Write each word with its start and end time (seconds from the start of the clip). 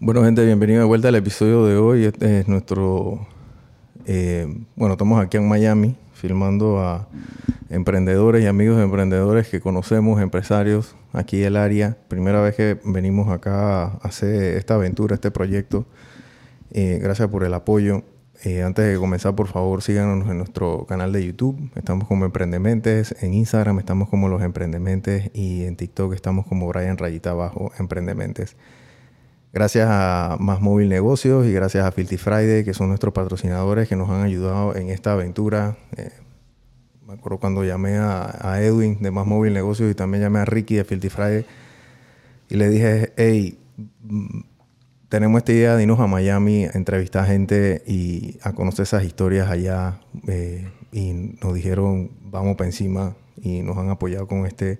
Bueno, 0.00 0.22
gente, 0.22 0.44
bienvenido 0.46 0.78
de 0.78 0.86
vuelta 0.86 1.08
al 1.08 1.16
episodio 1.16 1.66
de 1.66 1.76
hoy. 1.76 2.04
Este 2.04 2.38
es 2.38 2.46
nuestro. 2.46 3.26
eh, 4.06 4.46
bueno, 4.76 4.92
estamos 4.92 5.20
aquí 5.20 5.38
en 5.38 5.48
Miami 5.48 5.96
filmando 6.12 6.78
a 6.78 7.08
emprendedores 7.68 8.44
y 8.44 8.46
amigos 8.46 8.76
de 8.76 8.84
emprendedores 8.84 9.48
que 9.48 9.60
conocemos, 9.60 10.22
empresarios 10.22 10.94
aquí 11.12 11.38
del 11.38 11.56
área. 11.56 11.96
Primera 12.06 12.40
vez 12.40 12.54
que 12.54 12.78
venimos 12.84 13.28
acá 13.28 13.86
a 13.86 13.86
hacer 14.02 14.56
esta 14.56 14.74
aventura, 14.74 15.16
este 15.16 15.32
proyecto. 15.32 15.84
Eh, 16.70 17.00
gracias 17.02 17.26
por 17.28 17.42
el 17.42 17.52
apoyo. 17.52 18.04
Eh, 18.44 18.62
antes 18.62 18.86
de 18.86 18.96
comenzar, 19.00 19.34
por 19.34 19.48
favor, 19.48 19.82
síganos 19.82 20.30
en 20.30 20.38
nuestro 20.38 20.86
canal 20.86 21.12
de 21.12 21.26
YouTube. 21.26 21.72
Estamos 21.74 22.06
como 22.06 22.24
Emprendementes. 22.24 23.16
En 23.20 23.34
Instagram 23.34 23.80
estamos 23.80 24.08
como 24.08 24.28
Los 24.28 24.42
Emprendementes. 24.42 25.32
Y 25.34 25.64
en 25.64 25.74
TikTok 25.74 26.14
estamos 26.14 26.46
como 26.46 26.68
Brian 26.68 26.98
Rayita 26.98 27.30
Abajo 27.30 27.72
Emprendementes. 27.80 28.54
Gracias 29.58 29.88
a 29.90 30.36
Más 30.38 30.60
Móvil 30.60 30.88
Negocios 30.88 31.44
y 31.44 31.52
gracias 31.52 31.84
a 31.84 31.90
Filthy 31.90 32.16
Friday, 32.16 32.62
que 32.64 32.74
son 32.74 32.90
nuestros 32.90 33.12
patrocinadores 33.12 33.88
que 33.88 33.96
nos 33.96 34.08
han 34.08 34.22
ayudado 34.22 34.76
en 34.76 34.88
esta 34.88 35.14
aventura. 35.14 35.76
Eh, 35.96 36.12
me 37.04 37.14
acuerdo 37.14 37.38
cuando 37.38 37.64
llamé 37.64 37.96
a, 37.96 38.38
a 38.40 38.62
Edwin 38.62 39.02
de 39.02 39.10
Más 39.10 39.26
Móvil 39.26 39.54
Negocios 39.54 39.90
y 39.90 39.96
también 39.96 40.22
llamé 40.22 40.38
a 40.38 40.44
Ricky 40.44 40.76
de 40.76 40.84
Filthy 40.84 41.08
Friday 41.08 41.44
y 42.48 42.54
le 42.54 42.68
dije, 42.68 43.12
hey, 43.16 43.58
mm, 44.04 44.42
tenemos 45.08 45.38
esta 45.38 45.50
idea 45.50 45.74
de 45.74 45.82
irnos 45.82 45.98
a 45.98 46.06
Miami 46.06 46.66
a 46.66 46.70
entrevistar 46.74 47.26
gente 47.26 47.82
y 47.84 48.38
a 48.44 48.52
conocer 48.52 48.84
esas 48.84 49.02
historias 49.02 49.50
allá. 49.50 49.98
eh, 50.28 50.70
y 50.92 51.34
nos 51.42 51.52
dijeron, 51.52 52.12
vamos 52.22 52.54
para 52.54 52.68
encima 52.68 53.16
y 53.42 53.62
nos 53.62 53.76
han 53.76 53.90
apoyado 53.90 54.28
con 54.28 54.46
este, 54.46 54.78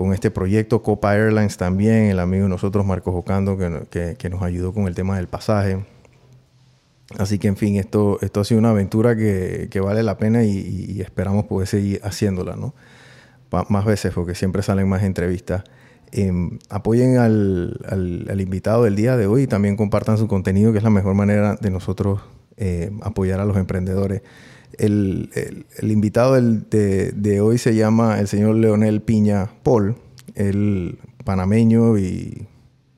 con 0.00 0.14
este 0.14 0.30
proyecto. 0.30 0.82
Copa 0.82 1.14
Airlines 1.14 1.58
también, 1.58 2.04
el 2.06 2.20
amigo 2.20 2.44
de 2.44 2.48
nosotros, 2.48 2.86
Marcos 2.86 3.14
Ocando, 3.14 3.58
que, 3.58 4.16
que- 4.18 4.30
nos 4.30 4.42
ayudó 4.42 4.72
con 4.72 4.86
el 4.88 4.94
tema 4.94 5.18
del 5.18 5.26
pasaje. 5.28 5.84
Así 7.18 7.38
que, 7.38 7.48
en 7.48 7.56
fin, 7.58 7.76
esto, 7.76 8.16
esto 8.22 8.40
ha 8.40 8.44
sido 8.44 8.60
una 8.60 8.70
aventura 8.70 9.14
que, 9.14 9.68
que 9.70 9.78
vale 9.80 10.02
la 10.02 10.16
pena 10.16 10.42
y, 10.42 11.02
esperamos 11.02 11.44
poder 11.44 11.68
seguir 11.68 12.00
haciéndola, 12.02 12.56
¿no? 12.56 12.72
Más 13.68 13.84
veces, 13.84 14.14
porque 14.14 14.34
siempre 14.34 14.62
salen 14.62 14.88
más 14.88 15.02
entrevistas. 15.02 15.64
Em, 16.12 16.58
apoyen 16.70 17.18
al, 17.18 17.78
al- 17.86 18.26
al 18.30 18.40
invitado 18.40 18.84
del 18.84 18.96
día 18.96 19.18
de 19.18 19.26
hoy 19.26 19.42
y 19.42 19.46
también 19.48 19.76
compartan 19.76 20.16
su 20.16 20.28
contenido, 20.28 20.72
que 20.72 20.78
es 20.78 20.84
la 20.84 20.88
mejor 20.88 21.12
manera 21.14 21.56
de 21.60 21.70
nosotros 21.70 22.22
eh, 22.56 22.90
apoyar 23.02 23.38
a 23.38 23.44
los 23.44 23.58
emprendedores. 23.58 24.22
El, 24.78 25.30
el- 25.34 25.66
el 25.78 25.90
invitado 25.90 26.34
del- 26.34 26.68
de, 26.70 27.12
de 27.12 27.40
hoy 27.40 27.58
se 27.58 27.74
llama 27.74 28.18
el 28.20 28.28
señor 28.28 28.54
Leonel 28.56 29.02
Piña 29.02 29.50
Paul, 29.62 29.96
el 30.34 30.98
panameño 31.24 31.98
y, 31.98 32.46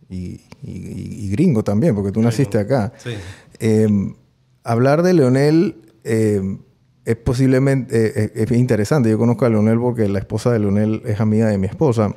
y- 0.09 0.41
y- 0.62 1.25
y 1.27 1.28
gringo 1.31 1.65
también, 1.65 1.95
porque 1.95 2.12
tú 2.12 2.20
naciste 2.23 2.59
acá. 2.59 2.93
Sí. 2.98 3.11
Eh, 3.59 3.89
hablar 4.65 5.03
de 5.03 5.15
Leonel 5.15 5.77
eh, 6.05 6.59
es 7.05 7.17
posiblemente 7.17 8.06
eh, 8.25 8.33
es, 8.34 8.50
es 8.50 8.59
interesante. 8.59 9.11
Yo 9.11 9.19
conozco 9.19 9.45
a 9.45 9.48
Leonel 9.48 9.78
porque 9.78 10.09
la 10.09 10.19
esposa 10.20 10.53
de 10.53 10.61
Leonel 10.61 11.03
es 11.05 11.20
amiga 11.20 11.48
de 11.48 11.59
mi 11.59 11.67
esposa, 11.67 12.15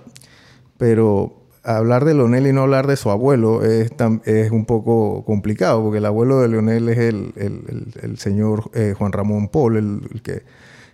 pero 0.77 1.44
hablar 1.65 2.05
de 2.05 2.13
Leonel 2.13 2.47
y 2.47 2.53
no 2.53 2.61
hablar 2.61 2.87
de 2.87 2.95
su 2.95 3.09
abuelo 3.09 3.63
es, 3.63 3.91
es 4.25 4.51
un 4.51 4.65
poco 4.65 5.23
complicado 5.25 5.81
porque 5.81 5.97
el 5.97 6.05
abuelo 6.05 6.39
de 6.39 6.47
Leonel 6.49 6.89
es 6.89 6.97
el, 6.97 7.33
el- 7.35 7.63
el- 7.67 7.93
el 8.01 8.17
señor 8.17 8.69
eh, 8.73 8.93
Juan 8.97 9.11
Ramón 9.11 9.47
Paul, 9.49 9.77
el, 9.77 10.21
que, 10.21 10.43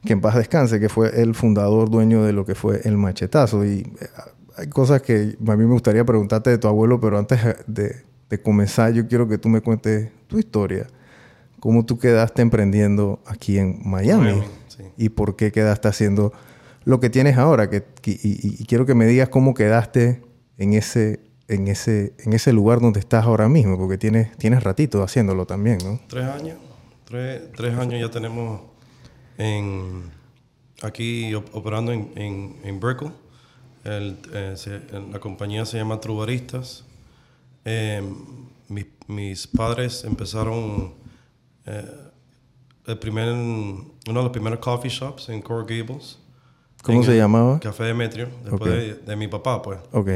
que 0.05 0.13
en 0.13 0.21
paz 0.21 0.35
descanse, 0.35 0.79
que 0.79 0.89
fue 0.89 1.21
el 1.21 1.35
fundador, 1.35 1.89
dueño 1.89 2.23
de 2.23 2.33
lo 2.33 2.45
que 2.45 2.55
fue 2.55 2.81
el 2.85 2.97
machetazo. 2.97 3.65
Y 3.65 3.79
eh, 3.99 4.07
hay 4.57 4.67
cosas 4.67 5.01
que 5.01 5.35
a 5.47 5.55
mí 5.55 5.65
me 5.65 5.73
gustaría 5.73 6.05
preguntarte 6.05 6.49
de 6.49 6.57
tu 6.57 6.67
abuelo, 6.67 6.99
pero 6.99 7.17
antes 7.19 7.39
de, 7.67 7.95
de 8.29 8.41
comenzar, 8.41 8.93
yo 8.93 9.07
quiero 9.07 9.27
que 9.27 9.37
tú 9.37 9.49
me 9.49 9.61
cuentes 9.61 10.09
tu 10.27 10.39
historia. 10.39 10.87
¿Cómo 11.59 11.85
tú 11.85 11.99
quedaste 11.99 12.41
emprendiendo 12.41 13.19
aquí 13.27 13.57
en 13.59 13.79
Miami? 13.85 14.23
Miami, 14.31 14.43
sí. 14.67 14.83
¿Y 14.97 15.09
por 15.09 15.35
qué 15.35 15.51
quedaste 15.51 15.87
haciendo 15.89 16.33
lo 16.85 16.99
que 16.99 17.09
tienes 17.11 17.37
ahora? 17.37 17.69
Que, 17.69 17.83
que- 18.01 18.11
y, 18.11 18.17
y- 18.41 18.55
y 18.59 18.65
quiero 18.65 18.85
que 18.87 18.95
me 18.95 19.05
digas 19.05 19.29
cómo 19.29 19.53
quedaste 19.53 20.21
en 20.61 20.73
ese, 20.73 21.19
en 21.47 21.67
ese, 21.67 22.13
en 22.19 22.33
ese 22.33 22.53
lugar 22.53 22.79
donde 22.79 22.99
estás 22.99 23.25
ahora 23.25 23.49
mismo, 23.49 23.77
porque 23.77 23.97
tienes, 23.97 24.35
tienes 24.37 24.63
ratito 24.63 25.01
haciéndolo 25.03 25.45
también, 25.45 25.79
¿no? 25.83 25.99
Tres 26.07 26.25
años. 26.25 26.57
Tres, 27.05 27.41
tres 27.55 27.77
años 27.77 27.99
ya 27.99 28.09
tenemos 28.09 28.61
en, 29.37 30.03
aquí 30.81 31.33
op- 31.33 31.53
operando 31.53 31.91
en, 31.91 32.11
en, 32.15 32.55
en 32.63 32.79
Brickell. 32.79 33.11
El, 33.83 34.17
eh, 34.33 34.53
se- 34.55 34.81
la 35.11 35.19
compañía 35.19 35.65
se 35.65 35.77
llama 35.77 35.99
Trubaristas. 35.99 36.85
Eh, 37.65 38.01
mis, 38.69 38.85
mis 39.07 39.47
padres 39.47 40.03
empezaron 40.03 40.93
eh, 41.65 41.85
el 42.85 42.97
primer, 42.99 43.29
uno 43.33 43.83
de 44.05 44.13
los 44.13 44.29
primeros 44.29 44.59
coffee 44.59 44.89
shops 44.91 45.29
en 45.29 45.41
Coral 45.41 45.65
Gables. 45.65 46.19
¿Cómo 46.83 46.99
En 46.99 47.03
se 47.05 47.17
llamaba? 47.17 47.59
Café 47.59 47.83
Demetrio, 47.85 48.27
después 48.43 48.71
de, 48.71 48.95
de 48.95 49.15
mi 49.15 49.27
papá, 49.27 49.61
pues. 49.61 49.79
Ok. 49.91 50.09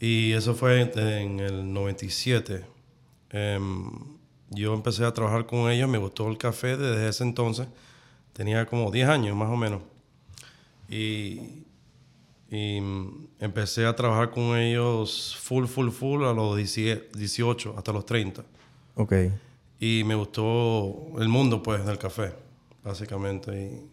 Y 0.00 0.32
eso 0.32 0.54
fue 0.54 0.80
en 0.82 1.40
el 1.40 1.72
97. 1.72 2.64
Em, 3.30 3.90
yo 4.50 4.74
empecé 4.74 5.04
a 5.04 5.12
trabajar 5.14 5.46
con 5.46 5.70
ellos, 5.70 5.88
me 5.88 5.98
gustó 5.98 6.28
el 6.28 6.38
café 6.38 6.76
desde 6.76 7.08
ese 7.08 7.24
entonces. 7.24 7.66
Tenía 8.32 8.66
como 8.66 8.90
10 8.90 9.08
años 9.08 9.34
más 9.36 9.48
o 9.50 9.56
menos. 9.56 9.80
Y, 10.88 11.40
y, 12.50 12.80
mm, 12.80 13.28
empecé 13.40 13.86
a 13.86 13.96
trabajar 13.96 14.30
con 14.30 14.56
ellos 14.56 15.36
full, 15.40 15.66
full, 15.66 15.90
full 15.90 16.24
a 16.24 16.32
los 16.32 16.56
10 16.56 17.10
18, 17.12 17.74
hasta 17.76 17.92
los 17.92 18.04
30. 18.06 18.44
Ok. 18.94 19.12
Y 19.80 20.02
me 20.04 20.14
gustó 20.14 20.94
el 21.18 21.28
mundo, 21.28 21.62
pues, 21.62 21.84
del 21.84 21.98
café, 21.98 22.32
básicamente. 22.84 23.90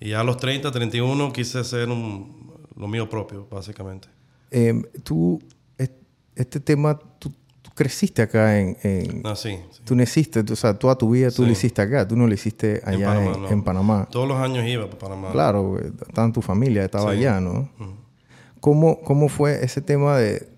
Y, 0.00 0.08
y 0.08 0.12
a 0.12 0.24
los 0.24 0.36
30, 0.38 0.70
31 0.70 1.32
quise 1.32 1.58
hacer 1.60 1.88
un- 1.88 2.52
lo 2.76 2.88
mío 2.88 3.08
propio, 3.08 3.46
básicamente. 3.50 4.08
Eh, 4.56 4.82
tú, 5.02 5.40
es- 5.76 5.90
este 6.36 6.60
tema, 6.60 6.96
tú, 7.18 7.32
tú 7.60 7.70
creciste 7.74 8.22
acá 8.22 8.58
en... 8.60 8.76
en- 8.84 9.22
Ah, 9.24 9.34
sí, 9.34 9.58
sí. 9.72 9.80
Tú 9.84 9.96
naciste, 9.96 10.44
tú- 10.44 10.52
o 10.52 10.56
sea, 10.56 10.78
toda 10.78 10.96
tu 10.96 11.10
vida 11.10 11.30
tú 11.32 11.44
lo 11.44 11.50
hiciste 11.50 11.82
acá, 11.82 12.06
tú 12.06 12.14
no 12.16 12.26
lo 12.28 12.32
hiciste 12.34 12.80
allá 12.84 13.24
en 13.24 13.42
no. 13.42 13.48
en 13.50 13.62
Panamá. 13.64 14.06
Todos 14.10 14.28
los 14.28 14.38
años 14.38 14.64
iba 14.66 14.86
para 14.86 14.98
Panamá. 14.98 15.32
Claro, 15.32 15.78
eh, 15.80 15.92
estaba 16.06 16.26
en 16.26 16.32
tu 16.32 16.40
familia, 16.40 16.84
estaba 16.84 17.10
allá, 17.10 17.40
¿no? 17.40 17.68
¿Cómo, 18.60 19.00
¿Cómo 19.02 19.28
fue 19.28 19.64
ese 19.64 19.82
tema 19.82 20.16
de, 20.16 20.48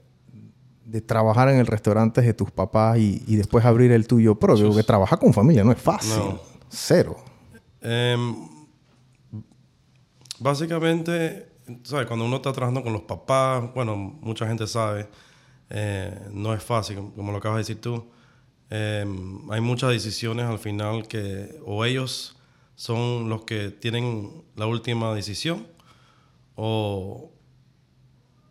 de 0.85 1.01
trabajar 1.01 1.49
en 1.49 1.57
el 1.57 1.67
restaurante 1.67 2.21
de 2.21 2.35
tus 2.35 2.51
papás 2.51 2.99
y, 2.99 3.25
y 3.27 3.37
después 3.37 3.65
abrir 3.65 3.91
el 3.93 4.07
tuyo 4.07 4.35
propio? 4.39 4.69
Porque 4.69 4.83
trabajar 4.85 5.19
con 5.19 5.33
familia 5.33 5.65
no 5.65 5.73
es 5.73 5.79
fácil. 5.81 6.13
No. 6.19 6.39
Cero. 6.69 7.17
Em, 7.81 8.37
básicamente, 10.39 11.46
¿sabes? 11.85 12.07
cuando 12.07 12.25
uno 12.25 12.37
está 12.37 12.53
trabajando 12.53 12.83
con 12.83 12.93
los 12.93 13.03
papás, 13.03 13.73
bueno, 13.75 13.97
mucha 13.97 14.47
gente 14.47 14.67
sabe, 14.67 15.09
eh, 15.71 16.29
no 16.33 16.55
es 16.55 16.63
fácil, 16.63 16.97
como 17.15 17.33
lo 17.33 17.39
acabas 17.39 17.57
de 17.57 17.61
decir 17.61 17.81
tú. 17.81 18.07
Em, 18.71 19.51
hay 19.51 19.61
muchas 19.61 19.91
decisiones 19.91 20.47
al 20.47 20.59
final 20.59 21.07
que 21.07 21.61
o 21.65 21.85
ellos 21.85 22.37
son 22.75 23.29
los 23.29 23.45
que 23.45 23.71
tienen 23.71 24.45
la 24.57 24.67
última 24.67 25.15
decisión 25.15 25.67
o, 26.57 27.31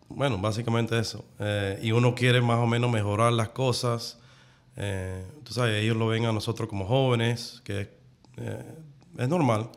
bueno, 0.10 0.38
básicamente 0.38 0.98
eso. 1.00 1.26
Eh, 1.40 1.80
y 1.82 1.92
uno 1.92 2.16
quiere 2.16 2.42
más 2.42 2.60
o 2.60 2.68
menos 2.68 2.92
mejorar 2.92 3.34
las 3.34 3.50
cosas. 3.50 4.20
Eh, 4.78 5.26
tú 5.44 5.54
sabes, 5.54 5.84
ellos 5.84 5.98
lo 5.98 6.08
ven 6.08 6.26
a 6.26 6.32
nosotros 6.32 6.70
como 6.70 6.86
jóvenes, 6.86 7.62
que 7.64 7.90
eh, 8.38 8.76
es 9.18 9.30
normal 9.30 9.70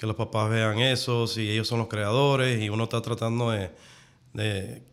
que 0.00 0.06
los 0.06 0.16
papás 0.16 0.48
vean 0.48 0.78
eso, 0.78 1.26
si 1.26 1.50
ellos 1.50 1.68
son 1.68 1.78
los 1.80 1.88
creadores 1.88 2.62
y 2.62 2.70
uno 2.70 2.84
está 2.84 3.02
tratando 3.02 3.50
de, 3.50 3.70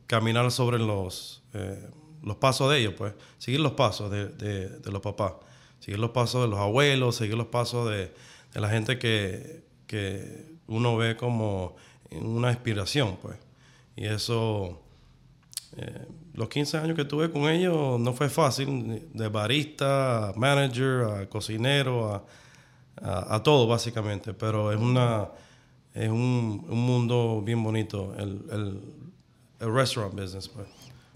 caminar 0.06 0.51
sobre 0.51 0.79
los, 0.79 1.44
eh, 1.53 1.90
los 2.23 2.35
pasos 2.35 2.69
de 2.69 2.79
ellos, 2.79 2.94
pues, 2.97 3.13
seguir 3.38 3.62
los 3.62 3.72
pasos 3.72 4.12
de, 4.12 4.27
de- 4.27 4.92
los 4.92 5.01
papás, 5.01 5.31
seguir 5.80 5.98
los 5.98 6.09
pasos 6.09 6.42
de 6.42 6.50
los 6.50 6.59
abuelos, 6.59 7.15
seguir 7.15 7.36
los 7.36 7.48
pasos 7.48 7.89
de, 7.89 8.13
de 8.54 8.59
la 8.59 8.68
gente 8.68 9.00
que, 9.00 9.63
que 9.88 10.57
uno 10.68 10.98
ve 10.98 11.15
como 11.15 11.77
una 12.12 12.50
inspiración, 12.51 13.18
pues. 13.21 13.38
Y 13.95 14.07
eso, 14.07 14.81
eh, 15.77 16.06
los 16.33 16.50
15 16.50 16.80
años 16.80 16.98
que 16.98 17.06
tuve 17.06 17.31
con 17.31 17.50
ellos 17.50 17.98
no 17.98 18.12
fue 18.13 18.27
fácil, 18.27 19.07
de 19.13 19.30
barista, 19.30 20.30
a 20.30 20.33
manager, 20.33 21.04
a 21.06 21.30
cocinero, 21.30 22.13
a, 22.13 22.25
a, 23.01 23.35
a 23.35 23.44
todo 23.44 23.67
básicamente, 23.67 24.33
pero 24.33 24.71
es 24.71 24.79
una 24.79 25.29
es 25.94 26.09
un, 26.09 26.65
un 26.69 26.79
mundo 26.79 27.41
bien 27.44 27.63
bonito, 27.63 28.13
el, 28.17 28.41
el, 28.51 28.81
el 29.59 29.73
restaurant 29.73 30.13
business, 30.13 30.47
pues. 30.47 30.67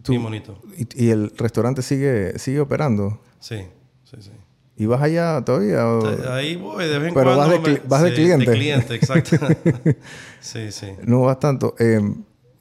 Tú- 0.01 0.13
bien 0.13 0.23
bonito. 0.23 0.57
¿Y, 0.75 1.05
y 1.05 1.09
el 1.11 1.31
restaurante 1.37 1.83
sigue, 1.83 2.39
sigue 2.39 2.59
operando? 2.59 3.19
Sí, 3.39 3.57
sí, 4.03 4.17
sí. 4.19 4.31
¿Y 4.77 4.87
vas 4.87 5.01
allá 5.03 5.43
todavía? 5.45 5.85
o- 5.87 6.31
Ahí 6.33 6.55
voy, 6.55 6.85
de 6.87 6.97
vez 6.97 7.09
en 7.09 7.13
Pero 7.13 7.35
cuando. 7.35 7.61
vas 7.87 8.01
de 8.01 8.09
me- 8.09 8.15
cliente. 8.15 8.49
De 8.49 8.57
cliente, 8.57 8.95
exacto. 8.95 9.37
sí, 10.41 10.71
sí. 10.71 10.87
No 11.03 11.21
vas 11.21 11.39
tanto. 11.39 11.75
Eh, 11.77 11.99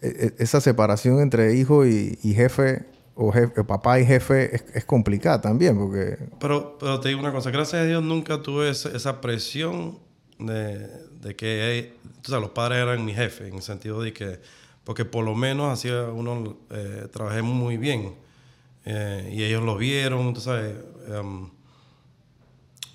e- 0.03 0.07
e- 0.09 0.35
esa 0.39 0.61
separación 0.61 1.21
entre 1.21 1.55
hijo 1.57 1.87
y, 1.87 2.19
y 2.23 2.35
jefe, 2.35 2.85
o 3.21 3.31
jefe, 3.31 3.65
papá 3.65 4.01
y 4.01 4.07
jefe 4.07 4.57
es, 4.57 4.65
es 4.75 4.85
complicada 4.85 5.41
también, 5.41 5.79
porque... 5.79 6.17
Pero, 6.39 6.79
pero 6.79 6.99
te 7.01 7.09
digo 7.09 7.21
una 7.21 7.33
cosa, 7.33 7.51
gracias 7.51 7.83
a 7.83 7.85
Dios 7.85 8.03
nunca 8.03 8.41
tuve 8.41 8.71
esa, 8.71 9.21
presión 9.21 9.99
de, 10.39 10.89
de 11.21 11.37
que 11.37 11.93
o 12.25 12.29
sea, 12.29 12.41
los 12.41 12.51
padres 12.51 12.79
eran 12.79 13.05
mi 13.05 13.13
jefe, 13.15 13.49
en 13.49 13.57
el 13.57 13.63
sentido 13.63 14.03
de 14.03 14.13
que, 14.13 14.41
porque 14.85 15.05
por 15.05 15.25
lo 15.25 15.35
menos 15.35 15.73
hacía 15.73 16.05
uno, 16.05 16.57
eh, 16.71 17.09
trabajé 17.13 17.43
muy 17.43 17.77
bien. 17.77 18.15
Eh, 18.85 19.35
y 19.35 19.43
ellos 19.43 19.63
lo 19.63 19.77
vieron, 19.77 20.33
tú 20.33 20.41
sabes, 20.41 20.75
em, 21.09 21.51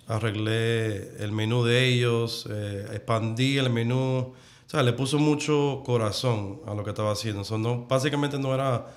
arreglé 0.07 1.23
el 1.23 1.31
menú 1.31 1.63
de 1.63 1.85
ellos, 1.85 2.47
eh, 2.49 2.87
expandí 2.93 3.57
el 3.57 3.69
menú, 3.69 4.33
o 4.65 4.69
sea, 4.69 4.81
le 4.83 4.93
puso 4.93 5.19
mucho 5.19 5.83
corazón 5.85 6.61
a 6.65 6.73
lo 6.73 6.83
que 6.83 6.89
estaba 6.89 7.11
haciendo. 7.11 7.43
So, 7.43 7.57
no, 7.57 7.85
básicamente 7.85 8.39
no 8.39 8.53
era 8.53 8.87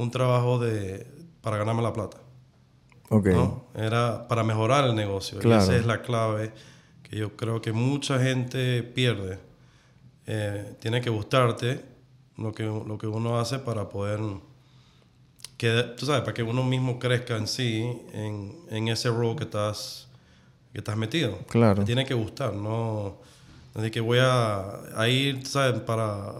un 0.00 0.10
trabajo 0.10 0.58
de, 0.58 1.06
para 1.42 1.56
ganarme 1.58 1.82
la 1.82 1.92
plata. 1.92 2.18
Ok. 3.10 3.26
¿no? 3.28 3.64
Era 3.74 4.28
para 4.28 4.42
mejorar 4.44 4.84
el 4.84 4.94
negocio. 4.94 5.38
Claro. 5.40 5.62
esa 5.62 5.76
es 5.76 5.84
la 5.86 6.00
clave 6.02 6.52
que 7.02 7.16
yo 7.16 7.36
creo 7.36 7.60
que 7.60 7.72
mucha 7.72 8.18
gente 8.20 8.82
pierde. 8.82 9.38
Eh, 10.26 10.74
tiene 10.80 11.00
que 11.00 11.10
gustarte 11.10 11.84
lo 12.36 12.52
que, 12.52 12.62
lo 12.62 12.96
que 12.98 13.06
uno 13.08 13.38
hace 13.40 13.58
para 13.58 13.88
poder, 13.88 14.20
que, 15.56 15.82
tú 15.96 16.06
sabes, 16.06 16.22
para 16.22 16.34
que 16.34 16.42
uno 16.42 16.62
mismo 16.62 16.98
crezca 16.98 17.36
en 17.36 17.46
sí, 17.48 17.82
en, 18.12 18.56
en 18.70 18.88
ese 18.88 19.08
rol 19.10 19.36
que 19.36 19.44
estás, 19.44 20.08
que 20.72 20.78
estás 20.78 20.96
metido. 20.96 21.36
Claro. 21.48 21.80
Te 21.80 21.84
tiene 21.86 22.04
que 22.06 22.14
gustar, 22.14 22.54
no, 22.54 23.16
de 23.74 23.90
que 23.90 24.00
voy 24.00 24.18
a, 24.22 24.80
a 24.96 25.08
ir, 25.08 25.46
¿sabes? 25.46 25.80
Para, 25.80 26.32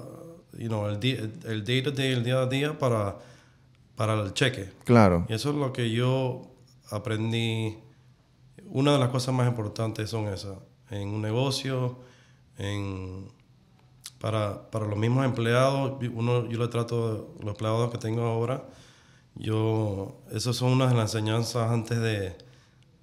you 0.56 0.68
know, 0.68 0.86
el, 0.86 0.98
di- 1.00 1.18
el 1.46 1.64
day 1.64 1.82
to 1.82 1.90
day, 1.90 2.12
el 2.12 2.22
día 2.24 2.40
a 2.42 2.46
día 2.46 2.78
para, 2.78 3.16
para 4.00 4.14
el 4.14 4.32
cheque. 4.32 4.72
Claro. 4.84 5.26
Y 5.28 5.34
eso 5.34 5.50
es 5.50 5.56
lo 5.56 5.74
que 5.74 5.90
yo 5.90 6.40
aprendí. 6.90 7.76
Una 8.70 8.94
de 8.94 8.98
las 8.98 9.10
cosas 9.10 9.34
más 9.34 9.46
importantes 9.46 10.08
son 10.08 10.26
esas. 10.28 10.56
En 10.88 11.08
un 11.08 11.20
negocio, 11.20 11.98
en, 12.56 13.28
para, 14.18 14.70
para 14.70 14.86
los 14.86 14.96
mismos 14.96 15.26
empleados, 15.26 15.98
uno, 16.14 16.48
yo 16.48 16.58
le 16.58 16.68
trato, 16.68 17.34
los 17.40 17.50
empleados 17.50 17.90
que 17.90 17.98
tengo 17.98 18.22
ahora, 18.22 18.70
yo, 19.34 20.22
esas 20.32 20.56
son 20.56 20.72
unas 20.72 20.92
de 20.92 20.96
las 20.96 21.14
enseñanzas 21.14 21.70
antes 21.70 22.00
de, 22.00 22.38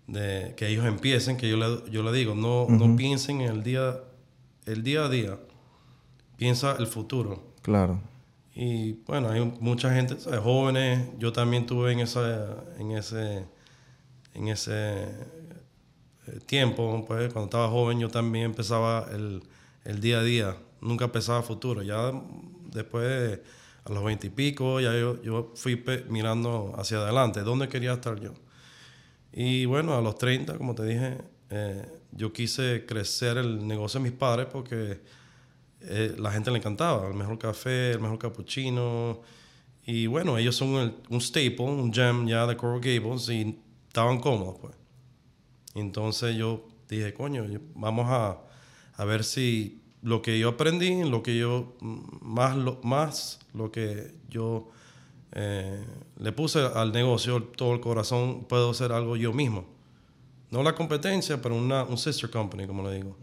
de 0.07 0.55
que 0.57 0.67
ellos 0.67 0.83
empiecen, 0.87 1.37
que 1.37 1.47
yo 1.47 1.57
le, 1.57 1.91
yo 1.91 2.01
le 2.01 2.11
digo, 2.11 2.33
no, 2.33 2.65
no 2.69 2.95
piensen 2.95 3.41
en 3.41 3.51
el 3.51 3.61
día, 3.61 3.99
el 4.65 4.81
día 4.81 5.05
a 5.05 5.09
día, 5.09 5.37
piensa 6.37 6.75
el 6.79 6.87
futuro. 6.87 7.43
Claro. 7.61 8.01
Y 8.59 8.93
bueno, 9.05 9.29
hay 9.29 9.39
mucha 9.59 9.93
gente, 9.93 10.15
jóvenes, 10.39 11.09
yo 11.19 11.31
también 11.31 11.67
tuve 11.67 11.91
en, 11.91 11.99
esa, 11.99 12.63
en 12.79 12.89
ese, 12.89 13.45
en 14.33 14.47
ese 14.47 15.03
eh, 15.03 16.39
tiempo, 16.47 17.05
pues 17.07 17.31
cuando 17.31 17.45
estaba 17.45 17.69
joven 17.69 17.99
yo 17.99 18.09
también 18.09 18.45
empezaba 18.45 19.09
el, 19.13 19.43
el 19.85 20.01
día 20.01 20.21
a 20.21 20.23
día, 20.23 20.57
nunca 20.81 21.11
pensaba 21.11 21.43
futuro, 21.43 21.83
ya 21.83 22.11
después 22.71 23.41
a 23.85 23.93
los 23.93 24.03
veintipico 24.03 24.79
ya 24.79 24.91
yo, 24.97 25.21
yo 25.21 25.51
fui 25.53 25.85
mirando 26.09 26.73
hacia 26.79 26.97
adelante, 26.97 27.41
¿dónde 27.41 27.69
quería 27.69 27.93
estar 27.93 28.19
yo? 28.19 28.33
Y 29.33 29.65
bueno, 29.65 29.95
a 29.95 30.01
los 30.01 30.17
30, 30.17 30.57
como 30.57 30.73
te 30.73 30.83
dije, 30.83 31.19
eh, 31.51 31.85
yo 32.11 32.33
quise 32.33 32.87
crecer 32.87 33.37
el 33.37 33.67
negocio 33.67 33.99
de 33.99 34.09
mis 34.09 34.17
padres 34.17 34.47
porque 34.51 34.99
eh, 35.81 36.15
la 36.17 36.31
gente 36.31 36.51
le 36.51 36.57
encantaba. 36.57 37.07
El 37.07 37.13
mejor 37.13 37.37
café, 37.37 37.91
el 37.91 37.99
mejor 37.99 38.17
cappuccino. 38.17 39.21
Y 39.85 40.07
bueno, 40.07 40.37
ellos 40.37 40.55
son 40.55 40.95
un 41.09 41.21
staple, 41.21 41.61
un 41.61 41.93
gem 41.93 42.27
ya 42.27 42.45
de 42.45 42.57
Coral 42.57 42.81
Gables 42.81 43.29
y 43.29 43.57
estaban 43.87 44.19
cómodos, 44.19 44.57
pues. 44.59 44.75
Entonces 45.75 46.35
yo 46.35 46.67
dije, 46.89 47.13
coño, 47.13 47.45
vamos 47.75 48.07
a, 48.09 48.37
a 48.95 49.05
ver 49.05 49.23
si 49.23 49.81
lo 50.01 50.21
que 50.21 50.39
yo 50.39 50.49
aprendí, 50.49 51.03
lo 51.03 51.23
que 51.23 51.37
yo, 51.37 51.75
mm, 51.79 51.99
más 52.21 52.55
lo, 52.55 52.79
más 52.83 53.39
lo 53.53 53.71
que 53.71 54.13
yo 54.29 54.69
eh, 55.33 55.83
le 56.19 56.31
puse 56.31 56.59
al 56.59 56.91
negocio, 56.91 57.43
todo 57.43 57.73
el 57.73 57.79
corazón, 57.79 58.45
puedo 58.45 58.71
hacer 58.71 58.91
algo 58.91 59.15
yo 59.15 59.33
mismo. 59.33 59.65
No 60.49 60.63
la 60.63 60.75
competencia, 60.75 61.41
pero 61.41 61.55
una, 61.55 61.83
un 61.83 61.97
sister 61.97 62.29
company, 62.29 62.65
como 62.65 62.83
le 62.87 62.95
digo. 62.95 63.17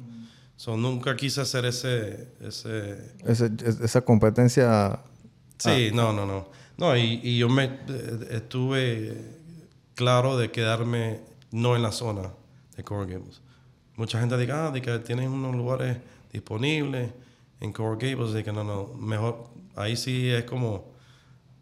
So, 0.56 0.76
nunca 0.76 1.16
quise 1.16 1.40
hacer 1.40 1.64
ese... 1.64 2.28
ese 2.40 3.12
Ese- 3.26 3.50
es- 3.64 3.80
esa 3.80 4.00
competencia... 4.02 5.00
sí, 5.58 5.90
no, 5.92 6.12
no, 6.12 6.24
no. 6.26 6.48
No, 6.76 6.96
y, 6.96 7.20
y 7.22 7.38
yo 7.38 7.48
me 7.48 7.64
eh, 7.64 8.28
estuve 8.30 9.16
claro 9.94 10.36
de 10.36 10.50
quedarme 10.50 11.20
no 11.52 11.76
en 11.76 11.82
la 11.82 11.92
zona 11.92 12.30
de 12.76 12.82
Coral 12.84 13.06
Gables. 13.06 13.40
Mucha 13.96 14.18
gente 14.18 14.36
dice, 14.36 14.50
ah, 14.52 14.70
de 14.72 14.82
que 14.82 14.98
tienen 15.00 15.30
unos 15.30 15.54
lugares 15.54 15.98
disponibles 16.32 17.10
en 17.60 17.72
Coral 17.72 17.96
Gables. 17.98 18.32
De 18.32 18.42
que 18.42 18.52
no, 18.52 18.64
no, 18.64 18.88
mejor, 18.94 19.48
ahí 19.76 19.96
sí 19.96 20.30
es 20.30 20.44
como, 20.44 20.92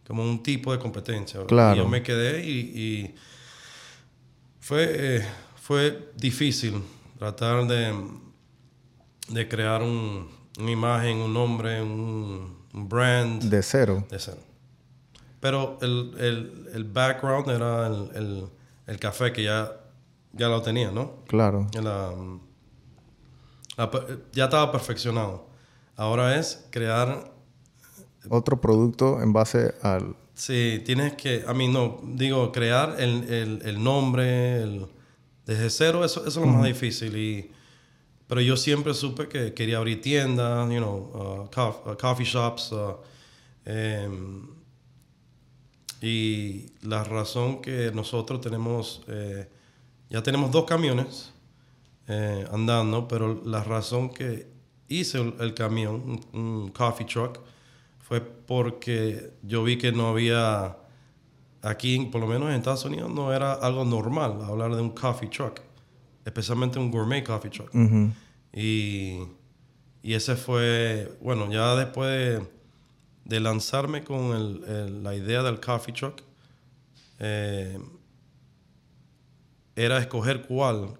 como 0.07 0.23
un 0.23 0.43
tipo 0.43 0.73
de 0.73 0.79
competencia. 0.79 1.45
Claro. 1.47 1.75
Y 1.75 1.79
yo 1.83 1.89
me 1.89 2.03
quedé 2.03 2.43
y, 2.45 2.59
y 2.61 3.15
fue, 4.61 4.87
eh, 5.19 5.27
fue 5.57 6.11
difícil 6.17 6.83
tratar 7.19 7.67
de, 7.67 7.93
de 9.29 9.49
crear 9.49 9.83
un- 9.83 10.29
una 10.59 10.71
imagen, 10.71 11.19
un 11.19 11.33
nombre, 11.33 11.81
un, 11.83 12.57
un 12.75 12.89
brand 12.89 13.43
De 13.43 13.63
cero. 13.63 14.05
de 14.11 14.19
cero. 14.19 14.39
Pero 15.41 15.79
el, 15.83 16.15
el, 16.19 16.69
el 16.75 16.85
background 16.85 17.49
era 17.49 17.87
el, 17.87 18.11
el, 18.15 18.45
el 18.87 18.99
café 19.01 19.33
que 19.33 19.43
ya, 19.45 19.73
ya 20.33 20.49
lo 20.49 20.63
tenía, 20.63 20.91
¿no? 20.91 21.25
Claro. 21.27 21.69
La- 21.83 22.13
la 23.77 23.91
per- 23.91 24.25
ya 24.33 24.45
estaba 24.45 24.71
perfeccionado. 24.71 25.47
Ahora 25.97 26.39
es 26.39 26.67
crear 26.71 27.33
Otro 28.29 28.61
producto 28.61 29.21
en 29.23 29.33
base 29.33 29.75
al... 29.83 30.15
Sí, 30.35 30.83
tienes 30.85 31.15
que, 31.15 31.45
a 31.47 31.53
mí 31.55 31.69
no, 31.69 32.01
digo, 32.05 32.53
crear 32.53 32.97
el, 33.01 33.25
el, 33.33 33.63
el 33.65 33.83
nombre, 33.83 34.63
el, 34.63 34.87
desde 35.47 35.71
cero, 35.71 36.05
eso, 36.05 36.21
eso 36.27 36.41
es 36.41 36.47
lo 36.47 36.53
más 36.53 36.65
difícil. 36.65 37.17
Y, 37.17 37.51
pero 38.33 38.41
yo 38.41 38.57
siempre 38.57 38.95
supe 38.95 39.29
que 39.29 39.53
quería 39.53 39.77
abrir 39.77 40.01
tiendas, 40.01 40.67
you 40.71 40.79
know, 40.79 41.51
uh, 41.55 41.91
uh, 41.91 41.97
coffee 41.99 42.25
shops. 42.25 42.73
uh, 42.73 42.97
em, 43.67 44.49
y 46.01 46.65
la 46.81 47.05
razón 47.05 47.61
que 47.61 47.93
nosotros 47.93 48.41
tenemos, 48.41 49.03
eh, 49.09 49.47
ya 50.09 50.23
tenemos 50.23 50.51
dos 50.51 50.65
camiones 50.65 51.31
eh, 52.09 52.49
andando, 52.51 53.07
pero 53.07 53.43
la 53.45 53.63
razón 53.63 54.09
que 54.09 54.47
hice 54.89 55.19
el, 55.39 55.53
camión, 55.53 56.19
un 56.33 56.71
coffee 56.71 57.05
truck, 57.05 57.39
fue 57.99 58.23
porque 58.23 59.35
yo 59.43 59.63
vi 59.63 59.77
que 59.77 59.93
no 59.93 60.09
había, 60.09 60.79
aquí 61.61 62.07
por 62.07 62.23
lo 62.23 62.27
menos 62.27 62.49
en 62.49 62.55
Estados 62.55 62.87
Unidos, 62.87 63.13
no 63.13 63.31
era 63.35 63.53
algo 63.53 63.85
normal 63.85 64.43
hablar 64.43 64.75
de 64.75 64.81
un 64.81 64.89
coffee 64.93 65.29
truck, 65.29 65.61
especialmente 66.25 66.79
un 66.79 66.91
gourmet 66.91 67.25
coffee 67.25 67.51
truck. 67.51 67.71
Y, 68.53 69.19
y 70.03 70.15
ese 70.15 70.37
fue, 70.37 71.17
bueno, 71.23 71.51
ya 71.51 71.75
después 71.77 72.09
de, 72.11 72.47
de 73.25 73.41
lanzarme 73.41 74.05
con 74.05 74.35
el- 74.37 74.65
el- 74.65 75.03
la 75.03 75.15
idea 75.15 75.43
del 75.43 75.59
coffee 75.61 75.95
truck, 75.95 76.23
eh, 77.19 77.79
era 79.77 79.99
escoger 79.99 80.43
cuál 80.47 80.95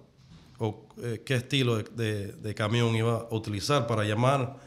o 0.59 0.87
eh, 1.01 1.21
qué 1.25 1.35
estilo 1.35 1.77
de, 1.77 1.83
de- 1.95 2.31
de 2.33 2.55
camión 2.55 2.95
iba 2.95 3.13
a 3.17 3.27
utilizar 3.35 3.87
para 3.87 4.03
llamar 4.03 4.57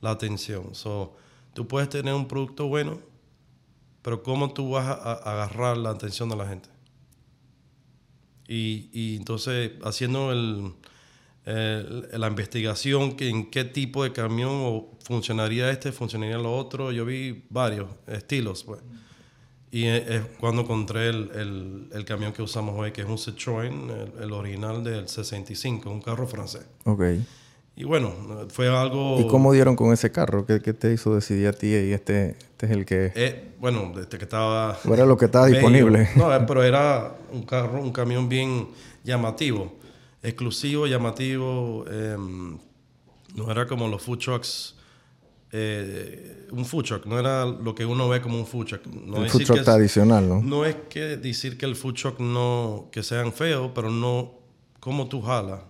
la 0.00 0.10
atención. 0.10 0.74
So, 0.74 1.16
tú 1.54 1.66
puedes 1.66 1.88
tener 1.88 2.14
un 2.14 2.28
producto 2.28 2.66
bueno, 2.68 3.00
pero 4.02 4.22
¿cómo 4.22 4.52
tú 4.52 4.70
vas 4.70 4.86
a, 4.86 4.92
a 4.92 5.12
agarrar 5.32 5.76
la 5.76 5.90
atención 5.90 6.28
de 6.28 6.36
la 6.36 6.46
gente? 6.46 6.68
Y, 8.48 9.16
entonces, 9.16 9.72
haciendo 9.82 10.32
el, 10.32 10.72
la 12.18 12.26
investigación 12.28 13.16
que 13.16 13.28
en 13.28 13.50
qué 13.50 13.64
tipo 13.64 14.04
de 14.04 14.12
camión 14.12 14.86
funcionaría 15.04 15.70
este, 15.70 15.92
funcionaría 15.92 16.38
lo 16.38 16.56
otro, 16.56 16.92
yo 16.92 17.04
vi 17.04 17.44
varios 17.50 17.88
estilos. 18.06 18.64
Pues. 18.64 18.80
Y 19.70 19.84
es, 19.86 20.22
cuando 20.40 20.62
encontré 20.62 21.08
el, 21.08 21.88
el- 21.92 22.04
camión 22.04 22.32
que 22.32 22.42
usamos 22.42 22.78
hoy, 22.78 22.92
que 22.92 23.02
es 23.02 23.08
un 23.08 23.16
Citroën, 23.18 23.90
el, 24.16 24.22
el 24.24 24.32
original 24.32 24.82
del 24.82 25.08
65, 25.08 25.90
un 25.90 26.00
carro 26.00 26.26
francés. 26.26 26.66
Ok. 26.84 27.02
Y 27.76 27.84
bueno, 27.84 28.12
fue 28.48 28.68
algo... 28.68 29.20
¿Y 29.20 29.26
cómo 29.26 29.52
dieron 29.52 29.76
con 29.76 29.92
ese 29.92 30.10
carro? 30.10 30.46
¿Qué, 30.46 30.60
qué 30.60 30.72
te 30.72 30.92
hizo 30.92 31.14
decidir 31.14 31.48
a 31.48 31.52
ti 31.52 31.66
y 31.66 31.92
este, 31.92 32.30
este 32.30 32.66
es 32.66 32.72
el 32.72 32.86
que... 32.86 33.12
Eh, 33.14 33.52
bueno, 33.60 33.92
desde 33.94 34.16
que 34.16 34.24
estaba... 34.24 34.78
¿O 34.84 34.94
era 34.94 35.04
lo 35.04 35.18
que 35.18 35.26
estaba 35.26 35.46
disponible? 35.46 36.08
No, 36.16 36.34
eh, 36.34 36.40
pero 36.46 36.62
era 36.62 37.14
un 37.32 37.42
carro, 37.42 37.80
un 37.80 37.92
camión 37.92 38.28
bien 38.28 38.68
llamativo. 39.04 39.74
Exclusivo, 40.22 40.86
llamativo. 40.86 41.84
eh, 41.88 42.16
no 43.34 43.50
era 43.50 43.66
como 43.66 43.88
los 43.88 44.02
food 44.02 44.18
trucks 44.18 44.76
eh, 45.52 46.48
un 46.50 46.64
food 46.64 46.84
truck, 46.84 47.06
no 47.06 47.18
era 47.18 47.44
lo 47.46 47.74
que 47.74 47.86
uno 47.86 48.08
ve 48.08 48.20
como 48.20 48.38
un 48.38 48.46
food 48.46 48.66
truck. 48.66 48.86
No 48.86 49.22
el 49.22 49.30
food 49.30 49.44
truck 49.44 49.62
tradicional, 49.62 50.28
¿no? 50.28 50.42
No 50.42 50.64
es 50.64 50.76
que 50.88 51.16
decir 51.16 51.56
que 51.56 51.66
el 51.66 51.76
food 51.76 51.94
truck 51.94 52.20
no, 52.20 52.88
que 52.90 53.02
sean 53.02 53.32
feos, 53.32 53.70
pero 53.74 53.90
no, 53.90 54.32
¿cómo 54.80 55.08
tú 55.08 55.22
jalas? 55.22 55.60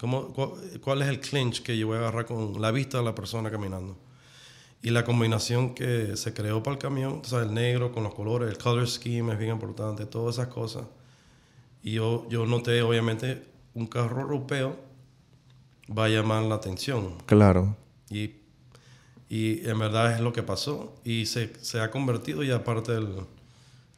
¿Cómo, 0.00 0.32
¿Cuál 0.80 1.02
es 1.02 1.08
el 1.08 1.20
clinch 1.20 1.62
que 1.62 1.76
yo 1.76 1.88
voy 1.88 1.98
a 1.98 2.00
agarrar 2.00 2.24
con 2.24 2.58
la 2.58 2.70
vista 2.70 2.96
de 2.96 3.04
la 3.04 3.14
persona 3.14 3.50
caminando? 3.50 3.98
Y 4.82 4.88
la 4.88 5.04
combinación 5.04 5.74
que 5.74 6.16
se 6.16 6.32
creó 6.32 6.62
para 6.62 6.76
el 6.76 6.80
camión, 6.80 7.20
o 7.22 7.24
sea, 7.28 7.40
el 7.40 7.52
negro 7.52 7.92
con 7.92 8.04
los 8.04 8.14
colores, 8.14 8.48
el 8.48 8.56
color 8.56 8.88
scheme 8.88 9.34
es 9.34 9.38
bien 9.38 9.50
importante, 9.50 10.06
todas 10.06 10.36
esas 10.36 10.48
cosas. 10.48 10.84
Y 11.82 11.92
yo, 11.92 12.26
yo 12.30 12.46
noté, 12.46 12.80
obviamente, 12.80 13.44
un 13.74 13.86
carro 13.86 14.22
europeo 14.22 14.74
va 15.96 16.06
a 16.06 16.08
llamar 16.08 16.44
la 16.44 16.54
atención. 16.54 17.16
Claro. 17.26 17.76
Y, 18.08 18.36
y 19.28 19.68
en 19.68 19.78
verdad 19.78 20.14
es 20.14 20.20
lo 20.20 20.32
que 20.32 20.42
pasó. 20.42 20.94
Y 21.04 21.26
se, 21.26 21.52
se 21.62 21.78
ha 21.78 21.90
convertido 21.90 22.42
ya 22.42 22.64
parte 22.64 22.92
del, 22.92 23.16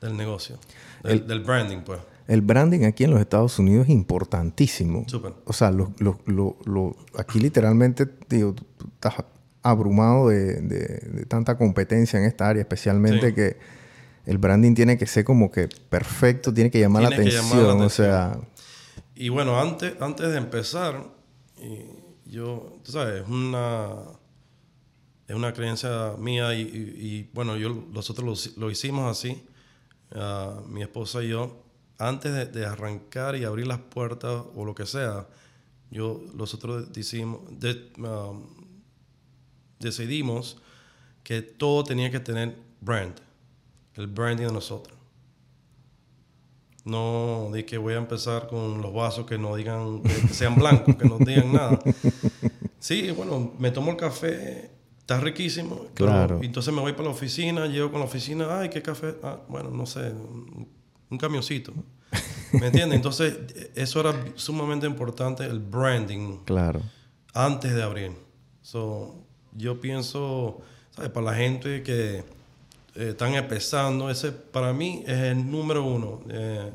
del 0.01 0.17
negocio, 0.17 0.59
del, 1.05 1.29
del, 1.29 1.41
branding, 1.41 1.83
pues. 1.83 2.01
El 2.29 2.43
branding 2.43 2.85
aquí 2.85 3.05
en 3.05 3.11
los 3.11 3.21
Estados 3.21 3.59
Unidos 3.59 3.87
es 3.87 3.91
importantísimo. 3.91 5.05
O 5.45 5.53
sea, 5.53 5.71
lo, 5.71 5.93
lo, 5.99 6.57
lo, 6.65 6.97
aquí 7.19 7.41
literalmente, 7.41 8.09
digo, 8.29 8.55
estás 8.95 9.15
abrumado 9.63 10.29
de, 10.29 10.61
de, 10.61 11.27
tanta 11.27 11.57
competencia 11.57 12.19
en 12.19 12.27
esta 12.27 12.49
área, 12.49 12.63
especialmente 12.63 13.35
que 13.35 13.57
el 14.27 14.39
branding 14.39 14.75
tiene 14.75 14.99
que 14.99 15.07
ser 15.07 15.25
como 15.25 15.51
que 15.51 15.69
perfecto, 15.89 16.53
tiene 16.53 16.71
que 16.71 16.81
llamar, 16.81 17.03
la 17.03 17.09
atención, 17.09 17.45
llamar 17.45 17.57
la 17.57 17.73
atención, 17.73 17.87
o 17.87 17.91
sea... 17.91 18.39
Y 19.15 19.29
bueno, 19.29 19.61
antes, 19.61 20.01
antes 20.01 20.31
de 20.31 20.39
empezar, 20.39 21.05
yo, 22.25 22.79
tú 22.83 22.93
sabes, 22.93 23.23
es 23.23 23.29
una, 23.29 23.97
es 25.29 25.37
una 25.37 25.53
creencia 25.53 26.15
mía 26.19 26.55
y, 26.55 27.31
bueno, 27.33 27.57
yo, 27.57 27.87
nosotros 27.93 28.57
lo, 28.57 28.71
hicimos 28.71 29.11
así, 29.11 29.45
uh, 30.15 30.67
mi 30.69 30.83
esposa 30.83 31.23
y 31.23 31.29
yo, 31.29 31.63
antes 32.09 32.53
de, 32.53 32.67
arrancar 32.67 33.37
y 33.37 33.45
abrir 33.45 33.67
las 33.67 33.79
puertas 33.79 34.43
o 34.55 34.65
lo 34.65 34.75
que 34.75 34.87
sea, 34.87 35.27
yo, 35.91 36.23
nosotros 36.35 36.93
decidimos, 36.93 37.41
um, 37.99 38.47
decidimos 39.79 40.61
que 41.23 41.43
todo 41.43 41.85
tenía 41.85 42.11
que 42.11 42.21
tener 42.21 42.57
brand, 42.81 43.15
el 43.95 44.07
branding 44.07 44.47
de 44.47 44.53
nosotros. 44.53 44.99
No 46.85 47.51
de 47.53 47.65
que 47.65 47.79
voy 47.79 47.95
a 47.95 47.99
empezar 47.99 48.49
con 48.49 48.83
los 48.83 48.93
vasos 48.93 49.27
que 49.27 49.39
no 49.39 49.55
digan, 49.55 50.03
que 50.03 50.11
sean 50.35 50.57
blancos, 50.57 50.97
que 50.97 51.05
no 51.05 51.19
digan 51.19 51.53
nada. 51.53 51.79
Sí, 52.81 53.13
bueno, 53.13 53.53
me 53.61 53.71
tomo 53.71 53.93
el 53.93 53.97
café, 53.97 54.73
está 54.99 55.21
riquísimo. 55.21 55.87
Claro. 55.95 56.41
entonces 56.43 56.75
me 56.75 56.81
voy 56.81 56.93
para 56.93 57.05
la 57.05 57.11
oficina, 57.11 57.67
llego 57.67 57.93
con 57.93 58.01
la 58.01 58.07
oficina, 58.07 58.59
ay, 58.59 58.71
qué 58.71 58.83
café. 58.83 59.15
Ah, 59.23 59.39
bueno, 59.49 59.71
no 59.71 59.87
sé, 59.87 60.13
un, 61.13 61.19
camioncito. 61.19 61.73
¿Me 62.53 62.67
entiendes? 62.67 62.97
Entonces, 62.97 63.37
eso 63.75 64.01
era 64.01 64.15
sumamente 64.35 64.87
importante, 64.87 65.45
el 65.45 65.61
branding. 65.61 66.39
Claro. 66.45 66.83
Antes 67.33 67.75
de 67.75 67.83
abrir. 67.83 68.13
So, 68.63 69.15
yo 69.57 69.81
pienso, 69.81 70.61
¿sabes? 70.91 71.11
Para 71.11 71.27
la 71.27 71.35
gente 71.35 71.83
que 71.83 72.25
eh, 72.95 73.11
están 73.11 73.35
empezando, 73.35 74.11
ese 74.11 74.33
para 74.33 74.73
mí 74.73 75.03
es 75.07 75.19
el 75.19 75.51
número 75.51 75.85
uno. 75.85 76.21
Eh, 76.29 76.71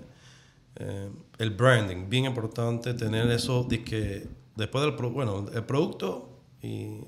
eh, 0.79 1.09
el 1.39 1.51
branding, 1.51 2.09
bien 2.09 2.25
importante 2.25 2.93
tener 2.93 3.29
eso 3.31 3.63
de 3.63 3.83
que 3.83 4.27
después 4.55 4.83
del 4.83 5.11
bueno, 5.11 5.45
el 5.53 5.63
producto 5.63 6.29
y, 6.61 7.01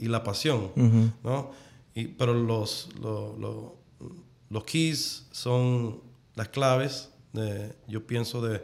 y, 0.00 0.08
la 0.08 0.22
pasión, 0.22 0.70
¿no? 1.22 1.50
Y, 1.94 2.08
pero 2.08 2.34
los, 2.34 2.88
los, 3.00 3.38
los, 4.50 4.64
keys 4.64 5.26
son 5.30 6.00
las 6.36 6.48
claves, 6.48 7.10
de, 7.32 7.74
yo 7.88 8.06
pienso, 8.06 8.40
de, 8.40 8.62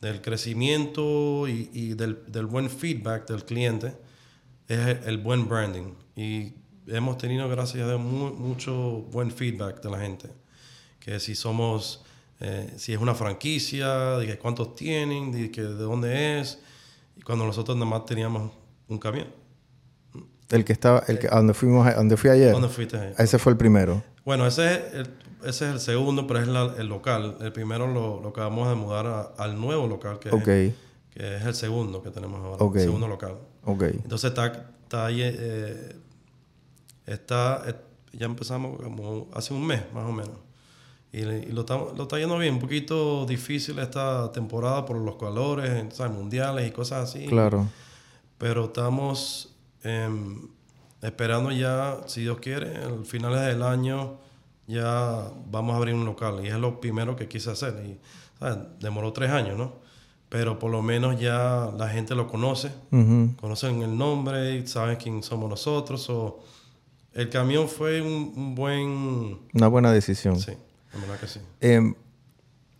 del 0.00 0.20
crecimiento 0.20 1.48
y, 1.48 1.70
y 1.72 1.94
del, 1.94 2.22
del, 2.26 2.46
buen 2.46 2.68
feedback 2.68 3.26
del 3.26 3.44
cliente, 3.44 3.96
es 4.68 4.98
el 5.06 5.18
buen 5.18 5.48
branding. 5.48 5.94
Y 6.16 6.52
hemos 6.86 7.16
tenido, 7.18 7.48
gracias 7.48 7.84
a 7.84 7.88
Dios, 7.88 8.00
mucho 8.00 8.72
buen 9.10 9.30
feedback 9.30 9.82
de 9.82 9.90
la 9.90 9.98
gente. 9.98 10.28
Que 11.00 11.20
si 11.20 11.34
somos, 11.34 12.04
eh, 12.40 12.72
si 12.76 12.92
es 12.92 12.98
una 12.98 13.14
franquicia, 13.14 14.18
de 14.18 14.38
cuántos 14.38 14.74
tienen, 14.74 15.32
de, 15.32 15.50
que, 15.50 15.62
de 15.62 15.82
dónde 15.82 16.40
es. 16.40 16.58
Y 17.16 17.22
cuando 17.22 17.46
nosotros 17.46 17.76
nada 17.76 17.90
más 17.90 18.04
teníamos 18.04 18.52
un 18.88 18.98
camión. 18.98 19.28
El 20.50 20.64
que 20.64 20.72
estaba, 20.72 21.02
el 21.08 21.18
que, 21.18 21.28
a 21.28 21.36
donde 21.36 21.54
fuimos, 21.54 21.86
a 21.86 21.94
donde 21.94 22.16
fui 22.16 22.30
ayer. 22.30 22.52
¿Dónde 22.52 22.68
fuiste 22.68 22.96
ayer? 22.96 23.14
Ese 23.18 23.38
fue 23.38 23.52
el 23.52 23.58
primero. 23.58 24.02
Bueno, 24.24 24.46
ese 24.46 24.74
es 24.74 24.94
el, 24.94 25.10
ese 25.44 25.66
es 25.66 25.72
el 25.74 25.80
segundo, 25.80 26.26
pero 26.26 26.40
es 26.40 26.78
el 26.78 26.86
local. 26.86 27.36
El 27.40 27.52
primero 27.52 27.86
lo, 27.86 28.20
lo 28.20 28.28
acabamos 28.28 28.68
de 28.68 28.74
mudar 28.74 29.34
al 29.36 29.60
nuevo 29.60 29.86
local, 29.86 30.18
que, 30.18 30.28
es 30.30 30.44
que 30.44 30.74
es 31.14 31.44
el 31.44 31.54
segundo 31.54 32.02
que 32.02 32.10
tenemos 32.10 32.40
ahora. 32.40 32.78
El 32.78 32.84
segundo 32.84 33.08
local. 33.08 33.38
Okay. 33.64 34.00
Entonces 34.02 34.30
está, 34.30 34.46
está 34.82 35.06
ahí, 35.06 35.20
eh, 35.22 35.96
está, 37.06 37.62
eh, 37.66 37.74
ya 38.12 38.26
empezamos 38.26 38.80
como 38.80 39.28
hace 39.32 39.54
un 39.54 39.66
mes 39.66 39.82
más 39.92 40.04
o 40.04 40.12
menos. 40.12 40.36
Y, 41.12 41.22
lo, 41.22 41.60
está, 41.60 41.76
lo, 41.76 42.02
está, 42.02 42.18
yendo 42.18 42.36
bien. 42.38 42.54
Un 42.54 42.60
poquito 42.60 43.24
difícil 43.24 43.78
esta 43.78 44.32
temporada 44.32 44.84
por 44.84 44.96
los 44.96 45.14
calores, 45.14 46.00
mundiales 46.10 46.68
y 46.68 46.72
cosas 46.72 47.08
así. 47.08 47.26
Claro. 47.26 47.68
Pero 48.36 48.64
estamos 48.64 49.54
em, 49.84 50.48
esperando 51.00 51.52
ya, 51.52 52.00
si 52.06 52.22
Dios 52.22 52.38
quiere, 52.40 52.78
a 52.78 53.04
finales 53.04 53.42
del 53.42 53.62
año 53.62 54.23
ya 54.66 55.30
vamos 55.50 55.74
a 55.74 55.76
abrir 55.76 55.94
un 55.94 56.04
local. 56.04 56.44
Y 56.44 56.48
es 56.48 56.54
lo 56.54 56.80
primero 56.80 57.16
que 57.16 57.28
quise 57.28 57.50
hacer. 57.50 57.74
Y 57.84 57.98
demoró 58.80 59.12
tres 59.12 59.30
años, 59.30 59.56
¿no? 59.58 59.72
Pero 60.28 60.58
por 60.58 60.70
lo 60.70 60.82
menos 60.82 61.20
ya 61.20 61.70
la 61.76 61.88
gente 61.88 62.14
lo 62.14 62.26
conoce. 62.26 62.70
Conocen 62.90 63.82
el 63.82 63.96
nombre 63.96 64.56
y 64.56 64.66
saben 64.66 64.96
quién 64.96 65.22
somos 65.22 65.48
nosotros. 65.48 66.08
o 66.10 66.40
el 67.12 67.30
camión 67.30 67.68
fue 67.68 68.02
un, 68.02 68.54
buen... 68.54 69.38
Una 69.52 69.68
buena 69.68 69.92
decisión. 69.92 70.38
Sí, 70.40 70.52
la 70.92 71.00
verdad 71.00 71.20
que 71.20 71.26
sí. 71.28 71.40
Eh, 71.60 71.94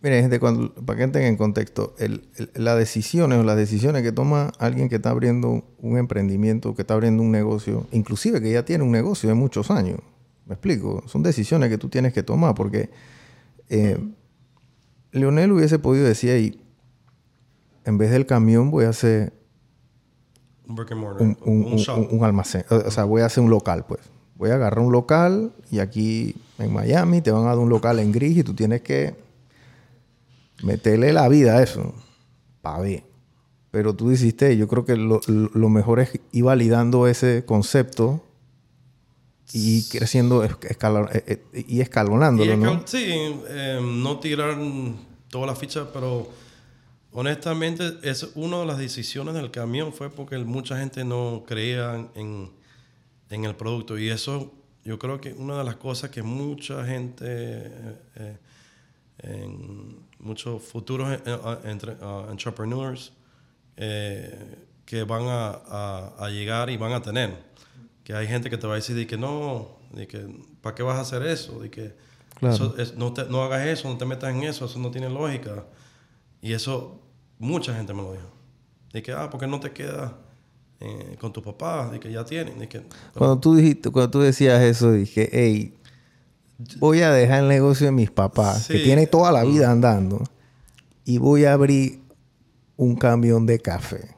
mire, 0.01 0.21
gente, 0.21 0.41
cuando, 0.41 0.73
para 0.73 0.97
que 0.97 1.03
entren 1.03 1.25
en 1.25 1.37
contexto, 1.37 1.95
el, 1.97 2.27
las 2.53 2.77
decisiones 2.77 3.39
o 3.39 3.43
las 3.43 3.55
decisiones 3.55 4.03
que 4.03 4.11
toma 4.11 4.51
alguien 4.59 4.89
que 4.89 4.97
está 4.97 5.11
abriendo 5.11 5.63
un 5.79 5.97
emprendimiento, 5.97 6.75
que 6.75 6.81
está 6.81 6.95
abriendo 6.95 7.23
un 7.23 7.31
negocio, 7.31 7.87
inclusive 7.93 8.41
que 8.41 8.51
ya 8.51 8.65
tiene 8.65 8.83
un 8.83 8.91
negocio 8.91 9.29
de 9.29 9.35
muchos 9.35 9.71
años, 9.71 9.99
me 10.45 10.53
explico, 10.53 11.03
son 11.07 11.23
decisiones 11.23 11.69
que 11.69 11.77
tú 11.77 11.89
tienes 11.89 12.13
que 12.13 12.23
tomar 12.23 12.55
porque 12.55 12.89
eh, 13.69 13.97
Leonel 15.11 15.51
hubiese 15.51 15.79
podido 15.79 16.05
decir 16.05 16.31
ahí, 16.31 16.61
en 17.83 17.97
vez 17.97 18.11
del 18.11 18.25
camión 18.25 18.71
voy 18.71 18.85
a 18.85 18.89
hacer 18.89 19.33
un, 20.67 21.37
un, 21.45 22.07
un, 22.11 22.23
almacén, 22.23 22.65
o 22.69 22.91
sea, 22.91 23.03
voy 23.03 23.21
a 23.21 23.25
hacer 23.25 23.43
un 23.43 23.49
local, 23.49 23.85
pues 23.87 24.01
voy 24.35 24.49
a 24.49 24.55
agarrar 24.55 24.79
un 24.79 24.91
local 24.91 25.53
y 25.71 25.79
aquí 25.79 26.35
en 26.57 26.73
Miami 26.73 27.21
te 27.21 27.31
van 27.31 27.43
a 27.43 27.49
dar 27.49 27.57
un 27.57 27.69
local 27.69 27.99
en 27.99 28.11
gris 28.11 28.37
y 28.37 28.43
tú 28.43 28.53
tienes 28.53 28.81
que 28.81 29.15
meterle 30.63 31.13
la 31.13 31.27
vida 31.27 31.57
a 31.57 31.63
eso 31.63 31.93
para 32.61 32.79
ver. 32.79 33.03
Pero 33.71 33.93
tú 33.93 34.09
dijiste, 34.09 34.55
yo 34.55 34.67
creo 34.67 34.85
que 34.85 34.95
lo, 34.95 35.69
mejor 35.69 35.99
es 35.99 36.19
ir 36.31 36.43
validando 36.43 37.07
ese 37.07 37.43
concepto 37.45 38.23
y 39.53 39.87
creciendo 39.89 40.43
eh, 40.43 40.49
eh, 40.63 41.65
y 41.67 41.81
escalonándolo, 41.81 42.57
¿no? 42.57 42.83
Sí, 42.85 43.05
em, 43.49 44.03
no 44.03 44.19
tirar 44.19 44.57
toda 45.29 45.47
la 45.47 45.55
ficha, 45.55 45.91
pero 45.93 46.29
honestamente 47.11 47.97
es 48.03 48.31
una 48.35 48.59
de 48.59 48.65
las 48.65 48.77
decisiones 48.77 49.33
del 49.35 49.51
camión 49.51 49.93
fue 49.93 50.09
porque 50.09 50.37
mucha 50.39 50.77
gente 50.77 51.03
no 51.03 51.43
creía 51.47 52.07
en 52.15 52.49
en 53.29 53.45
el 53.45 53.55
producto. 53.55 53.97
Y 53.97 54.09
eso 54.09 54.53
yo 54.83 54.99
creo 54.99 55.19
que 55.19 55.33
una 55.33 55.57
de 55.57 55.63
las 55.63 55.75
cosas 55.75 56.09
que 56.09 56.23
mucha 56.23 56.85
gente, 56.85 57.25
eh, 57.27 57.97
eh, 58.15 58.37
en 59.19 60.05
muchos 60.19 60.63
futuros 60.63 61.11
eh, 61.25 61.59
entre, 61.65 61.93
uh, 61.93 62.29
entrepreneurs, 62.29 63.13
que 63.75 65.03
van 65.03 65.23
a, 65.27 66.13
a, 66.17 66.29
llegar 66.29 66.69
y 66.69 66.77
van 66.77 66.93
a 66.93 67.01
tener. 67.01 67.44
Que 68.05 68.13
hay 68.13 68.27
gente 68.27 68.49
que 68.49 68.57
te 68.57 68.67
va 68.67 68.73
a 68.73 68.75
decir 68.77 68.95
de 68.95 69.05
que 69.05 69.17
no, 69.17 69.67
de 69.91 70.07
que 70.07 70.25
¿para 70.61 70.75
qué 70.75 70.83
vas 70.83 70.97
a 70.97 71.01
hacer 71.01 71.23
eso? 71.23 71.59
De 71.59 71.69
que 71.69 71.95
no, 72.39 73.13
no 73.29 73.43
hagas 73.43 73.65
eso, 73.65 73.89
no 73.89 73.97
te 73.97 74.05
metas 74.05 74.33
en 74.33 74.43
eso, 74.43 74.65
eso 74.65 74.79
no 74.79 74.91
tiene 74.91 75.09
lógica. 75.09 75.65
Y 76.39 76.53
eso 76.53 77.01
mucha 77.39 77.73
gente 77.75 77.93
me 77.93 78.03
lo 78.03 78.13
dijo. 78.13 78.29
De 78.93 79.01
que, 79.01 79.11
ah, 79.11 79.29
porque 79.29 79.47
no 79.47 79.59
te 79.59 79.71
queda 79.71 80.17
eh, 80.79 81.17
con 81.19 81.33
tu 81.33 81.41
papá, 81.41 81.89
de 81.89 81.99
que 81.99 82.11
ya 82.11 82.23
tienen. 82.23 82.67
que, 82.67 82.83
cuando, 83.13 83.39
tú 83.39 83.55
dijiste, 83.55 83.89
cuando 83.89 84.11
tú 84.11 84.19
decías 84.19 84.61
eso, 84.61 84.91
dije, 84.91 85.27
hey, 85.33 85.73
voy 86.77 87.01
a 87.01 87.11
dejar 87.11 87.39
el 87.43 87.49
negocio 87.49 87.87
de 87.87 87.91
mis 87.91 88.11
papás, 88.11 88.67
que 88.67 88.79
tiene 88.79 89.07
toda 89.07 89.31
la 89.31 89.43
vida 89.43 89.71
andando, 89.71 90.23
y 91.03 91.17
voy 91.17 91.45
a 91.45 91.53
abrir 91.53 91.99
un 92.77 92.95
camión 92.95 93.45
de 93.45 93.59
café. 93.59 94.14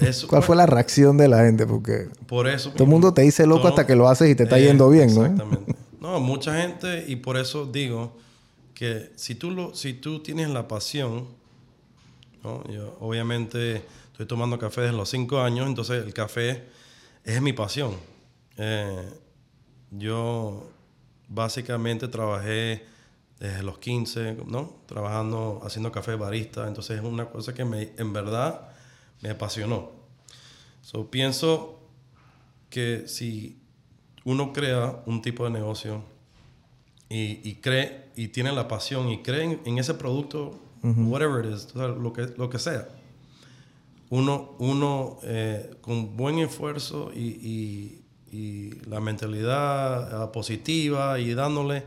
Eso, 0.00 0.28
¿Cuál 0.28 0.42
fue 0.42 0.56
la 0.56 0.66
reacción 0.66 1.16
de 1.16 1.28
la 1.28 1.38
gente? 1.44 1.66
Porque 1.66 2.08
por 2.26 2.46
eso 2.48 2.70
todo 2.70 2.84
el 2.84 2.90
mundo 2.90 3.12
te 3.14 3.22
dice 3.22 3.46
loco 3.46 3.60
todo- 3.62 3.68
hasta 3.70 3.86
que 3.86 3.96
lo 3.96 4.08
haces 4.08 4.30
y 4.30 4.34
te 4.34 4.44
está 4.44 4.58
Eh, 4.58 4.64
yendo 4.64 4.88
bien, 4.90 5.14
¿no? 5.14 5.22
Exactamente. 5.26 5.74
No, 6.00 6.20
mucha 6.20 6.60
gente, 6.60 7.04
y 7.08 7.16
por 7.16 7.36
eso 7.36 7.66
digo 7.66 8.16
que 8.74 9.10
si 9.16 9.34
tú, 9.34 9.50
lo, 9.50 9.74
si 9.74 9.94
tú 9.94 10.20
tienes 10.22 10.48
la 10.48 10.68
pasión, 10.68 11.26
¿no? 12.44 12.62
Yo, 12.68 12.96
obviamente 13.00 13.82
estoy 14.12 14.26
tomando 14.26 14.58
café 14.58 14.82
desde 14.82 14.96
los 14.96 15.08
5 15.10 15.40
años, 15.40 15.66
entonces 15.66 16.04
el 16.04 16.14
café 16.14 16.64
es 17.24 17.42
mi 17.42 17.52
pasión. 17.52 17.92
Eh, 18.56 19.08
yo 19.90 20.70
básicamente 21.28 22.08
trabajé 22.08 22.84
desde 23.40 23.62
los 23.62 23.78
15, 23.78 24.36
¿no? 24.46 24.72
Trabajando, 24.86 25.60
haciendo 25.64 25.92
café 25.92 26.14
barista, 26.16 26.66
entonces 26.66 26.98
es 26.98 27.04
una 27.04 27.26
cosa 27.26 27.54
que 27.54 27.64
me, 27.64 27.90
en 27.96 28.12
verdad 28.12 28.68
me 29.22 29.30
apasionó. 29.30 29.90
So, 30.82 31.10
pienso 31.10 31.80
que 32.70 33.08
si 33.08 33.58
uno 34.24 34.52
crea 34.52 35.02
un 35.06 35.22
tipo 35.22 35.44
de 35.44 35.50
negocio 35.50 36.02
y, 37.08 37.40
y 37.48 37.56
cree 37.56 38.08
y 38.16 38.28
tiene 38.28 38.52
la 38.52 38.68
pasión 38.68 39.08
y 39.08 39.22
cree 39.22 39.44
en, 39.44 39.60
en 39.64 39.78
ese 39.78 39.94
producto, 39.94 40.58
whatever 40.82 41.44
it 41.44 41.52
is, 41.54 41.66
o 41.74 41.78
sea, 41.78 41.88
lo, 41.88 42.12
que, 42.12 42.26
lo 42.36 42.48
que 42.50 42.58
sea, 42.58 42.88
uno, 44.10 44.54
uno 44.58 45.18
eh, 45.22 45.74
con 45.80 46.16
buen 46.16 46.38
esfuerzo 46.38 47.10
y, 47.14 47.20
y- 47.20 48.04
y 48.30 48.70
la 48.86 49.00
mentalidad 49.00 50.24
eh, 50.24 50.28
positiva 50.32 51.18
y 51.18 51.32
dándole, 51.34 51.84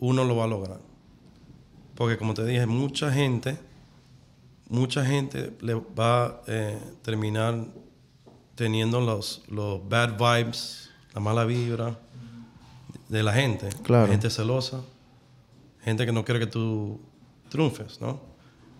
uno 0.00 0.24
lo 0.24 0.36
va 0.36 0.44
a 0.44 0.46
lograr. 0.48 0.80
Porque 1.94 2.16
como 2.16 2.32
te 2.34 2.44
dije, 2.46 2.66
mucha 2.66 3.12
gente, 3.12 3.58
mucha 4.68 5.04
gente 5.04 5.52
le 5.60 5.74
va 5.74 6.24
a 6.26 6.40
eh, 6.46 6.78
terminar 7.02 7.66
teniendo 8.54 9.00
los, 9.00 9.42
los 9.48 9.86
bad 9.88 10.16
vibes, 10.18 10.90
la 11.14 11.20
mala 11.20 11.44
vibra 11.44 11.98
de 13.08 13.22
la 13.22 13.32
gente. 13.32 13.68
Claro. 13.82 14.08
Gente 14.10 14.30
celosa, 14.30 14.80
gente 15.82 16.06
que 16.06 16.12
no 16.12 16.24
quiere 16.24 16.40
que 16.40 16.46
tú 16.46 17.00
triunfes, 17.48 18.00
¿no? 18.00 18.20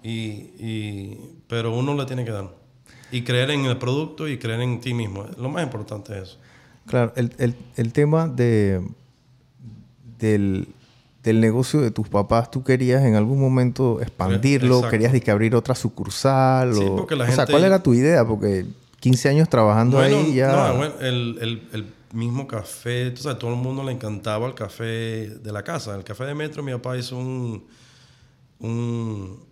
Y, 0.02 0.50
y- 0.58 1.18
pero 1.48 1.74
uno 1.76 1.94
le 1.94 2.04
tiene 2.06 2.24
que 2.24 2.30
dar. 2.30 2.50
Y 3.10 3.22
creer 3.22 3.50
en 3.50 3.64
el 3.66 3.76
producto 3.78 4.26
y 4.28 4.38
creer 4.38 4.60
en 4.60 4.80
ti 4.80 4.92
mismo. 4.94 5.24
Lo 5.38 5.48
más 5.48 5.62
importante 5.62 6.16
es 6.16 6.22
eso. 6.30 6.38
Claro, 6.86 7.12
el, 7.16 7.32
el- 7.38 7.56
el 7.76 7.92
tema 7.92 8.26
de, 8.28 8.86
del, 10.18 10.68
del 11.24 11.40
negocio 11.40 11.80
de 11.80 11.90
tus 11.90 12.08
papás, 12.08 12.50
¿tú 12.50 12.62
querías 12.62 13.02
en 13.04 13.14
algún 13.16 13.40
momento 13.40 14.00
expandirlo? 14.00 14.76
Exacto. 14.76 14.90
¿Querías 14.90 15.20
que 15.24 15.30
abrir 15.30 15.54
otra 15.56 15.74
sucursal? 15.74 16.74
Sí, 16.74 16.84
o, 16.84 16.96
porque 16.96 17.16
la 17.16 17.24
o 17.24 17.26
sea, 17.28 17.36
gente- 17.38 17.52
¿cuál 17.52 17.64
era 17.64 17.82
tu 17.82 17.94
idea? 17.94 18.24
Porque 18.26 18.66
15 19.00 19.28
años 19.30 19.48
trabajando 19.48 19.96
Bueno, 19.96 20.18
ahí 20.18 20.34
ya... 20.34 20.52
no, 20.68 20.76
bueno, 20.76 20.94
el, 21.00 21.38
el- 21.40 21.68
el 21.72 21.86
mismo 22.12 22.46
café, 22.46 23.10
tú 23.10 23.22
sabes, 23.22 23.38
todo 23.38 23.50
el 23.50 23.56
mundo 23.56 23.82
le 23.82 23.90
encantaba 23.92 24.46
el 24.46 24.54
café 24.54 24.84
de 25.30 25.52
la 25.52 25.62
casa. 25.64 25.96
El 25.96 26.04
café 26.04 26.24
de 26.24 26.34
Metro, 26.34 26.62
mi 26.62 26.70
papá 26.72 26.96
hizo 26.96 27.16
un, 27.16 27.64
un- 28.60 29.44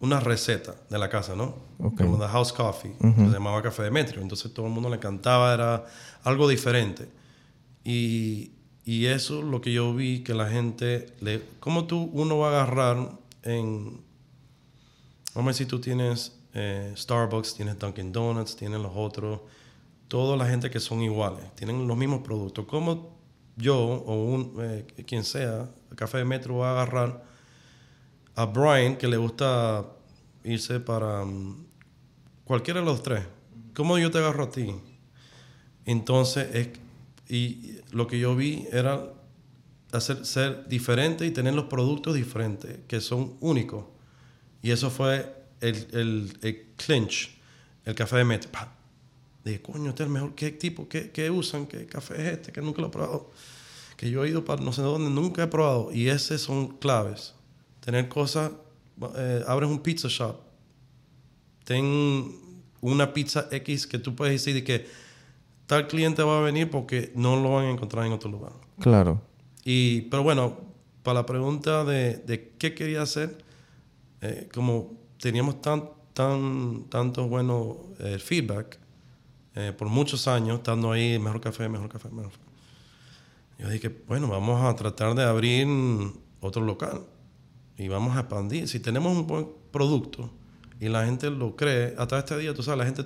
una 0.00 0.20
receta 0.20 0.74
de 0.90 0.98
la 0.98 1.08
casa, 1.08 1.34
¿no? 1.34 1.54
Ok. 1.78 1.96
Como 1.98 2.18
The 2.18 2.26
House 2.28 2.52
Coffee, 2.52 2.92
que 2.98 3.14
se 3.26 3.30
llamaba 3.32 3.62
café 3.62 3.82
de 3.84 3.90
Metro. 3.90 4.20
Entonces 4.20 4.52
todo 4.52 4.66
el 4.66 4.72
mundo 4.72 4.88
le 4.88 4.96
encantaba, 4.96 5.52
era 5.54 5.84
algo 6.24 6.48
diferente. 6.48 7.08
Y, 7.84 8.50
y 8.84 9.06
eso 9.06 9.38
es 9.38 9.44
lo 9.44 9.60
que 9.60 9.72
yo 9.72 9.94
vi 9.94 10.20
que 10.20 10.34
la 10.34 10.48
gente, 10.48 11.06
le, 11.20 11.42
¿cómo 11.60 11.86
tú 11.86 12.10
uno 12.12 12.38
va 12.38 12.48
a 12.48 12.62
agarrar 12.62 13.12
en, 13.42 14.04
Vamos 15.34 15.50
a 15.50 15.58
si 15.58 15.66
tú 15.66 15.80
tienes 15.80 16.32
eh, 16.52 16.92
Starbucks, 16.96 17.56
tienes 17.56 17.76
Dunkin' 17.76 18.12
Donuts, 18.12 18.54
tienes 18.54 18.80
los 18.80 18.92
otros, 18.94 19.40
toda 20.06 20.36
la 20.36 20.46
gente 20.46 20.70
que 20.70 20.78
son 20.78 21.02
iguales, 21.02 21.44
tienen 21.56 21.88
los 21.88 21.96
mismos 21.96 22.22
productos. 22.22 22.66
¿Cómo 22.66 23.18
yo 23.56 23.76
o 23.76 24.24
un, 24.26 24.54
eh, 24.60 24.86
quien 25.04 25.24
sea, 25.24 25.68
café 25.96 26.18
de 26.18 26.24
Metro 26.24 26.58
va 26.58 26.68
a 26.68 26.72
agarrar 26.82 27.24
a 28.36 28.46
Brian 28.46 28.96
que 28.96 29.08
le 29.08 29.16
gusta 29.16 29.84
irse 30.44 30.78
para 30.78 31.24
mm, 31.24 31.66
cualquiera 32.44 32.78
de 32.78 32.86
los 32.86 33.02
tres? 33.02 33.24
¿Cómo 33.74 33.98
yo 33.98 34.12
te 34.12 34.18
agarro 34.18 34.44
a 34.44 34.50
ti? 34.50 34.72
Entonces, 35.84 36.54
es, 36.54 36.68
y 37.28 37.73
lo 37.94 38.06
que 38.06 38.18
yo 38.18 38.34
vi 38.36 38.66
era 38.72 39.12
hacer 39.92 40.26
ser 40.26 40.68
diferente 40.68 41.24
y 41.24 41.30
tener 41.30 41.54
los 41.54 41.66
productos 41.66 42.14
diferentes, 42.14 42.78
que 42.88 43.00
son 43.00 43.36
únicos. 43.40 43.84
Y 44.62 44.70
eso 44.70 44.90
fue 44.90 45.34
el, 45.60 45.76
el, 45.92 46.38
el 46.42 46.66
clinch, 46.76 47.38
el 47.84 47.94
café 47.94 48.16
de 48.16 48.24
Metro. 48.24 48.50
Pa. 48.50 48.72
Dije, 49.44 49.60
coño, 49.60 49.90
este 49.90 50.02
es 50.02 50.06
el 50.06 50.12
mejor. 50.12 50.34
¿Qué 50.34 50.50
tipo? 50.52 50.88
¿Qué, 50.88 51.10
qué 51.10 51.30
usan? 51.30 51.66
¿Qué 51.66 51.86
café 51.86 52.14
es 52.14 52.32
este? 52.38 52.52
Que 52.52 52.60
nunca 52.62 52.80
lo 52.80 52.88
he 52.88 52.90
probado. 52.90 53.30
Que 53.96 54.10
yo 54.10 54.24
he 54.24 54.28
ido 54.30 54.44
para 54.44 54.62
no 54.62 54.72
sé 54.72 54.82
dónde, 54.82 55.10
nunca 55.10 55.44
he 55.44 55.46
probado. 55.46 55.92
Y 55.92 56.08
esas 56.08 56.40
son 56.40 56.78
claves. 56.78 57.34
Tener 57.80 58.08
cosas. 58.08 58.52
eh, 59.16 59.44
abres 59.46 59.70
un 59.70 59.80
pizza 59.80 60.08
shop. 60.08 60.40
Ten 61.64 62.34
una 62.80 63.12
pizza 63.12 63.48
X 63.50 63.86
que 63.86 63.98
tú 63.98 64.14
puedes 64.14 64.34
decir 64.34 64.54
de 64.54 64.64
que 64.64 64.86
tal 65.66 65.86
cliente 65.86 66.22
va 66.22 66.38
a 66.38 66.40
venir 66.42 66.70
porque 66.70 67.12
no 67.14 67.36
lo 67.36 67.54
van 67.54 67.66
a 67.66 67.70
encontrar 67.70 68.06
en 68.06 68.12
otro 68.12 68.30
lugar. 68.30 68.52
Claro. 68.80 69.20
Y, 69.64 70.02
pero 70.02 70.22
bueno, 70.22 70.56
para 71.02 71.20
la 71.20 71.26
pregunta 71.26 71.84
de, 71.84 72.16
de 72.16 72.52
qué 72.58 72.74
quería 72.74 73.02
hacer, 73.02 73.38
eh, 74.20 74.48
como 74.52 74.92
teníamos 75.18 75.60
tan, 75.60 75.90
tan, 76.12 76.84
tanto 76.88 77.28
bueno 77.28 77.76
eh, 77.98 78.18
feedback 78.18 78.78
eh, 79.54 79.72
por 79.76 79.88
muchos 79.88 80.26
años, 80.28 80.58
estando 80.58 80.92
ahí, 80.92 81.18
mejor 81.18 81.40
café, 81.40 81.68
mejor 81.68 81.88
café, 81.88 82.08
mejor 82.08 82.32
café. 82.32 82.44
Yo 83.58 83.68
dije, 83.68 83.94
bueno, 84.08 84.28
vamos 84.28 84.64
a 84.64 84.74
tratar 84.74 85.14
de 85.14 85.22
abrir 85.22 85.66
otro 86.40 86.62
local 86.62 87.02
y 87.78 87.88
vamos 87.88 88.16
a 88.16 88.20
expandir. 88.20 88.68
Si 88.68 88.80
tenemos 88.80 89.16
un 89.16 89.26
buen 89.26 89.48
producto 89.70 90.30
y 90.80 90.88
la 90.88 91.04
gente 91.04 91.30
lo 91.30 91.54
cree, 91.54 91.94
hasta 91.96 92.18
este 92.18 92.36
día, 92.38 92.52
tú 92.52 92.62
sabes, 92.62 92.78
la 92.78 92.84
gente 92.86 93.04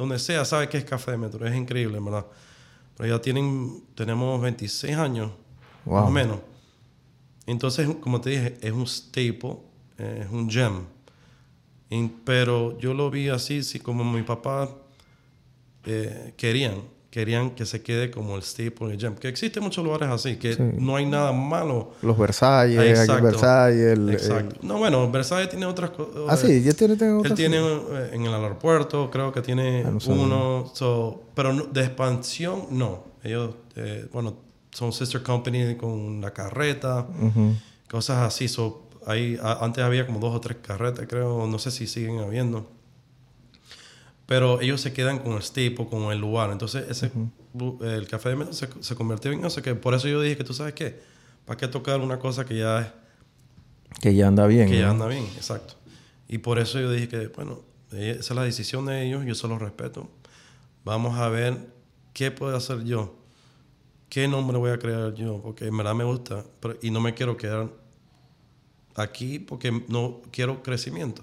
donde 0.00 0.18
sea 0.18 0.44
sabe 0.46 0.68
que 0.68 0.78
es 0.78 0.84
café 0.84 1.10
de 1.10 1.18
metro. 1.18 1.46
Es 1.46 1.54
increíble, 1.54 2.00
¿verdad? 2.00 2.24
Pero 2.96 3.16
ya 3.16 3.20
tienen, 3.22 3.84
tenemos 3.94 4.40
26 4.40 4.96
años, 4.96 5.30
Wow. 5.84 5.96
más 6.00 6.08
o 6.08 6.10
menos. 6.10 6.38
Entonces, 7.46 7.86
como 8.00 8.20
te 8.20 8.30
dije, 8.30 8.56
es 8.62 8.72
un 8.72 8.86
staple, 8.86 9.56
eh, 9.98 10.22
es 10.24 10.30
un 10.32 10.48
gem. 10.50 10.84
Y- 11.90 12.08
pero 12.24 12.78
yo 12.78 12.94
lo 12.94 13.10
vi 13.10 13.28
así, 13.28 13.62
sí, 13.62 13.78
como 13.80 14.04
mi 14.04 14.22
papá 14.22 14.70
eh, 15.84 16.34
querían, 16.36 16.82
querían 17.10 17.50
que 17.50 17.66
se 17.66 17.82
quede 17.82 18.10
como 18.10 18.36
el 18.36 18.42
staple, 18.42 18.92
el 18.94 19.00
gem. 19.00 19.14
Que 19.16 19.28
existen 19.28 19.62
muchos 19.64 19.84
lugares 19.84 20.08
así, 20.10 20.36
que 20.36 20.54
Sí. 20.54 20.62
no 20.78 20.94
hay 20.96 21.06
nada 21.06 21.32
malo. 21.32 21.92
Los 22.02 22.16
Versalles, 22.16 22.98
aquí. 23.00 23.20
Versalles, 23.22 23.92
el, 23.98 24.10
Exacto. 24.10 24.56
No, 24.62 24.78
bueno, 24.78 25.10
Versailles 25.10 25.48
tiene 25.50 25.66
otras 25.66 25.90
cosas. 25.90 26.22
Ah, 26.28 26.36
sí, 26.36 26.62
ya 26.62 26.72
tiene, 26.72 26.94
tengo 26.96 27.14
Él 27.14 27.18
otras- 27.20 27.34
tiene 27.34 27.56
eh, 27.58 28.10
en 28.12 28.22
el 28.24 28.32
aeropuerto, 28.32 29.10
creo 29.10 29.32
que 29.32 29.42
tiene 29.42 29.82
Ah, 29.84 29.90
no 29.90 30.14
uno, 30.14 30.70
so, 30.74 31.22
pero 31.34 31.52
de 31.52 31.80
expansión 31.82 32.66
no. 32.70 33.04
Ellos, 33.24 33.54
eh, 33.76 34.06
bueno, 34.12 34.34
son 34.70 34.92
sister 34.92 35.22
company 35.22 35.74
con 35.76 36.20
la 36.20 36.32
carreta, 36.32 37.06
cosas 37.90 38.18
así. 38.18 38.46
So, 38.48 38.88
ahí, 39.06 39.36
a- 39.42 39.64
antes 39.64 39.82
había 39.82 40.06
como 40.06 40.20
dos 40.20 40.34
o 40.36 40.40
tres 40.40 40.58
carretas, 40.62 41.06
creo, 41.08 41.46
no 41.46 41.58
sé 41.58 41.70
si 41.72 41.86
siguen 41.88 42.20
habiendo. 42.20 42.70
Pero 44.30 44.60
ellos 44.60 44.80
se 44.80 44.92
quedan 44.92 45.18
con 45.18 45.32
el 45.32 45.42
staple, 45.42 45.88
con 45.90 46.12
el 46.12 46.18
lugar. 46.20 46.52
Entonces, 46.52 46.88
ese, 46.88 47.10
el 47.80 48.06
café 48.06 48.28
de 48.28 48.36
mesa 48.36 48.52
se, 48.52 48.68
se 48.80 48.94
convirtió 48.94 49.32
en 49.32 49.44
eso. 49.44 49.60
Que 49.60 49.74
por 49.74 49.92
eso 49.92 50.06
yo 50.06 50.22
dije 50.22 50.36
que 50.36 50.44
tú 50.44 50.54
sabes 50.54 50.72
qué, 50.74 51.00
¿para 51.44 51.56
qué 51.58 51.66
tocar 51.66 51.98
una 52.00 52.20
cosa 52.20 52.44
que 52.44 52.56
ya 52.56 52.80
es 52.80 52.86
Que 54.00 54.14
ya 54.14 54.28
anda 54.28 54.46
bien. 54.46 54.68
que 54.70 54.78
ya 54.78 54.88
anda 54.90 55.08
bien, 55.08 55.24
exacto. 55.36 55.74
Y 56.28 56.38
por 56.38 56.60
eso 56.60 56.78
yo 56.78 56.92
dije 56.92 57.08
que, 57.08 57.26
bueno, 57.26 57.62
eh, 57.90 58.18
esa 58.20 58.34
es 58.34 58.36
la 58.36 58.44
decisión 58.44 58.86
de 58.86 59.04
ellos, 59.04 59.24
yo 59.26 59.34
se 59.34 59.48
los 59.48 59.60
respeto. 59.60 60.08
Vamos 60.84 61.18
a 61.18 61.28
ver 61.28 61.56
qué 62.12 62.30
puedo 62.30 62.56
hacer 62.56 62.84
yo, 62.84 63.16
qué 64.10 64.28
nombre 64.28 64.58
voy 64.58 64.70
a 64.70 64.78
crear 64.78 65.12
yo, 65.14 65.42
porque 65.42 65.66
en 65.66 65.76
verdad 65.76 65.96
me 65.96 66.04
gusta 66.04 66.44
pero- 66.60 66.76
y 66.82 66.92
no 66.92 67.00
me 67.00 67.14
quiero 67.14 67.36
quedar 67.36 67.68
aquí 68.94 69.40
porque 69.40 69.72
no 69.88 70.22
quiero 70.30 70.62
crecimiento. 70.62 71.22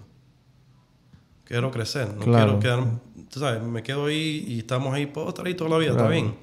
Quiero 1.47 1.71
crecer, 1.71 2.09
no 2.15 2.23
Claro. 2.25 2.59
quiero 2.59 2.81
quedar, 2.81 2.99
tú 3.29 3.39
sabes, 3.39 3.61
me 3.63 3.81
quedo 3.83 4.05
ahí 4.07 4.43
y 4.47 4.59
estamos 4.59 4.93
ahí, 4.93 5.05
puedo 5.05 5.29
estar 5.29 5.45
ahí 5.45 5.53
toda 5.53 5.69
la 5.69 5.77
vida, 5.77 5.91
Claro. 5.93 6.09
está 6.11 6.13
bien. 6.13 6.35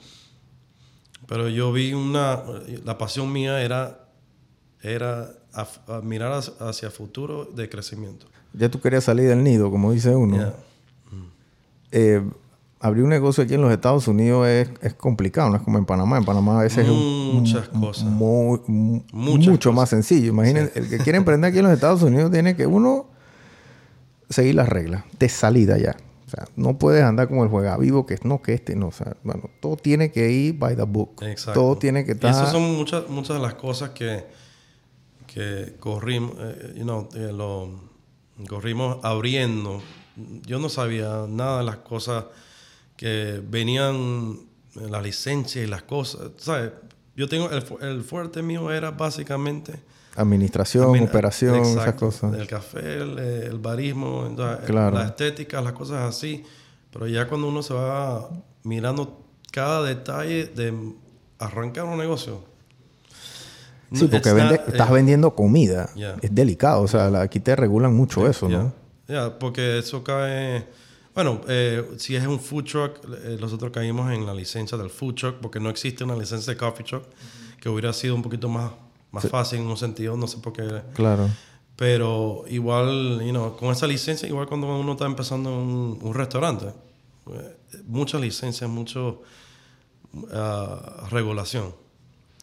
Pero 1.27 1.49
yo 1.49 1.73
vi 1.73 1.93
una, 1.93 2.43
la 2.85 2.97
pasión 2.99 3.33
mía 3.33 3.61
era, 3.62 4.07
era 4.83 5.31
a, 5.53 5.67
a 5.88 6.01
mirar 6.01 6.33
hacia, 6.33 6.55
hacia 6.61 6.90
futuro 6.90 7.45
de 7.47 7.69
crecimiento. 7.69 8.27
Ya 8.53 8.69
tú 8.71 8.81
querías 8.81 9.05
salir 9.05 9.29
del 9.29 9.43
nido, 9.43 9.71
como 9.71 9.93
dice 9.93 10.14
uno. 10.14 10.37
Yeah. 10.37 10.55
Eh, 11.93 12.23
abrir 12.81 13.05
un 13.05 13.11
negocio 13.11 13.45
aquí 13.45 13.55
en 13.55 13.62
los 13.62 13.73
Estados 13.73 14.07
Unidos 14.09 14.47
es, 14.47 14.69
es 14.83 14.95
complicado, 14.95 15.49
no 15.51 15.57
es 15.57 15.62
como 15.62 15.79
en 15.79 15.85
Panamá. 15.87 16.19
En 16.19 16.25
Panamá 16.25 16.61
a 16.61 16.62
veces 16.64 16.85
es 16.85 16.90
un- 16.90 17.35
Muchas 17.37 17.69
cosas. 17.69 18.05
muy- 18.05 18.61
mu- 18.67 19.03
Muchas 19.12 19.49
mucho 19.49 19.71
cosas. 19.71 19.75
más 19.75 19.88
sencillo. 19.90 20.29
Imaginen, 20.29 20.71
el 20.75 20.88
que 20.88 20.99
quiere 20.99 21.19
emprender 21.19 21.49
aquí 21.51 21.59
en 21.59 21.64
los 21.64 21.73
Estados 21.73 22.03
Unidos 22.03 22.31
tiene 22.31 22.57
que 22.57 22.67
uno 22.67 23.07
seguir 24.29 24.55
las 24.55 24.69
reglas 24.69 25.05
de 25.19 25.29
salida 25.29 25.79
ya. 25.79 25.97
O 26.27 26.31
sea, 26.31 26.49
no 26.57 26.79
puedes 26.79 27.03
andar 27.03 27.29
como 27.29 27.45
el 27.45 27.51
juega 27.51 27.77
vivo, 27.77 28.07
que 28.07 28.19
no, 28.25 28.41
que 28.43 28.55
este 28.55 28.75
no. 28.75 28.89
O 28.89 28.93
sea, 28.93 29.17
bueno, 29.23 29.51
todo 29.61 29.77
tiene 29.77 30.11
que 30.11 30.31
ir 30.31 30.59
by 30.59 30.75
the 30.75 30.83
book. 30.83 31.23
Exacto. 31.23 31.61
Todo 31.61 31.77
tiene 31.77 32.05
que 32.05 32.13
Y 32.13 32.15
estar. 32.15 32.31
esas 32.31 32.51
son 32.51 32.63
muchas, 32.75 33.09
muchas 33.09 33.37
de 33.37 33.43
las 33.43 33.55
cosas 33.55 33.91
que, 33.91 34.25
que 35.27 35.75
corrimos, 35.79 36.35
eh, 36.39 36.75
you 36.77 36.83
know, 36.83 37.09
eh, 37.15 37.31
lo, 37.33 37.69
corrimos 38.49 39.05
abriendo. 39.05 39.83
Yo 40.47 40.59
no 40.59 40.69
sabía 40.69 41.27
nada 41.29 41.59
de 41.59 41.65
las 41.65 41.79
cosas 41.79 42.25
que 42.97 43.43
venían, 43.47 44.39
las 44.75 45.03
licencias 45.03 45.65
y 45.65 45.69
las 45.69 45.83
cosas. 45.83 46.31
¿Sabes? 46.39 46.73
Yo 47.17 47.29
tengo, 47.29 47.51
el, 47.51 47.65
el 47.83 48.03
fuerte 48.03 48.43
mío 48.43 48.73
era 48.73 48.91
básicamente... 48.91 49.94
Administración, 50.16 50.98
operación, 51.00 51.57
esas 51.57 51.94
cosas. 51.94 52.35
El 52.35 52.46
café, 52.46 53.03
el, 53.03 53.18
el 53.18 53.59
barismo, 53.59 54.24
entonces, 54.27 54.64
Claro. 54.66 54.96
la 54.98 55.07
estética, 55.07 55.61
las 55.61 55.72
cosas 55.72 56.03
así. 56.09 56.44
Pero 56.92 57.07
ya 57.09 57.27
cuando 57.27 57.48
uno 57.48 57.62
se 57.62 57.74
va 57.74 58.29
mirando 58.62 59.20
cada 59.50 59.83
detalle 59.83 60.46
de 60.46 60.72
arrancar 61.38 61.85
un 61.85 61.98
negocio. 61.98 62.44
Sí, 63.92 64.07
porque 64.07 64.29
it's 64.31 64.35
vende- 64.35 64.59
not, 64.61 64.68
estás 64.68 64.90
eh, 64.90 64.92
vendiendo 64.92 65.35
comida. 65.35 65.90
Yeah. 65.94 66.16
Es 66.22 66.35
delicado. 66.35 66.83
O 66.83 66.88
sea, 66.88 67.07
aquí 67.20 67.40
te 67.40 67.55
regulan 67.55 67.94
mucho 67.94 68.29
eso, 68.29 68.48
ya, 68.48 68.59
¿no? 68.59 68.72
ya, 69.09 69.38
porque 69.38 69.79
eso 69.79 70.03
cae... 70.03 70.66
Bueno, 71.14 71.40
eh, 71.48 71.90
si 71.98 72.16
es 72.16 72.27
un 72.27 72.40
food 72.40 72.64
truck, 72.64 72.96
eh, 73.24 73.37
nosotros 73.40 73.70
caímos 73.72 74.12
en 74.12 74.27
la 74.27 74.35
licencia 74.35 74.77
del 74.77 74.90
food 74.90 75.14
truck 75.14 75.35
porque 75.40 75.61
no 75.61 75.70
existe 75.70 76.03
una 76.03 76.16
licencia 76.16 76.53
de 76.53 76.57
coffee 76.59 76.85
truck 76.85 77.05
que 77.61 77.68
hubiera 77.68 77.92
sido 77.92 78.16
un 78.16 78.22
poquito 78.22 78.48
más, 78.48 78.72
más 79.14 79.29
fácil 79.29 79.61
en 79.61 79.66
un 79.66 79.77
sentido, 79.77 80.16
no 80.16 80.27
sé 80.27 80.38
por 80.38 80.53
qué. 80.53 80.83
Claro. 80.94 81.29
Pero 81.77 82.44
igual, 82.48 83.20
you 83.24 83.31
know, 83.31 83.57
con 83.57 83.70
esa 83.70 83.87
licencia, 83.87 84.29
igual 84.29 84.46
cuando 84.46 84.66
uno 84.79 84.92
está 84.92 85.07
empezando 85.07 85.57
un, 85.57 85.98
un 86.03 86.14
restaurante, 86.14 86.66
eh, 87.33 87.57
muchas 87.87 88.20
licencias, 88.20 88.68
mucho 88.70 89.22
ah, 90.33 91.07
regulación. 91.11 91.74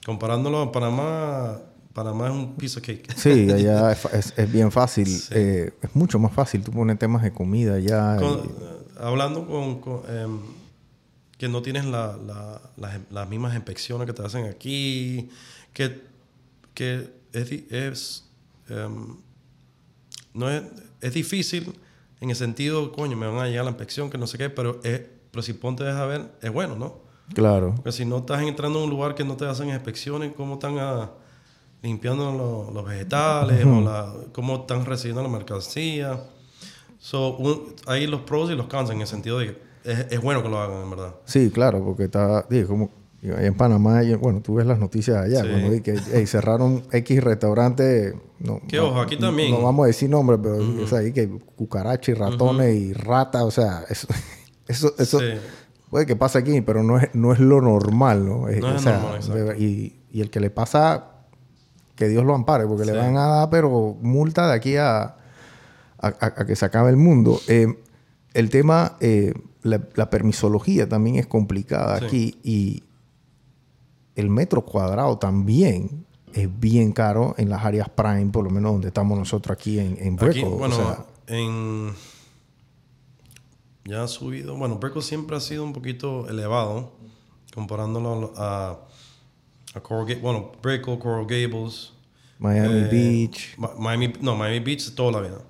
Comparándolo 0.06 0.62
a 0.62 0.72
Panamá, 0.72 1.60
Panamá 1.94 2.28
es 2.28 2.34
un 2.34 2.56
piece 2.56 2.80
of 2.80 2.86
cake. 2.86 3.14
Sí, 3.16 3.52
allá 3.52 3.92
es, 4.14 4.34
es- 4.38 4.52
bien 4.52 4.72
fácil. 4.72 5.08
Eh, 5.32 5.72
es 5.82 5.96
mucho 5.96 6.20
más 6.20 6.34
fácil. 6.34 6.64
Tú 6.64 6.72
pones 6.72 6.98
temas 7.00 7.22
de 7.24 7.32
comida. 7.32 7.74
Con- 8.18 8.40
y- 8.40 8.48
eh, 8.48 8.78
hablando 9.00 9.46
con, 9.48 9.80
con, 9.82 10.02
em, 10.10 10.40
que 11.38 11.48
no 11.48 11.62
tienes 11.62 11.86
la- 11.86 12.18
la- 12.18 12.62
las, 12.78 13.00
las 13.10 13.30
mismas 13.30 13.56
inspecciones 13.56 14.06
que 14.08 14.14
te 14.14 14.24
hacen 14.26 14.46
aquí, 14.46 15.30
que, 15.74 16.11
que 16.74 17.12
es, 17.34 17.52
es, 17.72 18.30
em, 18.70 19.18
no 20.34 20.50
es, 20.50 20.64
es 21.02 21.14
difícil 21.14 21.74
en 22.20 22.30
el 22.30 22.36
sentido, 22.36 22.92
coño, 22.92 23.18
me 23.18 23.28
van 23.28 23.38
a 23.40 23.48
llegar 23.48 23.66
la 23.66 23.72
inspección, 23.72 24.10
que 24.10 24.18
no 24.18 24.28
sé 24.28 24.38
qué, 24.38 24.50
pero, 24.50 24.80
es, 24.84 25.02
pero 25.32 25.42
si 25.42 25.54
ponte 25.54 25.88
a 25.90 26.06
ver, 26.06 26.32
es 26.42 26.52
bueno, 26.52 26.76
¿no? 26.76 27.00
Claro. 27.34 27.74
Porque 27.76 27.92
si 27.92 28.06
no 28.06 28.20
estás 28.20 28.42
entrando 28.42 28.80
a 28.80 28.84
un 28.84 28.90
lugar 28.90 29.16
que 29.16 29.24
no 29.24 29.36
te 29.38 29.46
hacen 29.46 29.70
inspecciones, 29.70 30.34
cómo 30.36 30.56
están 30.56 30.78
ah, 30.80 31.12
limpiando 31.82 32.32
lo- 32.32 32.72
los 32.72 32.86
vegetales, 32.86 33.66
o 33.66 33.82
la- 33.82 34.14
cómo 34.34 34.58
están 34.58 34.86
recibiendo 34.86 35.24
la 35.24 35.30
mercancía. 35.30 36.22
So, 37.00 37.36
un- 37.38 37.76
hay 37.88 38.06
los 38.06 38.22
pros 38.22 38.52
y 38.52 38.56
los 38.56 38.68
cons 38.68 38.90
en 38.92 39.02
el 39.02 39.08
sentido 39.08 39.40
de 39.40 39.48
que 39.48 39.62
es, 39.84 40.00
es 40.12 40.22
bueno 40.22 40.44
que 40.44 40.50
lo 40.50 40.60
hagan, 40.60 40.84
en 40.84 40.90
verdad. 40.92 41.16
Sí, 41.26 41.50
claro, 41.50 41.84
porque 41.84 42.04
está, 42.04 42.46
como 42.68 42.92
en 43.24 43.54
Panamá, 43.54 44.02
bueno, 44.20 44.42
tú 44.42 44.56
ves 44.56 44.66
las 44.66 44.80
noticias 44.80 45.18
allá, 45.18 45.42
Sí. 45.44 45.48
cuando 45.50 45.70
di 45.70 45.82
que 45.82 45.96
ey, 46.14 46.26
cerraron 46.26 46.84
X 46.92 47.24
restaurante, 47.24 48.16
no, 48.40 48.60
Que 48.68 48.80
ojo, 48.80 49.00
aquí 49.00 49.18
también. 49.18 49.52
No, 49.52 49.62
vamos 49.62 49.84
a 49.84 49.88
decir 49.88 50.10
nombres, 50.10 50.40
pero 50.42 50.88
sea, 50.88 51.00
ahí 51.00 51.12
que 51.14 51.30
cucarachas 51.56 52.10
y 52.10 52.14
ratones 52.16 52.76
y 52.76 52.94
ratas, 52.94 53.44
o 53.44 53.52
sea, 53.52 53.84
eso, 53.90 54.08
eso, 54.68 54.94
eso 54.98 55.20
Sí. 55.20 55.26
puede 55.92 56.06
que 56.08 56.16
pase 56.16 56.40
aquí, 56.40 56.62
pero 56.62 56.82
no 56.82 56.98
es, 56.98 57.10
no 57.14 57.32
es 57.34 57.40
lo 57.40 57.62
normal, 57.62 58.26
¿no? 58.28 58.48
Es- 58.50 58.60
No 58.62 58.70
es 58.70 58.76
o 58.78 58.80
sea, 58.80 58.98
normal, 59.00 59.62
y, 59.62 59.96
y 60.12 60.22
el 60.22 60.30
que 60.32 60.40
le 60.40 60.50
pasa, 60.50 61.06
que 61.96 62.08
Dios 62.08 62.26
lo 62.26 62.34
ampare, 62.34 62.66
porque 62.66 62.86
le 62.86 62.94
van 62.94 63.16
a 63.18 63.28
dar, 63.28 63.50
pero 63.52 63.96
multa 64.02 64.48
de 64.48 64.54
aquí 64.56 64.76
a, 64.78 65.16
a, 66.00 66.46
que 66.48 66.56
se 66.56 66.66
acabe 66.66 66.90
el 66.90 66.98
mundo. 66.98 67.40
Eh, 67.48 67.68
el 68.34 68.50
tema, 68.50 68.98
eh, 69.02 69.34
la, 69.62 69.80
la 69.94 70.10
permisología 70.10 70.90
también 70.90 71.18
es 71.18 71.28
complicada 71.28 71.98
aquí 71.98 72.40
y 72.44 72.82
el 74.22 74.30
metro 74.30 74.62
cuadrado 74.64 75.18
también 75.18 76.06
es 76.34 76.48
bien 76.60 76.94
caro 76.94 77.36
en 77.38 77.50
las 77.50 77.64
áreas 77.66 77.90
prime, 77.90 78.28
por 78.28 78.44
lo 78.46 78.50
menos 78.50 78.72
donde 78.74 78.88
estamos 78.88 79.18
nosotros 79.18 79.56
aquí 79.58 79.80
en, 79.80 79.98
en 80.00 80.14
Aquí, 80.16 80.26
Brickell. 80.26 80.46
O 80.46 80.50
bueno, 80.52 80.76
sea, 80.76 81.06
en... 81.28 81.94
Ya 83.86 84.04
ha 84.04 84.08
subido... 84.08 84.56
Bueno, 84.56 84.76
Brickell 84.78 85.02
siempre 85.02 85.36
ha 85.36 85.40
sido 85.40 85.64
un 85.64 85.74
poquito 85.74 86.30
elevado 86.30 86.92
comparándolo 87.54 88.32
a, 88.38 88.78
a 89.74 89.80
Coral 89.82 90.06
Gables. 90.06 90.22
Bueno, 90.22 90.52
Brickell, 90.62 91.00
Coral 91.00 91.26
Gables. 91.26 91.92
Miami 92.40 92.80
eh, 92.80 92.88
Beach. 92.92 93.56
Ma- 93.58 93.72
Miami, 93.78 94.14
no, 94.22 94.36
Miami 94.36 94.60
Beach 94.60 94.94
toda 94.96 95.12
la 95.12 95.22
vida. 95.28 95.42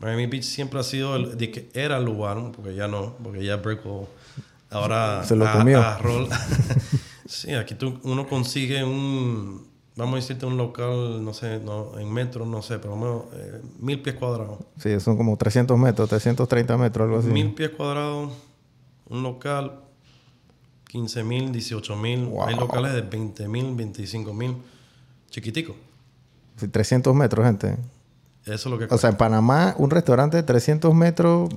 Miami 0.00 0.26
Beach 0.26 0.44
siempre 0.44 0.80
ha 0.80 0.82
sido 0.82 1.14
el 1.16 1.36
de 1.36 1.50
que 1.50 1.70
era 1.74 1.98
el 1.98 2.04
lugar, 2.06 2.38
porque 2.56 2.74
ya 2.74 2.88
no, 2.88 3.14
porque 3.22 3.44
ya 3.44 3.56
Brickell 3.56 4.06
ahora 4.70 5.22
Se 5.24 5.36
lo 5.36 5.46
a- 5.46 5.52
comió. 5.52 5.80
sí, 7.30 7.52
aquí 7.54 7.74
tú, 7.74 7.98
uno 8.02 8.26
consigue 8.26 8.82
un, 8.84 9.66
vamos 9.96 10.14
a 10.14 10.16
decirte 10.16 10.46
un 10.46 10.56
local, 10.56 11.24
no 11.24 11.32
sé, 11.32 11.58
no, 11.60 11.98
en 11.98 12.12
metro, 12.12 12.44
no 12.46 12.62
sé, 12.62 12.78
pero 12.78 12.96
más, 12.96 13.22
eh, 13.34 13.60
mil 13.78 14.00
pies 14.02 14.16
cuadrados. 14.16 14.58
Sí, 14.78 14.98
son 15.00 15.16
como 15.16 15.36
300 15.36 15.78
metros, 15.78 16.08
330 16.08 16.76
metros, 16.76 17.06
algo 17.06 17.18
así. 17.20 17.28
Mil 17.28 17.54
pies 17.54 17.70
cuadrados, 17.70 18.32
un 19.08 19.22
local, 19.22 19.80
15 20.88 21.22
mil, 21.24 21.52
18 21.52 21.96
mil. 21.96 22.26
Wow. 22.26 22.44
Hay 22.46 22.56
locales 22.56 22.92
de 22.94 23.02
20 23.02 23.46
mil, 23.48 23.74
25 23.74 24.34
mil, 24.34 24.56
chiquitico. 25.30 25.76
Sí, 26.56 26.68
300 26.68 27.14
metros, 27.14 27.46
gente. 27.46 27.76
Eso 28.44 28.54
es 28.54 28.66
lo 28.66 28.78
que 28.78 28.92
O 28.92 28.98
sea, 28.98 29.10
en 29.10 29.16
Panamá, 29.16 29.74
un 29.78 29.90
restaurante 29.90 30.36
de 30.36 30.42
300 30.42 30.92
metros, 30.94 31.48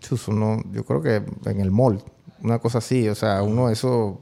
chus, 0.00 0.28
uno- 0.28 0.62
yo 0.72 0.84
creo 0.84 1.02
que 1.02 1.22
en 1.50 1.60
el 1.60 1.70
mall, 1.70 2.02
una 2.42 2.58
cosa 2.60 2.78
así. 2.78 3.08
O 3.08 3.14
sea, 3.14 3.42
uno 3.42 3.68
eso 3.70 4.20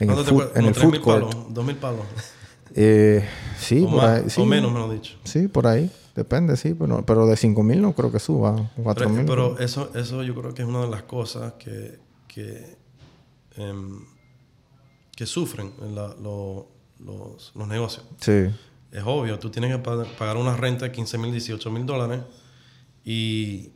en 0.00 0.10
el 0.10 0.14
¿Cuánto 0.16 0.48
te 0.48 0.58
en 0.58 0.66
el 0.66 0.74
food 0.74 0.94
3.000 0.94 1.00
court. 1.00 1.30
palos, 1.30 1.54
2 1.54 1.64
mil 1.64 1.76
palos. 1.76 2.00
Eh, 2.76 3.24
sí, 3.58 3.82
o, 3.84 3.90
por 3.90 3.96
más, 3.96 4.22
ahí. 4.22 4.30
Sí, 4.30 4.40
o 4.40 4.46
menos, 4.46 4.72
mejor 4.72 4.92
dicho. 4.92 5.16
Sí, 5.24 5.48
por 5.48 5.66
ahí. 5.66 5.90
Depende, 6.14 6.56
sí. 6.56 6.72
Pero, 6.74 7.04
pero 7.04 7.26
de 7.26 7.36
5 7.36 7.64
mil 7.64 7.82
no 7.82 7.94
creo 7.94 8.12
que 8.12 8.20
suba. 8.20 8.70
4 8.80 8.94
Pero, 9.06 9.10
mil. 9.10 9.26
pero 9.26 9.58
eso, 9.58 9.90
eso 9.96 10.22
yo 10.22 10.36
creo 10.36 10.54
que 10.54 10.62
es 10.62 10.68
una 10.68 10.82
de 10.82 10.88
las 10.88 11.02
cosas 11.02 11.54
que, 11.54 11.98
que, 12.28 12.76
em, 13.56 14.04
que 15.16 15.26
sufren 15.26 15.72
la- 15.96 16.14
lo- 16.22 16.68
los, 17.00 17.50
los 17.56 17.66
negocios. 17.66 18.04
Sí. 18.20 18.46
Es 18.92 19.02
obvio, 19.04 19.40
tú 19.40 19.50
tienes 19.50 19.72
que 19.72 19.82
pa- 19.82 20.04
pagar 20.16 20.36
una 20.36 20.56
renta 20.56 20.84
de 20.84 20.92
15 20.92 21.18
mil, 21.18 21.32
18 21.32 21.70
mil 21.72 21.84
dólares 21.84 22.20
y 23.04 23.72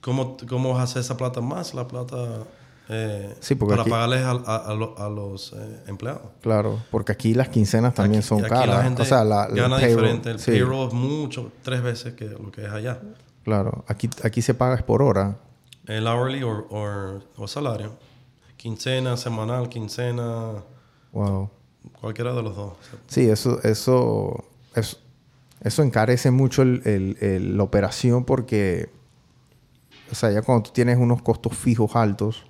¿cómo, 0.00 0.38
¿cómo 0.48 0.70
vas 0.70 0.80
a 0.80 0.82
hacer 0.84 1.00
esa 1.00 1.18
plata 1.18 1.42
más? 1.42 1.74
La 1.74 1.86
plata 1.86 2.44
eh, 2.90 3.34
Sí, 3.40 3.54
porque 3.54 3.72
para 3.72 3.82
aquí- 3.82 3.90
pagarles 3.90 4.22
a, 4.24 4.30
a- 4.30 4.70
a 4.70 4.74
lo- 4.74 4.98
a 4.98 5.08
los 5.10 5.52
eh, 5.52 5.82
empleados. 5.88 6.22
Claro, 6.40 6.78
porque 6.90 7.12
aquí 7.12 7.34
las 7.34 7.48
quincenas 7.48 7.94
también 7.94 8.20
Aquí- 8.20 8.28
son 8.28 8.40
aquí 8.40 8.48
caras. 8.48 8.68
la 8.76 8.82
gente 8.82 9.02
o 9.02 9.04
sea, 9.04 9.24
la, 9.24 9.46
gana 9.48 9.76
payroll- 9.78 9.88
diferente. 9.88 10.30
El 10.30 10.38
sí, 10.40 10.50
payroll 10.52 10.88
es 10.88 10.94
mucho, 10.94 11.52
tres 11.62 11.82
veces 11.82 12.14
que 12.14 12.26
lo 12.26 12.50
que 12.50 12.64
es 12.64 12.70
allá. 12.70 13.00
Claro, 13.44 13.84
aquí, 13.88 14.08
aquí 14.24 14.42
se 14.42 14.54
paga 14.54 14.74
es 14.76 14.82
por 14.82 15.02
hora. 15.02 15.36
El 15.86 16.06
hourly 16.06 16.42
o, 16.42 17.20
salario. 17.46 17.92
Quincena, 18.56 19.16
semanal, 19.16 19.68
quincena, 19.68 20.54
Wow. 21.12 21.48
cualquiera 22.00 22.32
de 22.34 22.42
los 22.42 22.56
dos. 22.56 22.72
Sí, 23.06 23.28
eso, 23.30 23.62
eso, 23.62 24.44
eso, 24.74 24.98
eso 25.60 25.82
encarece 25.82 26.30
mucho 26.30 26.62
el- 26.62 26.82
el- 26.84 27.16
el- 27.20 27.56
la 27.56 27.62
operación 27.62 28.24
porque, 28.24 28.90
o 30.10 30.14
sea, 30.14 30.30
ya 30.30 30.42
cuando 30.42 30.64
tú 30.64 30.70
tienes 30.72 30.98
unos 30.98 31.22
costos 31.22 31.56
fijos 31.56 31.94
altos 31.96 32.44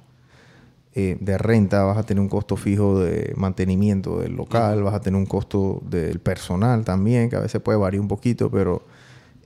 eh, 1.00 1.16
de 1.20 1.38
renta, 1.38 1.84
vas 1.84 1.96
a 1.96 2.02
tener 2.02 2.20
un 2.20 2.28
costo 2.28 2.56
fijo 2.56 2.98
de 2.98 3.32
mantenimiento 3.36 4.18
del 4.18 4.32
local, 4.34 4.82
vas 4.82 4.94
a 4.94 5.00
tener 5.00 5.16
un 5.16 5.26
costo 5.26 5.80
del 5.88 6.18
personal 6.18 6.84
también, 6.84 7.30
que 7.30 7.36
a 7.36 7.40
veces 7.40 7.60
puede 7.60 7.78
variar 7.78 8.00
un 8.00 8.08
poquito, 8.08 8.50
pero 8.50 8.82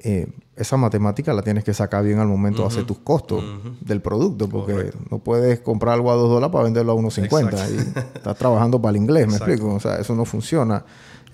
eh, 0.04 0.28
esa 0.56 0.76
matemática 0.78 1.34
la 1.34 1.42
tienes 1.42 1.62
que 1.64 1.74
sacar 1.74 2.04
bien 2.04 2.18
al 2.20 2.26
momento 2.28 2.62
de 2.62 2.68
hacer 2.68 2.84
tus 2.84 2.98
costos 3.00 3.44
del 3.82 4.00
producto, 4.00 4.48
porque 4.48 4.92
no 5.10 5.18
puedes 5.18 5.60
comprar 5.60 5.94
algo 5.94 6.10
a 6.10 6.14
2 6.14 6.30
dólares 6.30 6.52
para 6.52 6.64
venderlo 6.64 6.92
a 6.92 6.96
1.50 6.96 7.70
y 7.70 8.16
estás 8.16 8.36
trabajando 8.38 8.80
para 8.80 8.90
el 8.92 8.96
inglés, 9.02 9.26
¿me 9.26 9.34
Exacto. 9.34 9.52
explico? 9.52 9.74
O 9.74 9.80
sea, 9.80 9.96
eso 9.96 10.14
no 10.14 10.24
funciona. 10.24 10.84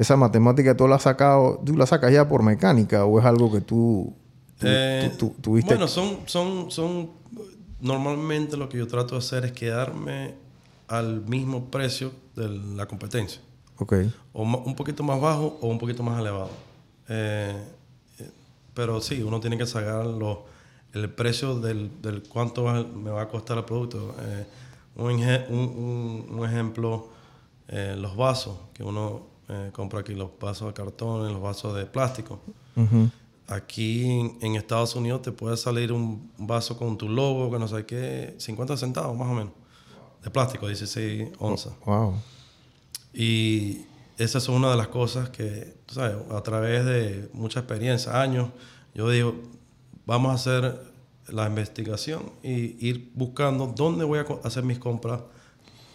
Esa 0.00 0.16
matemática 0.16 0.76
tú 0.76 0.88
la 0.88 0.96
has 0.96 1.02
sacado, 1.02 1.60
tú 1.64 1.76
la 1.76 1.86
sacas 1.86 2.12
ya 2.12 2.28
por 2.28 2.42
mecánica 2.42 3.04
o 3.04 3.18
es 3.20 3.24
algo 3.24 3.52
que 3.52 3.60
tú, 3.60 4.12
tú, 4.58 4.66
Eh, 4.66 5.12
tú- 5.16 5.28
tú- 5.28 5.34
tuviste. 5.40 5.74
Bueno, 5.74 5.86
son, 5.88 6.18
son, 6.26 6.70
son... 6.70 7.10
Normalmente 7.80 8.56
lo 8.56 8.68
que 8.68 8.78
yo 8.78 8.86
trato 8.86 9.14
de 9.14 9.18
hacer 9.18 9.44
es 9.44 9.52
quedarme 9.52 10.34
al 10.88 11.20
mismo 11.22 11.66
precio 11.70 12.12
de 12.34 12.48
la 12.48 12.86
competencia. 12.86 13.40
ok, 13.78 13.94
O 14.32 14.42
un 14.42 14.74
poquito 14.74 15.02
más 15.02 15.20
bajo 15.20 15.58
o 15.60 15.68
un 15.68 15.78
poquito 15.78 16.02
más 16.02 16.18
elevado. 16.20 16.50
Eh, 17.08 17.54
eh, 18.18 18.30
pero 18.74 19.00
sí, 19.00 19.22
uno 19.22 19.38
tiene 19.40 19.56
que 19.56 19.66
sacar 19.66 20.04
los, 20.06 20.38
el 20.94 21.08
precio 21.10 21.60
del, 21.60 21.90
del 22.02 22.22
cuánto 22.24 22.64
va- 22.64 22.82
me 22.84 23.10
va 23.10 23.22
a 23.22 23.28
costar 23.28 23.58
el 23.58 23.64
producto. 23.64 24.14
Eh, 24.20 24.46
un, 24.96 25.12
un- 25.12 26.26
un- 26.38 26.44
ejemplo, 26.44 27.08
eh, 27.68 27.94
los 27.98 28.16
vasos 28.16 28.56
que 28.74 28.82
uno 28.82 29.26
compra 29.72 30.00
aquí, 30.00 30.14
los 30.14 30.30
vasos 30.38 30.68
de 30.68 30.74
cartón, 30.74 31.32
los 31.32 31.40
vasos 31.40 31.74
de 31.74 31.86
plástico. 31.86 32.40
Aquí 33.48 34.04
en, 34.20 34.38
en 34.42 34.56
Estados 34.56 34.94
Unidos 34.94 35.22
te 35.22 35.32
puede 35.32 35.56
salir 35.56 35.90
un 35.92 36.30
vaso 36.36 36.76
con 36.76 36.98
tu 36.98 37.08
logo, 37.08 37.50
que 37.50 37.58
no 37.58 37.66
sé 37.66 37.86
qué, 37.86 38.34
50 38.38 38.76
centavos 38.76 39.16
más 39.16 39.28
o 39.28 39.32
menos, 39.32 39.52
de 40.22 40.30
plástico, 40.30 40.66
16 40.66 41.30
onzas. 41.38 41.72
Wow. 41.86 42.14
Y 43.14 43.86
esa 44.18 44.38
es 44.38 44.48
una 44.50 44.70
de 44.70 44.76
las 44.76 44.88
cosas 44.88 45.30
que, 45.30 45.76
sabes, 45.86 46.16
a 46.30 46.42
través 46.42 46.84
de 46.84 47.30
mucha 47.32 47.60
experiencia, 47.60 48.20
años, 48.20 48.50
yo 48.94 49.08
digo, 49.08 49.34
vamos 50.04 50.30
a 50.32 50.34
hacer 50.34 50.82
la 51.28 51.46
investigación 51.46 52.30
y 52.42 52.86
ir 52.86 53.10
buscando 53.14 53.66
dónde 53.74 54.04
voy 54.04 54.18
a 54.18 54.26
hacer 54.44 54.62
mis 54.62 54.78
compras 54.78 55.20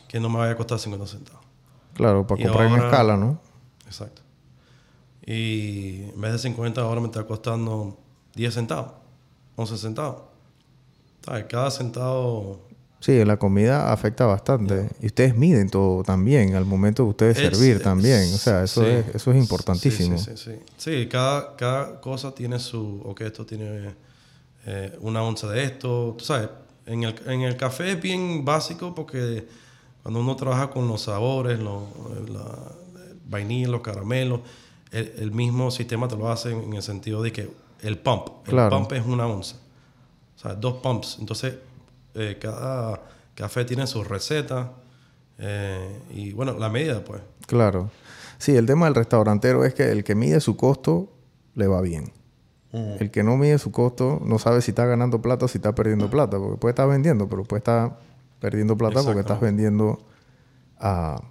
que 0.08 0.20
no 0.20 0.28
me 0.30 0.38
vaya 0.40 0.54
a 0.54 0.56
costar 0.58 0.80
50 0.80 1.06
centavos. 1.08 1.42
Claro, 1.94 2.26
para 2.26 2.42
Y 2.42 2.46
comprar 2.46 2.66
en 2.68 2.72
ahora- 2.74 2.86
escala, 2.88 3.18
¿no? 3.18 3.40
Exacto. 3.86 4.23
Y 5.26 6.04
en 6.14 6.22
vez 6.22 6.34
de 6.34 6.40
50 6.40 6.82
ahora 6.82 7.00
me 7.02 7.08
está 7.08 7.24
costando 7.26 7.98
10 8.36 8.54
centavos, 8.54 8.92
11 9.56 9.78
centavos. 9.78 10.22
¿Sabes? 11.26 11.46
Cada 11.46 11.72
centavo... 11.72 12.60
Sí, 13.00 13.24
la 13.26 13.38
comida 13.38 13.92
afecta 13.92 14.26
bastante. 14.26 14.90
Y 15.02 15.08
ustedes 15.08 15.36
miden 15.36 15.70
todo 15.70 16.04
también 16.04 16.56
al 16.56 16.64
momento 16.66 17.04
de 17.04 17.10
ustedes 17.10 17.38
Es- 17.38 17.58
servir 17.58 17.82
también. 17.82 18.34
O 18.34 18.38
sea, 18.38 18.64
eso, 18.64 18.82
sí. 18.82 18.88
es, 18.90 19.16
eso 19.16 19.32
es 19.32 19.38
importantísimo. 19.38 20.18
Sí, 20.18 20.24
sí, 20.26 20.38
sí. 20.38 20.52
Sí, 20.78 21.02
Sí, 21.02 21.08
cada, 21.10 21.56
cada 21.58 22.00
cosa 22.00 22.34
tiene 22.34 22.60
su... 22.60 23.02
Ok, 23.04 23.22
esto 23.22 23.46
tiene 23.46 23.94
eh, 24.66 24.98
una 25.02 25.22
onza 25.22 25.50
de 25.50 25.64
esto. 25.66 26.16
Tú 26.18 26.24
sabes, 26.24 26.48
en 26.86 27.04
el, 27.04 27.16
en 27.28 27.42
el 27.42 27.58
café 27.58 27.92
es 27.92 28.02
bien 28.02 28.46
básico 28.46 28.96
porque 28.96 29.46
cuando 30.02 30.22
uno 30.22 30.36
trabaja 30.38 30.70
con 30.70 30.88
los 30.88 31.02
sabores, 31.02 31.60
los, 31.60 31.84
la 32.30 32.46
vainilla, 33.30 33.68
los 33.68 33.82
caramelos, 33.82 34.40
el, 34.94 35.14
el 35.18 35.32
mismo 35.32 35.72
sistema 35.72 36.08
te 36.08 36.16
lo 36.16 36.30
hace 36.32 36.52
en 36.52 36.74
el 36.74 36.82
sentido 36.84 37.22
de 37.22 37.32
que 37.32 37.50
el 37.82 37.98
pump, 37.98 38.28
el 38.46 38.52
Claro. 38.52 38.78
pump 38.78 38.94
es 38.94 39.06
una 39.06 39.28
onza. 39.28 39.58
O 40.36 40.40
sea, 40.40 40.56
dos 40.56 40.76
pumps. 40.82 41.18
Entonces, 41.20 41.56
eh, 42.16 42.38
cada 42.40 43.02
café 43.36 43.66
tiene 43.66 43.88
su 43.88 44.04
receta 44.04 44.72
eh, 45.38 46.00
y, 46.14 46.32
bueno, 46.34 46.54
la 46.58 46.70
medida, 46.70 47.04
pues. 47.04 47.22
Claro. 47.48 47.90
Sí, 48.38 48.56
el 48.56 48.66
tema 48.66 48.86
del 48.86 48.96
restaurantero 48.96 49.66
es 49.66 49.74
que 49.74 49.92
el 49.92 50.04
que 50.04 50.16
mide 50.16 50.40
su 50.40 50.56
costo 50.56 51.10
le 51.56 51.68
va 51.68 51.82
bien. 51.82 52.12
El 52.74 53.12
que 53.12 53.22
no 53.22 53.38
mide 53.38 53.60
su 53.60 53.72
costo 53.72 54.20
no 54.26 54.40
sabe 54.40 54.60
si 54.64 54.72
está 54.72 54.88
ganando 54.88 55.22
plata 55.22 55.46
o 55.46 55.48
si 55.48 55.60
está 55.60 55.76
perdiendo 55.76 56.10
plata. 56.10 56.40
Porque 56.40 56.58
puede 56.58 56.72
estar 56.72 56.90
vendiendo, 56.90 57.30
pero 57.30 57.44
puede 57.44 57.60
estar 57.60 58.00
perdiendo 58.40 58.76
plata 58.76 59.04
porque 59.04 59.20
estás 59.20 59.40
vendiendo 59.40 60.00
a, 60.80 61.22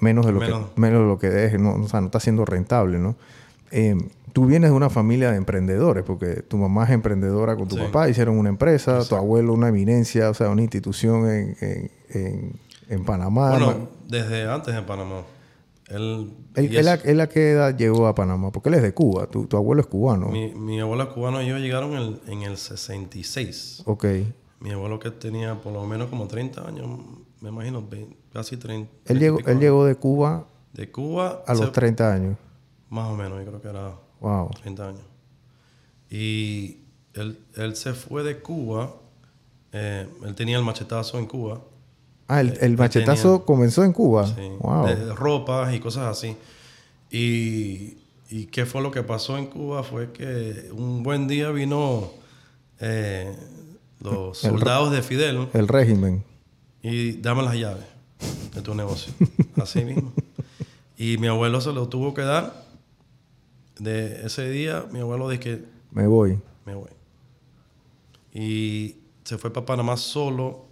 menos, 0.00 0.26
de 0.26 0.32
lo 0.32 0.40
Menos. 0.40 0.70
que 0.74 0.80
menos 0.80 1.00
de 1.02 1.06
lo 1.06 1.18
que 1.18 1.28
dejes. 1.30 1.60
No, 1.60 1.74
o 1.74 1.88
sea, 1.88 2.00
no 2.00 2.06
está 2.06 2.20
siendo 2.20 2.44
rentable, 2.44 2.98
¿no? 2.98 3.16
Eh, 3.70 3.96
tú 4.32 4.46
vienes 4.46 4.70
de 4.70 4.76
una 4.76 4.90
familia 4.90 5.30
de 5.30 5.36
emprendedores 5.38 6.04
porque 6.04 6.42
tu 6.42 6.56
mamá 6.58 6.84
es 6.84 6.90
emprendedora 6.90 7.56
con 7.56 7.68
tu 7.68 7.76
Sí. 7.76 7.82
papá, 7.82 8.08
hicieron 8.08 8.38
una 8.38 8.48
empresa, 8.48 9.02
tu 9.08 9.16
abuelo 9.16 9.52
una 9.54 9.68
eminencia, 9.68 10.30
o 10.30 10.34
sea, 10.34 10.50
una 10.50 10.62
institución 10.62 11.28
en, 11.30 11.56
en, 11.60 11.90
en, 12.10 12.52
en 12.88 13.04
Panamá. 13.04 13.50
Bueno, 13.50 13.88
desde 14.08 14.48
antes 14.48 14.74
en 14.74 14.84
Panamá. 14.86 15.22
Él, 15.88 16.32
¿Él, 16.56 16.76
él 16.76 16.88
a, 16.88 16.94
él 16.94 17.20
a 17.20 17.28
qué 17.28 17.52
edad 17.52 17.76
llegó 17.76 18.08
a 18.08 18.14
Panamá? 18.16 18.50
Porque 18.50 18.68
él 18.70 18.74
es 18.74 18.82
de 18.82 18.92
Cuba. 18.92 19.28
Tu, 19.28 19.46
tu 19.46 19.56
abuelo 19.56 19.80
es 19.82 19.86
cubano. 19.86 20.28
mi, 20.28 20.52
mi 20.52 20.80
abuelo 20.80 21.14
cubano 21.14 21.40
y 21.40 21.46
yo 21.46 21.58
llegaron 21.58 21.92
en 21.92 21.98
el, 21.98 22.20
en 22.26 22.42
el 22.42 22.56
66. 22.56 23.82
Ok. 23.86 24.04
Mi 24.60 24.72
abuelo 24.72 24.98
que 24.98 25.10
tenía 25.12 25.54
por 25.60 25.72
lo 25.72 25.86
menos 25.86 26.08
como 26.08 26.26
30 26.26 26.66
años, 26.66 26.88
me 27.40 27.48
imagino, 27.50 27.86
ve- 27.88 28.16
casi 28.32 28.56
30. 28.56 28.90
Él 29.06 29.18
30 29.18 29.18
y 29.18 29.18
llegó, 29.20 29.38
él 29.50 29.60
llegó 29.60 29.84
de 29.84 29.94
Cuba 29.96 30.46
De 30.72 30.90
Cuba 30.90 31.42
a 31.46 31.54
los 31.54 31.66
se- 31.66 31.72
30 31.72 32.12
años. 32.12 32.36
Más 32.90 33.08
o 33.08 33.16
menos, 33.16 33.38
yo 33.38 33.46
creo 33.46 33.62
que 33.62 33.68
era 33.68 33.94
Wow. 34.20 34.50
30 34.62 34.88
años. 34.88 35.02
Y 36.10 36.78
él, 37.14 37.38
él 37.56 37.76
se 37.76 37.92
fue 37.94 38.22
de 38.22 38.38
Cuba. 38.40 38.94
eh, 39.72 40.08
él 40.24 40.34
tenía 40.34 40.56
el 40.56 40.64
machetazo 40.64 41.18
en 41.18 41.26
Cuba. 41.26 41.60
Ah, 42.28 42.40
el, 42.40 42.50
Eh, 42.50 42.58
el 42.62 42.78
machetazo 42.78 43.32
tenía- 43.32 43.44
comenzó 43.44 43.84
en 43.84 43.92
Cuba. 43.92 44.26
Sí, 44.26 44.48
Wow. 44.60 44.86
de 44.86 45.14
ropas 45.14 45.74
y 45.74 45.80
cosas 45.80 46.04
así. 46.06 46.34
Y, 47.10 47.98
y 48.30 48.46
qué 48.46 48.64
fue 48.64 48.80
lo 48.80 48.90
que 48.90 49.02
pasó 49.02 49.36
en 49.36 49.46
Cuba 49.46 49.82
fue 49.82 50.12
que 50.12 50.70
un 50.72 51.02
buen 51.02 51.28
día 51.28 51.50
vino 51.50 52.10
eh, 52.80 53.34
los 54.00 54.42
El 54.44 54.50
soldados 54.52 54.92
de 54.92 55.02
Fidel 55.02 55.48
El 55.52 55.68
régimen. 55.68 56.24
Y 56.88 57.12
dame 57.14 57.42
las 57.42 57.54
llaves 57.54 57.84
de 58.54 58.62
tu 58.62 58.74
negocio. 58.74 59.12
Así 59.62 59.84
mismo. 59.84 60.12
Y 60.96 61.18
mi 61.18 61.26
abuelo 61.26 61.60
se 61.60 61.72
lo 61.72 61.88
tuvo 61.88 62.14
que 62.14 62.22
dar. 62.22 62.64
De 63.78 64.24
ese 64.26 64.48
día, 64.48 64.86
mi 64.90 65.00
abuelo 65.00 65.28
dijo 65.28 65.42
que 65.42 65.64
Me 65.92 66.06
voy. 66.06 66.38
me 66.64 66.74
voy. 66.74 66.88
Y 68.32 68.96
se 69.24 69.38
fue 69.38 69.52
para 69.52 69.66
Panamá 69.66 69.96
solo 69.96 70.66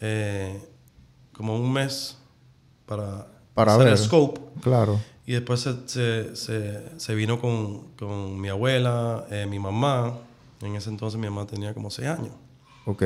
eh, 0.00 0.60
como 1.32 1.56
un 1.56 1.72
mes 1.72 2.16
para, 2.86 3.26
Para 3.54 3.72
hacer 3.74 3.84
ver. 3.84 3.92
el 3.94 3.98
scope. 3.98 4.40
Claro. 4.62 5.00
Y 5.26 5.32
después 5.32 5.60
se, 5.60 5.74
se, 5.88 6.34
se- 6.36 6.98
se 6.98 7.14
vino 7.14 7.40
con, 7.40 7.88
con 7.98 8.40
mi 8.40 8.48
abuela, 8.48 9.26
eh, 9.30 9.46
mi 9.48 9.58
mamá. 9.58 10.18
En 10.62 10.74
ese 10.74 10.90
entonces 10.90 11.20
mi 11.20 11.28
mamá 11.28 11.46
tenía 11.46 11.74
como 11.74 11.90
seis 11.90 12.08
años. 12.08 12.32
Ok. 12.86 13.02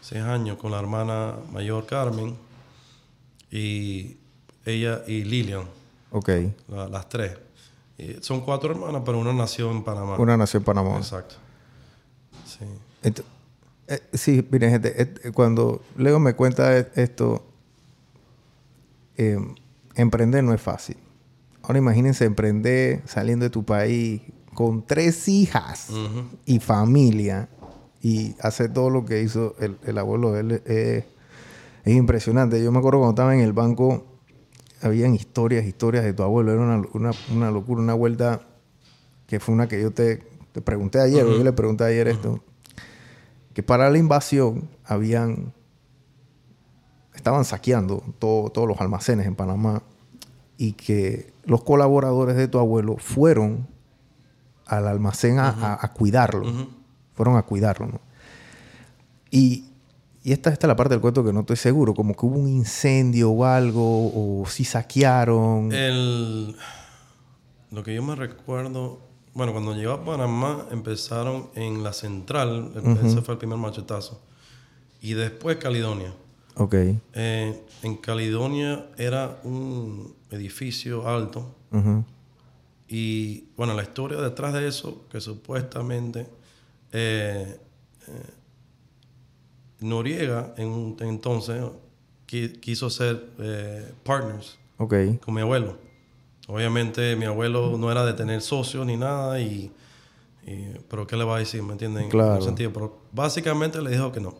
Seis 0.00 0.22
años 0.22 0.56
con 0.58 0.70
la 0.70 0.78
hermana 0.78 1.34
mayor 1.52 1.86
Carmen. 1.86 2.36
Y 3.50 4.16
ella 4.64 5.02
y 5.06 5.24
Lilian, 5.24 5.62
Ok. 6.10 6.28
la- 6.68 6.88
las 6.88 7.08
tres. 7.08 7.36
Y 7.96 8.16
son 8.20 8.42
cuatro 8.42 8.70
hermanas, 8.72 9.02
pero 9.04 9.18
una 9.18 9.32
nació 9.32 9.70
en 9.70 9.82
Panamá. 9.82 10.16
Una 10.18 10.36
nación 10.36 10.62
Panamá. 10.62 10.96
Exacto. 10.98 11.36
Sí. 12.46 12.64
Ent- 13.02 13.24
eh, 13.88 14.00
sí, 14.12 14.46
miren, 14.50 14.70
gente, 14.70 15.02
eh, 15.02 15.32
cuando 15.32 15.82
Leo 15.96 16.20
me 16.20 16.34
cuenta 16.34 16.76
e- 16.78 16.90
esto, 16.94 17.44
eh, 19.16 19.38
emprender 19.94 20.44
no 20.44 20.52
es 20.54 20.60
fácil. 20.60 20.96
Ahora 21.62 21.78
imagínense 21.78 22.24
emprender 22.24 23.02
saliendo 23.06 23.44
de 23.44 23.50
tu 23.50 23.64
país 23.64 24.22
con 24.54 24.84
tres 24.86 25.26
hijas 25.28 25.88
y 26.46 26.58
familia 26.60 27.48
y 28.02 28.34
hacer 28.40 28.72
todo 28.72 28.90
lo 28.90 29.04
que 29.04 29.22
hizo 29.22 29.54
el, 29.58 29.76
el 29.84 29.98
abuelo 29.98 30.32
de 30.32 30.40
él. 30.40 30.62
eh, 30.66 31.06
es 31.84 31.94
impresionante. 31.96 32.62
Yo 32.62 32.70
me 32.72 32.78
acuerdo 32.78 32.98
cuando 32.98 33.12
estaba 33.14 33.34
en 33.34 33.40
el 33.40 33.52
banco, 33.52 34.04
habían 34.82 35.14
historias, 35.14 35.64
historias 35.64 36.04
de 36.04 36.12
tu 36.12 36.22
abuelo. 36.22 36.52
Era 36.52 36.60
una, 36.62 36.82
una- 36.92 37.12
una 37.32 37.50
locura, 37.50 37.80
una 37.80 37.94
vuelta 37.94 38.42
que 39.26 39.40
fue 39.40 39.54
una 39.54 39.68
que 39.68 39.80
yo 39.80 39.90
te, 39.90 40.22
te 40.52 40.60
pregunté 40.60 41.00
ayer, 41.00 41.24
yo 41.38 41.44
le 41.44 41.52
pregunté 41.52 41.84
ayer 41.84 42.08
esto, 42.08 42.40
que 43.54 43.62
para 43.62 43.90
la 43.90 43.98
invasión 43.98 44.68
habían, 44.84 45.52
estaban 47.14 47.44
saqueando 47.44 48.02
todo- 48.18 48.50
todos 48.50 48.68
los 48.68 48.80
almacenes 48.80 49.26
en 49.26 49.34
Panamá 49.34 49.82
y 50.56 50.72
que 50.72 51.32
los 51.44 51.62
colaboradores 51.64 52.36
de 52.36 52.48
tu 52.48 52.58
abuelo 52.58 52.96
fueron 52.98 53.66
al 54.66 54.86
almacén 54.86 55.38
a, 55.38 55.48
a- 55.48 55.78
a 55.80 55.92
cuidarlo. 55.92 56.42
Fueron 57.18 57.36
a 57.36 57.42
cuidarlo, 57.42 57.86
¿no? 57.88 58.00
Y, 59.30 59.64
y 60.22 60.32
esta, 60.32 60.50
esta 60.50 60.66
es 60.66 60.68
la 60.68 60.76
parte 60.76 60.94
del 60.94 61.00
cuento 61.00 61.24
que 61.24 61.32
no 61.32 61.40
estoy 61.40 61.56
seguro, 61.56 61.92
como 61.94 62.14
que 62.14 62.24
hubo 62.24 62.36
un 62.38 62.48
incendio 62.48 63.30
o 63.30 63.44
algo, 63.44 63.82
o 64.42 64.46
si 64.46 64.64
saquearon. 64.64 65.70
El, 65.72 66.54
lo 67.72 67.82
que 67.82 67.94
yo 67.94 68.02
me 68.02 68.14
recuerdo, 68.14 69.00
bueno, 69.34 69.52
cuando 69.52 69.74
llegué 69.74 69.92
a 69.92 70.02
Panamá 70.04 70.66
empezaron 70.70 71.48
en 71.56 71.82
la 71.82 71.92
central, 71.92 72.70
el- 72.76 73.06
ese 73.06 73.20
fue 73.20 73.34
el 73.34 73.38
primer 73.38 73.58
machetazo, 73.58 74.20
y 75.02 75.12
después 75.14 75.56
Caledonia. 75.56 76.14
ok, 76.56 76.74
Eh, 77.14 77.62
en 77.82 77.96
Caledonia 77.96 78.86
era 78.96 79.40
un 79.44 80.14
edificio 80.30 81.06
alto 81.08 81.54
y 82.88 83.44
bueno, 83.56 83.74
la 83.74 83.82
historia 83.82 84.18
detrás 84.18 84.54
de 84.54 84.66
eso, 84.66 85.02
que 85.10 85.20
supuestamente 85.20 86.26
eh, 86.92 87.60
eh, 88.08 88.12
Noriega 89.80 90.54
en 90.56 90.68
un 90.68 90.96
entonces 91.00 91.62
qui- 92.26 92.58
quiso 92.60 92.90
ser 92.90 93.28
eh, 93.38 93.92
partners 94.04 94.58
ok, 94.78 94.94
con 95.24 95.34
mi 95.34 95.40
abuelo. 95.40 95.76
Obviamente 96.48 97.14
mi 97.16 97.26
abuelo 97.26 97.76
no 97.78 97.90
era 97.92 98.04
de 98.04 98.12
tener 98.14 98.40
socios 98.40 98.84
ni 98.86 98.96
nada 98.96 99.38
y, 99.40 99.70
y- 100.46 100.72
pero 100.88 101.06
qué 101.06 101.16
le 101.16 101.24
va 101.24 101.36
a 101.36 101.38
decir, 101.38 101.62
¿me 101.62 101.72
entienden? 101.72 102.08
Claro. 102.08 102.36
En 102.36 102.42
sentido, 102.42 102.72
pero 102.72 102.98
básicamente 103.12 103.80
le 103.82 103.90
dijo 103.90 104.10
que 104.10 104.20
no. 104.20 104.34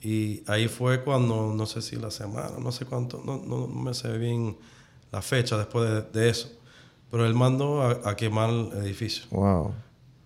Y 0.00 0.42
ahí 0.46 0.68
fue 0.68 1.02
cuando 1.02 1.52
no 1.54 1.66
sé 1.66 1.80
si 1.82 1.96
la 1.96 2.10
semana, 2.10 2.52
no 2.60 2.72
sé 2.72 2.84
cuánto, 2.84 3.22
no, 3.24 3.38
no 3.38 3.66
me 3.66 3.92
sé 3.94 4.16
bien 4.18 4.56
la 5.10 5.22
fecha 5.22 5.56
después 5.58 5.88
de, 5.90 6.02
de 6.20 6.28
eso. 6.30 6.50
Pero 7.10 7.26
él 7.26 7.34
mandó 7.34 7.82
a, 7.82 8.10
a 8.10 8.16
quemar 8.16 8.50
el 8.50 8.72
edificio. 8.84 9.24
wow, 9.30 9.72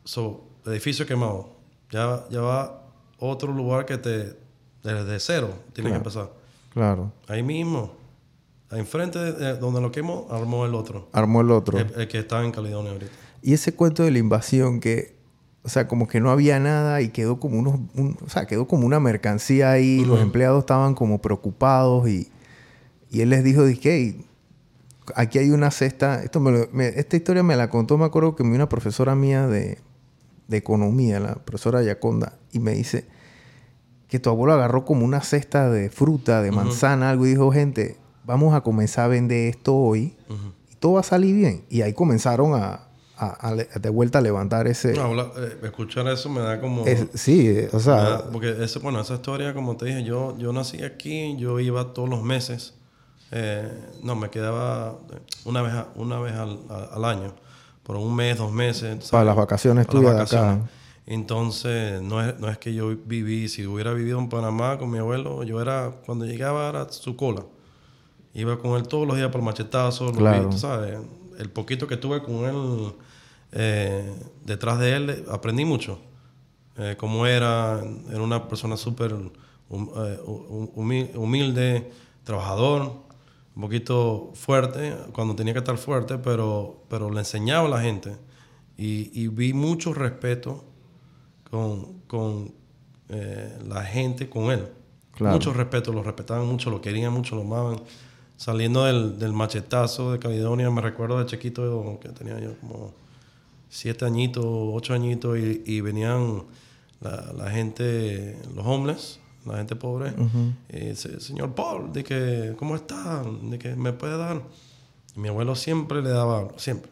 so, 0.05 0.48
edificio 0.73 1.07
quemado. 1.07 1.51
Ya, 1.91 2.25
ya 2.31 2.41
va 2.41 2.83
otro 3.19 3.53
lugar 3.53 3.87
que 3.87 3.99
te, 3.99 4.37
desde 4.83 5.19
cero, 5.21 5.55
tienes 5.73 5.93
que 5.93 5.99
empezar. 5.99 6.31
Claro. 6.73 7.13
Ahí 7.29 7.43
mismo, 7.43 7.93
enfrente 8.71 9.19
de 9.19 9.57
donde 9.57 9.81
lo 9.81 9.91
quemó, 9.91 10.27
armó 10.31 10.65
el 10.67 10.75
otro. 10.75 11.09
Armó 11.13 11.41
el 11.41 11.51
otro. 11.51 11.79
El, 11.79 11.93
el 11.97 12.09
que 12.09 12.19
está 12.19 12.45
en 12.45 12.53
Caledonia 12.53 12.93
ahorita. 12.93 13.11
Y 13.43 13.55
ese 13.55 13.75
cuento 13.75 14.03
de 14.03 14.11
la 14.11 14.19
invasión 14.19 14.81
que, 14.81 15.17
o 15.63 15.69
sea, 15.69 15.89
como 15.89 16.07
que 16.09 16.21
no 16.21 16.31
había 16.31 16.59
nada 16.61 17.01
y 17.01 17.09
quedó 17.09 17.41
como 17.41 17.59
unos, 17.59 17.75
un- 17.95 18.17
o 18.25 18.29
sea, 18.29 18.47
quedó 18.47 18.67
como 18.69 18.87
una 18.87 19.01
mercancía 19.01 19.71
ahí. 19.71 20.05
Los 20.05 20.21
empleados 20.21 20.61
estaban 20.61 20.95
como 20.95 21.21
preocupados 21.23 22.09
y, 22.09 22.29
y 23.11 23.21
él 23.23 23.31
les 23.31 23.43
dijo, 23.45 23.65
dije, 23.65 23.95
"Hey, 23.95 24.25
aquí 25.15 25.39
hay 25.39 25.51
una 25.51 25.71
cesta. 25.71 26.23
Esto 26.23 26.39
me 26.41 26.51
lo- 26.53 26.69
me- 26.73 26.89
esta 26.89 27.17
historia 27.17 27.43
me 27.43 27.57
la 27.57 27.71
contó, 27.71 27.97
me 27.97 28.05
acuerdo 28.05 28.37
que 28.37 28.43
una 28.43 28.69
profesora 28.69 29.15
mía 29.15 29.47
de, 29.47 29.79
de 30.49 30.57
economía, 30.57 31.21
la 31.21 31.35
profesora 31.37 31.83
Yaconda, 31.83 32.33
y 32.53 32.59
me 32.59 32.73
dice 32.73 33.07
que 34.09 34.19
tu 34.19 34.31
abuelo 34.31 34.55
agarró 34.55 34.85
como 34.85 35.05
una 35.05 35.21
cesta 35.21 35.69
de 35.71 35.91
fruta, 35.91 36.43
de 36.43 36.51
manzana, 36.51 37.11
algo, 37.11 37.27
y 37.27 37.31
dijo, 37.31 37.53
gente, 37.53 37.99
vamos 38.25 38.55
a 38.55 38.63
comenzar 38.63 39.05
a 39.05 39.09
vender 39.09 39.49
esto 39.51 39.75
hoy 39.77 40.17
Ujú. 40.29 40.53
y 40.73 40.75
todo 40.77 40.93
va 40.95 41.01
a 41.01 41.05
salir 41.05 41.35
bien. 41.37 41.65
Y 41.69 41.83
ahí 41.83 41.93
comenzaron 41.93 42.55
a, 42.55 42.89
a- 43.19 43.27
a 43.49 43.55
le- 43.55 43.67
de 43.67 43.91
vuelta 43.91 44.19
a 44.19 44.23
levantar 44.23 44.67
ese... 44.67 44.95
No, 44.95 45.03
habla- 45.03 45.31
eh, 45.37 45.59
escuchar 45.65 46.07
eso 46.09 46.31
me 46.31 46.41
da 46.41 46.59
como... 46.61 46.87
es- 46.87 47.07
sí, 47.15 47.55
o 47.73 47.79
sea, 47.81 47.95
da- 47.97 48.31
porque 48.31 48.57
eso, 48.65 48.81
bueno, 48.81 48.99
esa 49.01 49.15
historia, 49.17 49.53
como 49.53 49.77
te 49.77 49.85
dije, 49.87 50.03
yo, 50.05 50.35
yo 50.39 50.53
nací 50.55 50.83
aquí, 50.83 51.37
yo 51.37 51.61
iba 51.61 51.93
todos 51.93 52.09
los 52.09 52.23
meses. 52.23 52.75
eh, 53.31 53.71
no, 54.03 54.17
me 54.17 54.31
quedaba 54.31 54.97
eh, 55.13 55.19
una 55.45 55.61
vez, 55.61 55.73
a- 55.75 55.89
una 55.97 56.19
vez 56.21 56.33
al, 56.33 56.61
a- 56.71 56.95
al 56.95 57.05
año, 57.05 57.35
por 57.89 57.97
un 57.97 58.15
mes, 58.15 58.37
dos 58.37 58.53
meses. 58.53 58.91
¿sabes? 58.97 59.09
para 59.11 59.25
las 59.25 59.37
vacaciones 59.37 59.87
Para 59.87 60.01
las 60.01 60.13
vacaciones. 60.13 60.57
acá. 60.59 60.71
Entonces, 61.07 62.03
no 62.03 62.23
es, 62.23 62.39
no 62.39 62.51
es 62.51 62.59
que 62.59 62.75
yo 62.75 62.95
viví, 63.07 63.49
si 63.49 63.67
hubiera 63.67 63.95
vivido 63.95 64.19
en 64.19 64.29
Panamá 64.29 64.77
con 64.79 64.91
mi 64.91 64.99
abuelo, 64.99 65.43
yo 65.43 65.59
era, 65.63 65.93
cuando 66.05 66.27
llegaba 66.27 66.69
era 66.69 66.93
su 66.93 67.17
cola. 67.17 67.45
Iba 68.35 68.59
con 68.59 68.77
él 68.77 68.87
todos 68.87 69.07
los 69.07 69.17
días 69.17 69.31
por 69.31 69.41
el 69.41 69.47
machetazo. 69.47 70.13
El 71.39 71.51
poquito 71.51 71.87
que 71.87 71.97
tuve 71.97 72.23
con 72.23 72.45
él, 72.45 72.93
eh, 73.53 74.15
detrás 74.45 74.79
de 74.81 74.95
él, 74.97 75.25
aprendí 75.31 75.65
mucho. 75.65 75.99
Eh, 76.77 76.95
cómo 76.99 77.25
era, 77.25 77.81
era 78.11 78.21
una 78.21 78.47
persona 78.47 78.77
súper 78.77 79.13
eh, 79.13 79.31
hum- 79.71 80.69
humil- 80.77 81.17
humilde, 81.17 81.91
trabajador, 82.25 82.93
un 83.59 83.63
poquito 83.63 84.31
fuerte, 84.35 84.97
cuando 85.13 85.35
tenía 85.35 85.53
que 85.53 85.59
estar 85.59 85.77
fuerte, 85.79 86.17
pero, 86.17 86.85
pero 86.89 87.11
le 87.11 87.19
enseñaba 87.19 87.67
a 87.67 87.69
la 87.69 87.81
gente. 87.81 88.15
Y, 88.77 89.11
y 89.21 89.27
vi 89.27 89.53
mucho 89.53 89.93
respeto 89.93 90.65
con, 91.51 92.03
con 92.07 92.53
eh, 93.09 93.59
la 93.67 93.83
gente, 93.83 94.31
con 94.31 94.53
él. 94.53 94.69
Claro. 95.11 95.35
Mucho 95.35 95.53
respeto, 95.53 95.93
lo 95.93 96.05
respetaban 96.05 96.47
mucho, 96.47 96.71
lo 96.71 96.81
querían 96.81 97.13
mucho, 97.13 97.35
lo 97.35 97.43
amaban. 97.43 97.81
Saliendo 98.37 98.85
del, 98.85 99.19
del 99.19 99.33
machetazo 99.33 100.13
de 100.13 100.21
Caledonia, 100.21 100.71
me 100.71 100.81
recuerdo 100.81 101.19
de 101.19 101.27
chiquito 101.27 101.99
que 102.01 102.11
tenía 102.11 102.39
yo 102.39 102.57
como 102.61 102.93
siete 103.69 104.05
añitos, 104.05 104.45
ocho 104.47 104.95
añitos, 104.95 105.37
y, 105.37 105.65
y 105.67 105.81
venían 105.81 106.45
la, 107.01 107.33
la 107.37 107.51
gente, 107.51 108.41
los 108.55 108.65
homeless, 108.65 109.19
la 109.53 109.59
gente 109.59 109.77
pobre, 109.77 110.13
y 110.69 110.79
dice, 110.91 111.21
señor 111.21 111.55
Paul, 111.55 111.93
de 111.93 112.05
que, 112.05 112.55
¿cómo 112.59 112.77
está? 112.77 113.23
De 113.43 113.59
que 113.59 113.75
me 113.77 113.93
puede 113.93 114.17
dar. 114.17 114.43
Y 115.17 115.21
mi 115.21 115.29
abuelo 115.29 115.55
siempre 115.55 116.03
le 116.03 116.11
daba 116.11 116.39
algo, 116.41 116.59
siempre. 116.59 116.91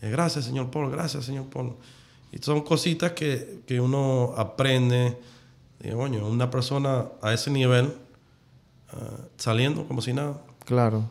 Gracias, 0.00 0.44
señor 0.44 0.70
Paul, 0.70 0.90
gracias, 0.90 1.24
señor 1.24 1.46
Paul. 1.46 1.74
Y 2.32 2.38
son 2.38 2.60
cositas 2.62 3.12
que, 3.12 3.62
que 3.66 3.80
uno 3.80 4.34
aprende. 4.36 5.16
Digo, 5.80 5.98
coño, 5.98 6.26
una 6.26 6.50
persona 6.50 7.06
a 7.22 7.32
ese 7.32 7.50
nivel, 7.50 7.92
ah, 8.92 9.18
saliendo 9.36 9.86
como 9.86 10.00
si 10.02 10.12
nada, 10.12 10.40
Claro. 10.64 11.10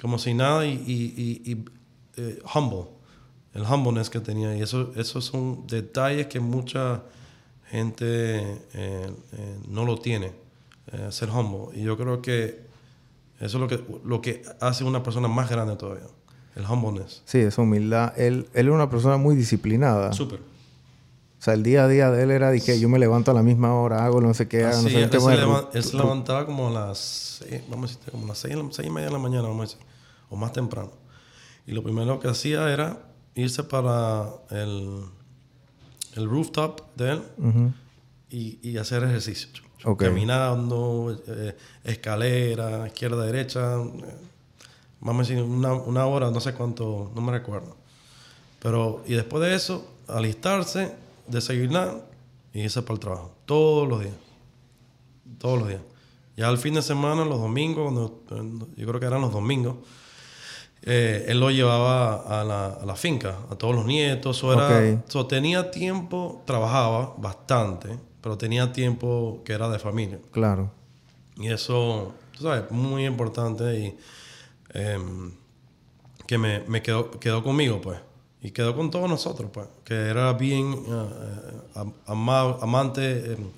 como 0.00 0.18
si 0.18 0.34
nada 0.34 0.66
y, 0.66 0.72
y, 0.86 1.50
y- 1.52 1.64
eh, 2.16 2.42
humble, 2.54 2.84
el 3.54 3.62
humbleness 3.62 4.10
que 4.10 4.20
tenía. 4.20 4.56
Y 4.56 4.62
eso, 4.62 4.92
esos 4.96 5.24
son 5.24 5.66
detalles 5.66 6.26
que 6.26 6.40
mucha 6.40 7.02
gente 7.70 8.14
eh, 8.74 9.10
eh, 9.32 9.58
no 9.68 9.84
lo 9.84 9.98
tiene, 9.98 10.32
eh, 10.92 11.08
ser 11.10 11.30
humble. 11.30 11.78
Y 11.78 11.82
yo 11.84 11.96
creo 11.96 12.22
que 12.22 12.66
eso 13.40 13.56
es 13.58 13.60
lo 13.60 13.68
que, 13.68 13.82
lo 14.04 14.20
que 14.20 14.42
hace 14.60 14.84
una 14.84 15.02
persona 15.02 15.28
más 15.28 15.48
grande 15.50 15.76
todavía, 15.76 16.06
el 16.56 16.64
humbleness. 16.64 17.22
Sí, 17.24 17.38
esa 17.38 17.62
humildad. 17.62 18.12
Él, 18.18 18.48
él 18.54 18.66
era 18.66 18.72
una 18.74 18.90
persona 18.90 19.16
muy 19.16 19.36
disciplinada. 19.36 20.12
Súper. 20.12 20.40
O 20.40 21.40
sea, 21.40 21.54
el 21.54 21.62
día 21.62 21.84
a 21.84 21.88
día 21.88 22.10
de 22.10 22.24
él 22.24 22.32
era 22.32 22.50
de 22.50 22.60
que 22.60 22.80
yo 22.80 22.88
me 22.88 22.98
levanto 22.98 23.30
a 23.30 23.34
la 23.34 23.44
misma 23.44 23.72
hora, 23.72 24.04
hago 24.04 24.20
no 24.20 24.34
sé 24.34 24.48
qué, 24.48 24.64
hago 24.64 24.72
no 24.82 24.88
Así, 24.88 24.90
sé 24.90 25.02
él, 25.04 25.10
qué. 25.10 25.20
se 25.20 25.36
leva- 25.36 25.70
él 25.72 25.84
se 25.84 25.96
levantaba 25.96 26.44
como 26.46 26.66
a 26.66 26.70
las 26.72 26.98
seis, 26.98 27.62
vamos 27.68 27.92
a 27.92 27.94
decir, 27.96 28.10
como 28.10 28.24
a 28.24 28.28
las 28.28 28.38
seis, 28.38 28.56
seis 28.72 28.88
y 28.88 28.90
media 28.90 29.06
de 29.06 29.12
la 29.12 29.20
mañana, 29.20 29.42
vamos 29.46 29.60
a 29.60 29.62
decir, 29.76 29.86
o 30.30 30.36
más 30.36 30.52
temprano. 30.52 30.90
Y 31.64 31.72
lo 31.72 31.84
primero 31.84 32.18
que 32.18 32.26
hacía 32.26 32.68
era 32.72 32.98
irse 33.36 33.62
para 33.62 34.30
el, 34.50 35.02
el 36.18 36.28
rooftop 36.28 36.80
de 36.96 37.12
él 37.12 37.22
y, 38.30 38.58
y 38.62 38.76
hacer 38.76 39.02
ejercicio. 39.04 39.48
Caminando, 39.96 41.16
eh, 41.28 41.56
escalera, 41.84 42.86
izquierda, 42.88 43.24
derecha. 43.24 43.76
eh, 43.80 44.16
vamos 45.00 45.26
a 45.26 45.30
decir, 45.30 45.42
una, 45.42 45.72
una 45.72 46.04
hora, 46.06 46.30
no 46.30 46.40
sé 46.40 46.52
cuánto, 46.52 47.12
no 47.14 47.20
me 47.20 47.30
recuerdo. 47.32 47.76
Pero, 48.60 49.02
y 49.06 49.14
después 49.14 49.42
de 49.44 49.54
eso, 49.54 49.88
alistarse, 50.08 50.94
desayunar 51.28 52.04
y 52.52 52.62
irse 52.62 52.82
para 52.82 52.94
el 52.94 53.00
trabajo. 53.00 53.34
Todos 53.46 53.88
los 53.88 54.00
días. 54.00 54.14
Todos 55.38 55.60
los 55.60 55.68
días. 55.68 55.80
Ya 56.36 56.48
al 56.48 56.58
fin 56.58 56.74
de 56.74 56.82
semana, 56.82 57.24
los 57.24 57.40
domingos, 57.40 58.12
cuando, 58.28 58.68
yo 58.76 58.86
creo 58.86 58.98
que 59.00 59.06
eran 59.06 59.20
los 59.20 59.32
domingos, 59.32 59.76
eh, 60.82 61.26
él 61.28 61.40
lo 61.40 61.50
llevaba 61.50 62.40
a 62.40 62.44
la, 62.44 62.66
a 62.74 62.86
la 62.86 62.96
finca, 62.96 63.36
a 63.50 63.56
todos 63.56 63.74
los 63.74 63.84
nietos. 63.86 64.42
O 64.44 64.52
era, 64.52 64.94
Ok. 64.96 65.04
so, 65.08 65.26
tenía 65.26 65.70
tiempo, 65.70 66.42
trabajaba 66.46 67.14
bastante, 67.18 67.98
pero 68.20 68.36
tenía 68.38 68.72
tiempo 68.72 69.42
que 69.44 69.52
era 69.52 69.68
de 69.68 69.78
familia. 69.78 70.18
Claro. 70.30 70.70
Y 71.36 71.48
eso, 71.48 72.12
tú 72.36 72.44
sabes, 72.44 72.70
muy 72.70 73.06
importante 73.06 73.78
y 73.78 73.96
em, 74.74 75.32
que 76.26 76.36
me, 76.38 76.60
me 76.68 76.82
quedó, 76.82 77.10
quedó 77.10 77.42
conmigo, 77.42 77.80
pues. 77.80 77.98
Y 78.40 78.50
quedó 78.52 78.76
con 78.76 78.90
todos 78.90 79.08
nosotros, 79.08 79.50
pues. 79.52 79.66
Que 79.84 79.94
era 79.94 80.32
bien 80.34 80.76
ama- 82.06 82.56
amante, 82.60 83.32
em, 83.32 83.50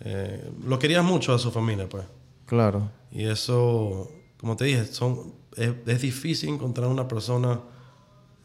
eh, 0.00 0.50
lo 0.66 0.78
quería 0.78 1.02
mucho 1.02 1.32
a 1.34 1.38
su 1.38 1.50
familia, 1.50 1.88
pues. 1.88 2.04
Claro. 2.46 2.90
Y 3.12 3.26
eso, 3.26 4.10
como 4.38 4.56
te 4.56 4.64
dije, 4.64 4.84
son, 4.86 5.32
es, 5.60 5.72
es 5.86 6.00
difícil 6.02 6.48
encontrar 6.50 6.88
una 6.88 7.06
persona 7.08 7.60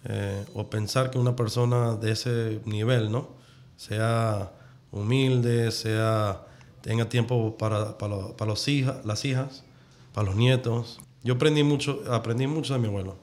eh, 0.05 0.45
o 0.53 0.69
pensar 0.69 1.09
que 1.11 1.17
una 1.17 1.35
persona 1.35 1.95
de 1.95 2.11
ese 2.11 2.59
nivel, 2.65 3.11
¿no? 3.11 3.29
Sea 3.77 4.51
humilde, 4.91 5.71
sea 5.71 6.41
tenga 6.81 7.09
tiempo 7.09 7.57
para, 7.57 7.97
para, 7.97 8.35
para 8.37 8.51
los 8.51 8.67
hijas, 8.67 9.03
las 9.05 9.25
hijas, 9.25 9.63
para 10.13 10.27
los 10.27 10.35
nietos. 10.35 10.99
Yo 11.23 11.33
aprendí 11.33 11.63
mucho, 11.63 12.03
aprendí 12.11 12.45
mucho 12.45 12.73
de 12.73 12.79
mi 12.79 12.87
abuelo, 12.87 13.15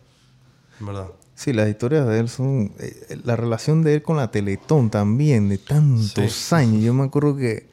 en 0.81 0.87
verdad. 0.87 1.09
Sí, 1.35 1.53
las 1.53 1.69
historias 1.69 2.07
de 2.09 2.19
él 2.19 2.29
son... 2.29 2.73
eh, 2.79 3.19
la 3.25 3.37
relación 3.37 3.83
de 3.83 3.95
él 3.95 4.03
con 4.03 4.17
la 4.17 4.31
Teletón 4.31 4.91
también, 4.91 5.49
de 5.49 5.59
tantos 5.59 6.33
Sí. 6.33 6.55
años. 6.55 6.83
Yo 6.83 6.93
me 6.93 7.05
acuerdo 7.05 7.37
que 7.37 7.69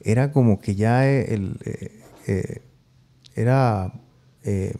era 0.00 0.32
como 0.32 0.60
que 0.60 0.74
ya 0.74 1.08
eh, 1.08 1.34
el... 1.34 1.56
eh, 1.64 2.02
eh, 2.26 2.62
era... 3.34 3.92
eh, 4.44 4.74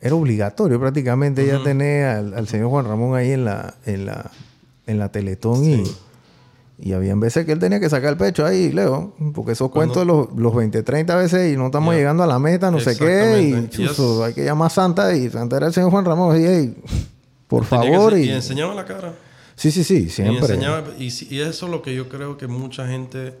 era 0.00 0.14
obligatorio 0.14 0.78
prácticamente 0.78 1.46
ya 1.46 1.62
tener 1.62 2.06
al, 2.06 2.34
al 2.34 2.48
señor 2.48 2.68
Juan 2.70 2.86
Ramón 2.86 3.16
ahí 3.16 3.32
en 3.32 3.44
la, 3.44 3.74
en 3.86 4.06
la, 4.06 4.30
en 4.86 4.98
la 4.98 5.10
Teletón 5.10 5.64
y, 5.64 5.82
y 6.78 6.92
había 6.92 7.14
veces 7.14 7.46
que 7.46 7.52
él 7.52 7.58
tenía 7.58 7.80
que 7.80 7.88
sacar 7.88 8.10
el 8.10 8.16
pecho 8.18 8.44
ahí, 8.44 8.70
Leo, 8.70 9.14
porque 9.34 9.52
esos 9.52 9.70
Cuando- 9.70 9.94
cuentos 9.94 10.06
los, 10.34 10.38
los 10.38 10.54
20, 10.54 10.82
30 10.82 11.16
veces 11.16 11.52
y 11.52 11.56
no 11.56 11.66
estamos 11.66 11.94
llegando 11.94 12.22
a 12.22 12.26
la 12.26 12.38
meta, 12.38 12.70
no 12.70 12.78
sé 12.80 12.96
qué, 12.96 13.40
y 13.64 13.68
chuzo, 13.70 14.22
hay 14.24 14.34
que 14.34 14.44
llamar 14.44 14.66
a 14.66 14.70
Santa 14.70 15.14
y 15.16 15.30
Santa 15.30 15.56
era 15.56 15.66
el 15.68 15.72
señor 15.72 15.90
Juan 15.90 16.04
Ramón 16.04 16.38
y 16.40 16.44
hey, 16.46 16.76
por 17.48 17.62
que 17.62 17.68
favor 17.68 18.12
ser- 18.12 18.20
y, 18.20 18.24
y 18.26 18.30
enseñaba 18.30 18.74
la 18.74 18.84
cara. 18.84 19.14
sí, 19.54 19.70
sí, 19.70 19.82
sí, 19.82 20.04
Y, 20.06 20.10
siempre. 20.10 20.38
enseñaba, 20.40 20.84
y, 20.98 21.06
y 21.34 21.40
eso 21.40 21.66
es 21.66 21.72
lo 21.72 21.80
que 21.80 21.94
yo 21.94 22.08
creo 22.10 22.36
que 22.36 22.46
mucha 22.46 22.86
gente 22.86 23.34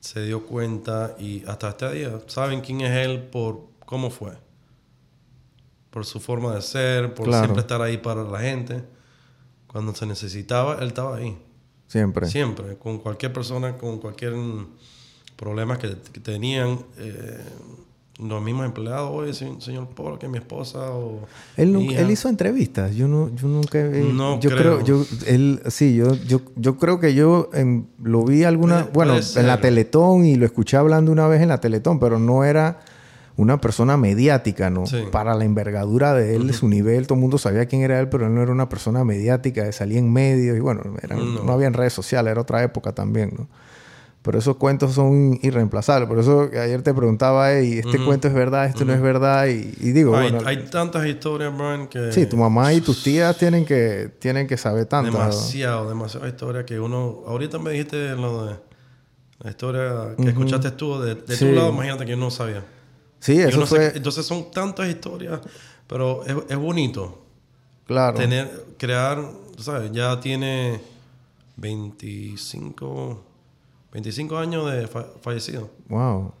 se 0.00 0.22
dio 0.24 0.44
cuenta 0.46 1.16
y 1.18 1.42
hasta 1.48 1.70
este 1.70 1.90
día 1.94 2.10
saben 2.26 2.60
quién 2.60 2.82
es 2.82 2.94
él 3.06 3.22
por 3.32 3.60
cómo 3.86 4.10
fue. 4.10 4.32
Por 5.96 6.04
su 6.04 6.20
forma 6.20 6.54
de 6.54 6.60
ser, 6.60 7.14
por 7.14 7.24
Claro. 7.24 7.44
siempre 7.44 7.62
estar 7.62 7.80
ahí 7.80 7.96
para 7.96 8.22
la 8.22 8.38
gente. 8.40 8.82
Cuando 9.66 9.94
se 9.94 10.04
necesitaba, 10.04 10.76
él 10.82 10.88
estaba 10.88 11.16
ahí. 11.16 11.38
Siempre. 11.88 12.28
Siempre. 12.28 12.76
Con 12.76 12.98
cualquier 12.98 13.32
persona, 13.32 13.78
con 13.78 13.98
cualquier 13.98 14.34
problema 15.36 15.78
que, 15.78 15.96
que 16.12 16.20
tenían. 16.20 16.80
eh, 16.98 17.40
los 18.18 18.42
mismos 18.42 18.66
empleados, 18.66 19.10
oye, 19.10 19.32
se- 19.32 19.58
señor 19.62 19.88
Polo, 19.88 20.18
que 20.18 20.28
mi 20.28 20.36
esposa 20.36 20.90
o 20.90 21.20
Él, 21.56 21.72
nunca- 21.72 21.92
hija". 21.94 22.02
él 22.02 22.10
hizo 22.10 22.28
entrevistas. 22.28 22.94
Yo 22.94 23.08
no, 23.08 23.34
yo 23.34 23.48
nunca. 23.48 23.78
he- 23.80 24.12
No 24.12 24.38
yo 24.38 24.50
creo. 24.50 24.80
creo. 24.80 24.84
yo, 24.84 25.04
él, 25.26 25.62
sí, 25.68 25.94
yo, 25.96 26.14
yo, 26.26 26.42
yo 26.56 26.76
creo 26.76 27.00
que 27.00 27.14
yo 27.14 27.48
em, 27.54 27.86
lo 28.02 28.22
vi 28.24 28.44
alguna, 28.44 28.80
Puede- 28.82 28.92
bueno, 28.92 29.12
puede 29.14 29.40
en 29.40 29.46
la. 29.46 29.60
Teletón 29.62 30.26
y 30.26 30.36
lo 30.36 30.44
escuché 30.44 30.76
hablando 30.76 31.10
una 31.10 31.26
vez 31.26 31.40
en 31.40 31.48
la 31.48 31.58
Teletón, 31.60 31.98
pero 31.98 32.18
no 32.18 32.44
era 32.44 32.80
una 33.36 33.60
persona 33.60 33.96
mediática, 33.96 34.70
¿no? 34.70 34.86
Sí. 34.86 35.04
Para 35.12 35.34
la 35.34 35.44
envergadura 35.44 36.14
de 36.14 36.36
él, 36.36 36.46
de 36.46 36.52
su 36.54 36.68
nivel, 36.68 37.06
todo 37.06 37.16
el 37.16 37.20
mundo 37.20 37.36
sabía 37.38 37.66
quién 37.66 37.82
era 37.82 38.00
él, 38.00 38.08
pero 38.08 38.26
él 38.26 38.34
no 38.34 38.42
era 38.42 38.50
una 38.52 38.68
persona 38.68 39.04
mediática, 39.04 39.70
salía 39.72 39.98
en 39.98 40.10
medios 40.12 40.56
y 40.56 40.60
bueno, 40.60 40.80
eran- 41.02 41.34
no. 41.34 41.42
No. 41.44 41.52
había 41.52 41.68
redes 41.70 41.92
sociales, 41.92 42.30
era 42.32 42.40
otra 42.40 42.62
época 42.62 42.92
también, 42.92 43.34
¿no? 43.36 43.48
Pero 44.22 44.38
esos 44.40 44.56
cuentos 44.56 44.92
son 44.94 45.38
irreemplazables. 45.42 46.08
Por 46.08 46.18
eso 46.18 46.50
ayer 46.60 46.82
te 46.82 46.92
preguntaba, 46.92 47.52
"Ey, 47.52 47.78
este 47.78 48.04
cuento 48.04 48.26
es 48.26 48.34
verdad, 48.34 48.66
esto 48.66 48.84
no 48.84 48.92
es 48.92 49.00
verdad. 49.00 49.46
Y, 49.46 49.72
y 49.80 49.92
digo, 49.92 50.16
hay, 50.16 50.32
bueno, 50.32 50.48
hay 50.48 50.64
tantas 50.64 51.06
historias, 51.06 51.56
Brian, 51.56 51.86
que... 51.86 52.10
Sí, 52.10 52.26
tu 52.26 52.36
mamá 52.36 52.72
y 52.72 52.80
tus 52.80 53.04
tías 53.04 53.38
tienen 53.38 53.64
que, 53.64 54.10
tienen 54.18 54.48
que 54.48 54.56
saber 54.56 54.86
tanto. 54.86 55.12
Demasiado, 55.12 55.88
demasiada 55.88 56.26
historia 56.26 56.64
que 56.66 56.80
uno... 56.80 57.22
Ahorita 57.24 57.60
me 57.60 57.70
dijiste 57.70 58.16
lo 58.16 58.46
de 58.46 58.56
la 59.44 59.50
historia 59.50 60.16
que 60.16 60.28
escuchaste 60.30 60.72
tú 60.72 60.98
de, 61.00 61.14
de 61.14 61.36
Sí. 61.36 61.44
tu 61.44 61.52
lado, 61.52 61.70
imagínate 61.70 62.04
que 62.06 62.10
yo 62.12 62.16
no 62.16 62.30
sabía. 62.32 62.64
Sí, 63.20 63.40
eso 63.40 63.58
no 63.58 63.66
sé- 63.66 63.76
fue... 63.76 63.96
entonces 63.96 64.24
son 64.26 64.50
tantas 64.50 64.88
historias, 64.88 65.40
pero 65.86 66.24
es, 66.24 66.36
es 66.48 66.56
bonito 66.56 67.22
claro. 67.86 68.16
tener, 68.16 68.66
crear, 68.78 69.22
¿sabes? 69.58 69.90
Ya 69.92 70.18
tiene 70.20 70.80
25, 71.56 73.22
25 73.92 74.36
años 74.38 74.70
de 74.70 74.86
fa- 74.86 75.06
fallecido. 75.20 75.70
Wow. 75.88 76.32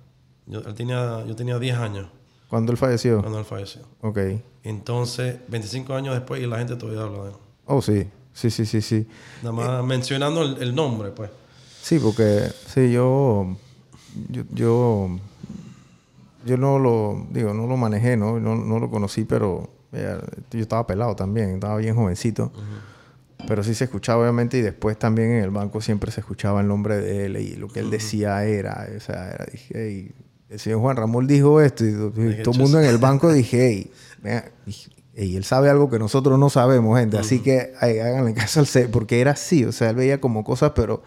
Yo, 0.46 0.60
él 0.60 0.74
tenía, 0.74 1.24
yo 1.26 1.34
tenía 1.34 1.58
10 1.58 1.76
años 1.78 2.08
¿Cuándo 2.48 2.70
él 2.70 2.78
falleció? 2.78 3.20
cuando 3.20 3.38
él 3.40 3.44
falleció. 3.44 3.82
Ok. 4.02 4.18
Entonces, 4.62 5.36
25 5.48 5.94
años 5.94 6.14
después 6.14 6.40
y 6.42 6.46
la 6.46 6.58
gente 6.58 6.76
todavía 6.76 7.02
habla 7.02 7.24
de 7.24 7.30
él. 7.30 7.36
Oh, 7.66 7.82
sí. 7.82 8.06
Sí, 8.32 8.50
sí, 8.50 8.66
sí, 8.66 8.80
sí. 8.82 9.06
Nada 9.42 9.52
más 9.52 9.84
mencionando 9.84 10.42
el, 10.42 10.62
el 10.62 10.74
nombre, 10.74 11.10
pues. 11.10 11.30
Sí, 11.82 11.98
porque... 11.98 12.50
Sí, 12.72 12.92
yo... 12.92 13.56
Yo... 14.30 14.42
Yo, 14.52 15.18
yo 16.46 16.56
no 16.56 16.78
lo... 16.78 17.26
Digo, 17.30 17.52
no 17.52 17.66
lo 17.66 17.76
manejé, 17.76 18.16
¿no? 18.16 18.38
No, 18.40 18.54
no 18.56 18.78
lo 18.78 18.90
conocí, 18.90 19.24
pero... 19.24 19.68
eh, 19.92 20.18
yo 20.50 20.60
estaba 20.60 20.86
pelado 20.86 21.14
también. 21.16 21.50
Estaba 21.54 21.76
bien 21.76 21.94
jovencito. 21.94 22.52
Pero 23.46 23.62
sí 23.62 23.74
se 23.74 23.84
escuchaba, 23.84 24.22
obviamente. 24.22 24.58
Y 24.58 24.62
después 24.62 24.98
también 24.98 25.30
en 25.32 25.42
el 25.44 25.50
banco 25.50 25.80
siempre 25.80 26.10
se 26.10 26.20
escuchaba 26.20 26.60
el 26.60 26.68
nombre 26.68 26.96
de 26.98 27.26
él. 27.26 27.36
Y 27.36 27.56
lo 27.56 27.68
que 27.68 27.80
él 27.80 27.90
decía 27.90 28.44
era... 28.44 28.86
O 28.96 29.00
sea, 29.00 29.30
era... 29.30 29.46
Dije, 29.50 29.86
"Ey, 29.86 30.12
el 30.48 30.58
señor 30.60 30.80
Juan 30.80 30.96
Ramón 30.96 31.26
dijo 31.26 31.60
esto. 31.60 31.84
Y, 31.84 31.88
y 31.88 32.42
todo 32.42 32.54
el 32.54 32.60
mundo 32.60 32.78
en 32.80 32.86
el 32.86 32.98
banco 32.98 33.32
dije, 33.32 33.66
"Ey, 33.66 33.90
vea, 34.22 34.50
dije, 34.64 34.90
ey, 35.14 35.36
él 35.36 35.44
sabe 35.44 35.68
algo 35.70 35.90
que 35.90 35.98
nosotros 35.98 36.38
no 36.38 36.50
sabemos, 36.50 36.98
gente. 36.98 37.18
Así 37.18 37.40
que 37.40 37.72
ay, 37.80 37.98
háganle 37.98 38.32
caso 38.34 38.60
al 38.60 38.66
C, 38.66 38.88
porque 38.88 39.20
era 39.20 39.32
así. 39.32 39.64
O 39.64 39.72
sea, 39.72 39.90
él 39.90 39.96
veía 39.96 40.20
como 40.20 40.44
cosas, 40.44 40.72
pero 40.74 41.02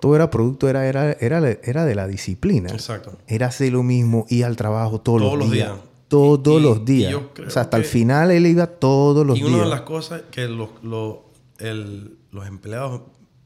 todo 0.00 0.16
era 0.16 0.30
producto, 0.30 0.68
era, 0.68 0.86
era, 0.86 1.12
era, 1.12 1.38
era 1.62 1.84
de 1.84 1.94
la 1.94 2.06
disciplina. 2.06 2.70
Exacto. 2.70 3.16
Era 3.26 3.46
hacer 3.46 3.72
lo 3.72 3.82
mismo, 3.82 4.26
ir 4.28 4.44
al 4.44 4.56
trabajo 4.56 5.00
todos, 5.00 5.20
Todos 5.22 5.38
los 5.38 5.50
días. 5.50 5.68
días. 5.72 5.80
Todos 6.08 6.60
Y- 6.60 6.64
los 6.64 6.78
y 6.80 6.84
días. 6.84 7.14
O 7.14 7.50
sea, 7.50 7.62
hasta 7.62 7.76
el 7.76 7.84
final 7.84 8.30
él 8.32 8.46
iba 8.46 8.66
todos 8.66 9.24
los 9.26 9.38
y 9.38 9.42
días. 9.42 9.54
una 9.54 9.62
de 9.64 9.70
las 9.70 9.82
cosas 9.82 10.22
que 10.30 10.48
los, 10.48 10.70
los, 10.82 11.18
el- 11.58 12.16
los 12.32 12.46
empleados 12.48 13.02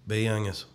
veían 0.06 0.46
eso. 0.46 0.68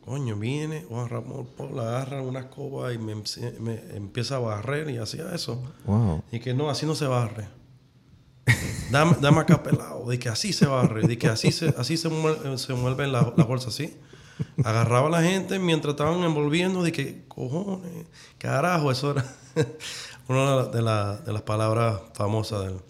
Coño, 0.00 0.36
viene 0.36 0.84
Juan 0.88 1.08
Ramón 1.08 1.46
Paul, 1.56 1.78
agarra 1.80 2.20
una 2.20 2.40
escoba 2.40 2.92
y 2.92 2.98
me, 2.98 3.14
me 3.60 3.80
empieza 3.96 4.36
a 4.36 4.38
barrer 4.38 4.90
y 4.90 4.98
hacía 4.98 5.34
eso. 5.34 5.62
Wow. 5.86 6.22
Y 6.30 6.40
que 6.40 6.52
no, 6.52 6.68
así 6.68 6.84
no 6.84 6.94
se 6.94 7.06
barre. 7.06 7.48
Dame, 8.90 9.16
dame 9.20 9.40
acá. 9.40 9.62
De 10.06 10.18
que 10.18 10.28
así 10.28 10.52
se 10.52 10.66
barre. 10.66 11.02
De 11.06 11.18
que 11.18 11.28
así 11.28 11.50
se, 11.52 11.74
así 11.78 11.96
se, 11.96 12.08
muel- 12.10 12.56
se 12.58 12.74
mueven 12.74 13.12
las 13.12 13.34
bolsas, 13.34 13.74
así. 13.74 13.96
Agarraba 14.64 15.06
a 15.08 15.10
la 15.10 15.22
gente 15.22 15.58
mientras 15.58 15.92
estaban 15.92 16.22
envolviendo. 16.22 16.82
De 16.82 16.92
que, 16.92 17.24
cojones, 17.28 18.06
carajo, 18.38 18.90
eso 18.90 19.12
era 19.12 19.24
una 20.28 20.64
de, 20.64 20.82
la- 20.82 21.16
de 21.18 21.32
las 21.32 21.42
palabras 21.42 22.00
famosas 22.14 22.60
de 22.62 22.66
él. 22.68 22.80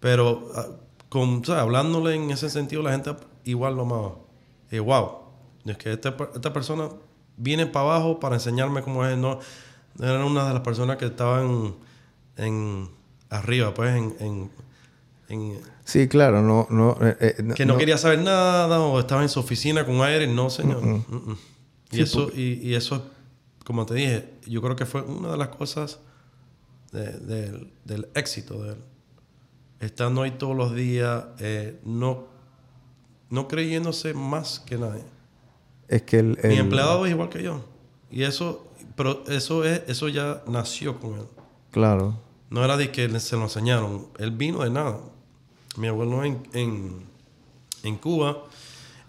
Pero, 0.00 0.50
ah, 0.54 0.66
con, 1.08 1.42
o 1.48 1.52
hablándole 1.52 2.14
en 2.14 2.30
ese 2.30 2.50
sentido, 2.50 2.82
la 2.82 2.92
gente 2.92 3.14
igual 3.44 3.76
lo 3.76 3.82
amaba. 3.82 4.14
Wow, 4.72 5.18
es 5.66 5.76
que 5.76 5.92
esta, 5.92 6.16
esta 6.34 6.52
persona 6.52 6.88
viene 7.36 7.66
para 7.66 7.84
abajo 7.86 8.18
para 8.20 8.36
enseñarme 8.36 8.82
cómo 8.82 9.04
es. 9.06 9.16
No, 9.18 9.38
era 10.00 10.24
una 10.24 10.48
de 10.48 10.54
las 10.54 10.62
personas 10.62 10.96
que 10.96 11.04
estaban 11.06 11.74
en 12.36 12.88
arriba, 13.30 13.72
pues, 13.74 13.94
en- 13.94 14.50
en- 15.32 15.60
Sí, 15.84 16.08
claro, 16.08 16.42
no, 16.42 16.66
no, 16.70 16.96
eh, 17.00 17.16
eh, 17.20 17.52
que 17.54 17.66
no, 17.66 17.76
quería 17.76 17.98
saber 17.98 18.20
nada 18.20 18.80
o 18.80 18.98
estaba 19.00 19.22
en 19.22 19.28
su 19.28 19.40
oficina 19.40 19.84
con 19.86 20.00
aire. 20.02 20.26
No, 20.26 20.48
señor. 20.50 20.82
Y, 21.90 21.96
Sí, 21.96 22.02
eso, 22.02 22.30
y, 22.34 22.54
y 22.62 22.74
eso, 22.74 23.10
como 23.64 23.84
te 23.86 23.94
dije, 23.94 24.30
yo 24.46 24.62
creo 24.62 24.76
que 24.76 24.86
fue 24.86 25.02
una 25.02 25.30
de 25.32 25.36
las 25.36 25.48
cosas 25.48 25.98
de- 26.92 27.18
del- 27.18 27.72
del 27.84 28.08
éxito 28.14 28.62
de 28.62 28.70
él. 28.72 28.78
Estando 29.80 30.22
ahí 30.22 30.30
todos 30.32 30.56
los 30.56 30.74
días, 30.74 31.24
eh, 31.40 31.80
no, 31.84 32.28
no 33.30 33.48
creyéndose 33.48 34.14
más 34.14 34.60
que 34.60 34.78
nadie. 34.78 35.02
Es 35.88 36.02
que 36.02 36.20
el, 36.20 36.38
Mi 36.44 36.56
empleado 36.56 37.04
es 37.04 37.12
igual 37.12 37.28
que 37.28 37.42
yo. 37.42 37.64
Y 38.10 38.22
eso, 38.22 38.66
pero 38.94 39.24
eso 39.28 39.64
es, 39.64 39.82
eso 39.88 40.08
ya 40.08 40.42
nació 40.46 40.98
con 41.00 41.14
él. 41.14 41.26
Claro. 41.70 42.18
No 42.50 42.64
era 42.64 42.76
de 42.76 42.90
que 42.92 43.08
le- 43.08 43.20
se 43.20 43.36
lo 43.36 43.42
enseñaron. 43.42 44.06
Él 44.18 44.30
vino 44.30 44.62
de 44.62 44.70
nada. 44.70 44.98
Mi 45.76 45.88
abuelo 45.88 46.24
en, 46.24 46.42
en, 46.52 47.02
en 47.82 47.96
Cuba, 47.96 48.38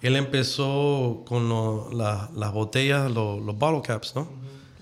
él 0.01 0.15
empezó 0.15 1.23
con 1.27 1.49
lo- 1.49 1.89
la- 1.91 2.29
las 2.35 2.53
botellas, 2.53 3.11
lo- 3.11 3.39
los 3.39 3.57
bottle 3.57 3.81
caps, 3.81 4.15
¿no? 4.15 4.27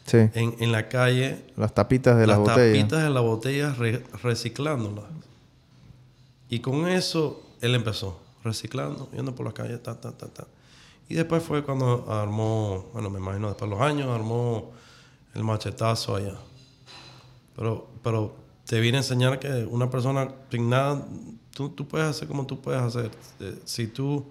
Sí. 0.06 0.18
En, 0.34 0.56
en 0.60 0.72
la 0.72 0.90
calle, 0.90 1.46
Las 1.56 1.74
tapitas 1.74 2.18
de 2.18 2.28
las 2.28 2.38
las 2.38 2.48
botellas. 2.48 2.78
tapitas 2.78 3.04
de 3.04 3.10
las 3.10 3.24
botellas 3.24 3.78
re- 3.78 4.04
reciclándolas. 4.24 5.06
Y 6.50 6.60
con 6.60 6.88
eso 6.88 7.42
él 7.62 7.76
empezó, 7.76 8.20
reciclando, 8.44 9.10
yendo 9.14 9.34
por 9.34 9.46
la 9.46 9.54
calle, 9.54 9.78
ta, 9.78 10.00
ta, 10.00 10.12
ta, 10.12 10.28
ta. 10.28 10.48
Y 11.08 11.14
después 11.16 11.44
fue 11.44 11.64
cuando 11.64 12.06
armó, 12.10 12.88
bueno, 12.94 13.10
me 13.10 13.20
imagino 13.20 13.48
después 13.48 13.70
de 13.70 13.76
los 13.78 13.86
años, 13.86 14.10
armó 14.10 14.72
el 15.34 15.44
machetazo 15.44 16.16
allá. 16.16 16.36
Pero, 17.56 17.88
pero 18.04 18.36
te 18.66 18.80
viene 18.80 18.98
a 18.98 19.02
enseñar 19.02 19.40
que 19.40 19.66
una 19.70 19.90
persona 19.90 20.30
sin 20.50 20.70
nada, 20.70 21.06
tú, 21.54 21.70
tú 21.70 21.88
puedes 21.88 22.08
hacer 22.08 22.28
como 22.28 22.46
tú 22.46 22.60
puedes 22.62 22.82
hacer. 22.82 23.12
Eh, 23.40 23.60
Si 23.66 23.88
tú 23.88 24.26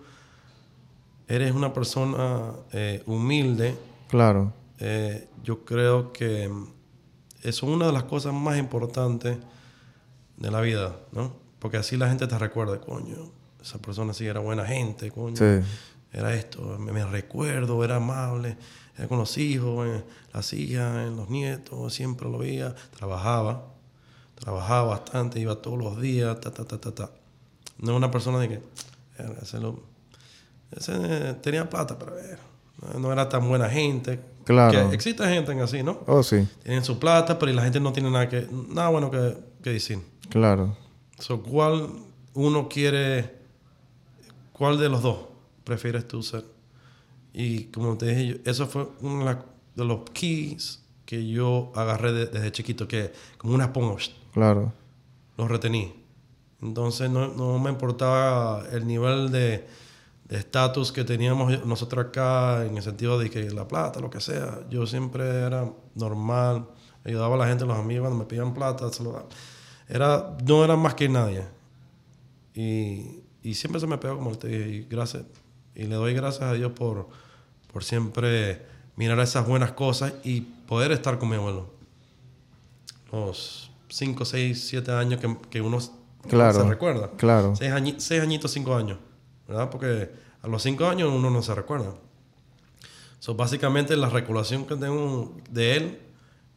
eres 1.29 1.53
una 1.55 1.73
persona 1.73 2.53
eh, 2.73 3.03
humilde, 3.07 3.77
Claro. 4.09 4.53
eh, 4.79 5.29
yo 5.45 5.64
creo 5.64 6.12
que 6.12 6.49
mm, 6.49 6.66
eso 7.43 7.66
es 7.66 7.73
una 7.73 7.87
de 7.87 7.93
las 7.93 8.05
cosas 8.05 8.35
más 8.35 8.59
importantes 8.59 9.39
de 10.37 10.51
la 10.51 10.61
vida, 10.61 10.97
¿no? 11.12 11.33
Porque 11.59 11.77
así 11.77 11.97
la 11.97 12.09
gente 12.09 12.27
te 12.27 12.39
recuerda, 12.39 12.81
coño, 12.81 13.31
esa 13.62 13.79
persona 13.79 14.12
sí 14.14 14.27
era 14.27 14.41
buena 14.41 14.64
gente, 14.64 15.11
coño. 15.11 15.37
Sí. 15.37 15.64
Era 16.12 16.35
esto, 16.35 16.77
me, 16.79 16.93
me 16.93 17.05
recuerdo, 17.07 17.85
era 17.85 17.97
amable, 17.97 18.57
era 18.99 19.07
con 19.07 19.18
los 19.18 19.39
hijos, 19.39 19.87
eh, 19.87 20.03
las 20.35 20.53
hijas, 20.53 21.09
los 21.11 21.29
nietos, 21.31 21.95
siempre 21.95 22.29
lo 22.29 22.39
veía, 22.39 22.75
trabajaba, 22.97 23.64
trabajaba 24.41 24.88
bastante, 24.88 25.38
iba 25.38 25.55
todos 25.62 25.78
los 25.78 26.01
días, 26.01 26.41
ta, 26.41 26.51
ta, 26.51 26.64
ta, 26.64 26.78
ta, 26.80 26.93
ta. 26.95 27.11
No 27.78 27.95
una 27.97 28.11
persona 28.11 28.38
de 28.41 28.49
que, 28.49 28.55
"Eh, 28.55 29.36
ese, 29.43 29.61
lo- 29.61 29.80
ese, 30.72 31.34
tenía 31.43 31.68
plata, 31.70 31.99
pero 31.99 32.14
no- 32.99 33.12
era 33.12 33.28
tan 33.28 33.49
buena 33.49 33.68
gente. 33.68 34.20
Claro. 34.45 34.88
Que 34.88 34.95
existe 34.95 35.24
gente 35.28 35.53
en 35.53 35.61
así, 35.61 35.82
¿no? 35.82 36.01
Oh, 36.07 36.22
sí. 36.22 36.47
Tienen 36.62 36.82
su 36.84 36.99
plata, 36.99 37.38
pero 37.38 37.53
la 37.53 37.62
gente 37.62 37.78
no 37.80 37.93
tiene 37.93 38.11
nada, 38.11 38.28
que, 38.28 38.49
nada 38.68 38.88
bueno 38.88 39.11
que, 39.11 39.36
que 39.62 39.70
decir. 39.70 39.99
Claro. 40.30 40.76
So, 41.18 41.43
¿Cuál 41.43 41.88
uno 42.34 42.68
quiere, 42.68 43.36
cuál 44.53 44.78
de 44.78 44.88
los 44.88 45.03
dos 45.03 45.18
prefieres 45.64 46.09
tú 46.09 46.22
ser? 46.22 46.45
Y 47.32 47.64
como 47.64 47.97
te 47.97 48.07
dije, 48.07 48.26
yo- 48.26 48.36
eso 48.51 48.66
fue 48.66 48.88
uno 49.03 49.45
de 49.74 49.84
los 49.84 50.01
keys 50.12 50.80
que 51.11 51.27
yo 51.27 51.73
agarré 51.75 52.13
de- 52.13 52.27
desde 52.27 52.53
chiquito, 52.53 52.87
que 52.87 53.13
como 53.37 53.53
una 53.55 53.65
esponja, 53.65 53.97
Claro. 54.33 54.73
los 55.37 55.49
retení. 55.51 55.93
Entonces 56.63 57.11
no, 57.11 57.27
no 57.29 57.59
me 57.59 57.69
importaba 57.71 58.63
el 58.71 58.87
nivel 58.87 59.33
de 59.33 59.67
estatus 60.29 60.93
que 60.93 61.03
teníamos 61.03 61.67
nosotros 61.67 62.07
acá, 62.07 62.65
en 62.65 62.77
el 62.77 62.83
sentido 62.85 63.19
de 63.19 63.29
que 63.29 63.51
la 63.51 63.67
plata, 63.67 63.99
lo 63.99 64.09
que 64.09 64.21
sea. 64.21 64.61
Yo 64.71 64.87
siempre 64.87 65.25
era 65.29 65.69
normal, 65.97 66.69
ayudaba 67.05 67.35
a 67.35 67.39
la 67.39 67.49
gente, 67.49 67.65
los 67.67 67.77
amigos, 67.77 68.03
cuando 68.07 68.19
me 68.23 68.27
pedían 68.29 68.55
plata, 68.55 68.89
se 68.93 69.03
lo 69.03 69.11
daba. 69.11 69.27
Era, 69.89 70.37
no 70.47 70.63
era 70.65 70.77
más 70.77 70.95
que 70.95 71.09
nadie. 71.09 71.43
Y, 72.55 73.21
y 73.43 73.55
siempre 73.55 73.81
se 73.81 73.87
me 73.89 73.99
pegó, 73.99 74.19
como 74.19 74.37
te 74.39 74.47
dije, 74.47 74.69
y 74.71 74.83
gracias. 74.85 75.25
Y 75.75 75.85
le 75.85 75.97
doy 75.97 76.15
gracias 76.15 76.43
a 76.45 76.53
Dios 76.53 76.71
por, 76.73 77.09
por 77.73 77.83
siempre 77.83 78.63
mirar 78.97 79.19
esas 79.21 79.49
buenas 79.49 79.73
cosas 79.73 80.13
y 80.25 80.47
poder 80.71 80.93
estar 80.93 81.18
con 81.18 81.29
mi 81.29 81.35
abuelo. 81.37 81.66
los 83.12 83.71
5, 83.89 84.25
6, 84.25 84.68
7 84.68 84.93
años 84.93 85.21
que, 85.21 85.37
que 85.51 85.61
uno 85.61 85.79
Claro, 86.29 86.62
se 86.62 86.68
recuerda. 86.68 87.11
claro. 87.16 87.57
Seis, 87.57 87.73
añi- 87.73 87.99
seis 87.99 88.23
añitos, 88.23 88.53
5 88.53 88.77
años. 88.77 88.99
¿Verdad? 89.49 89.68
Porque 89.68 90.12
a 90.43 90.47
los 90.47 90.62
5 90.62 90.87
años 90.87 91.11
uno 91.12 91.29
no 91.29 91.43
se 91.43 91.55
recuerda. 91.55 91.95
So, 93.18 93.35
básicamente 93.35 93.97
la 93.97 94.09
recordación 94.11 94.64
que 94.64 94.77
tengo 94.77 95.35
de 95.51 95.77
él 95.77 95.99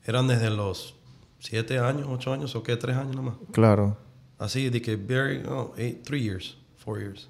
eran 0.04 0.28
desde 0.28 0.50
los 0.52 0.94
7 1.40 1.80
años, 1.80 2.08
8 2.10 2.34
años, 2.34 2.56
o 2.56 2.62
qué, 2.62 2.76
3 2.78 2.96
años 2.98 3.16
nomás. 3.16 3.36
Claro. 3.52 3.98
Así 4.38 4.70
de 4.70 4.80
que 4.82 4.96
very, 4.96 5.42
eight, 5.78 6.04
three 6.04 6.22
years, 6.22 6.58
four 6.78 7.00
years. 7.00 7.30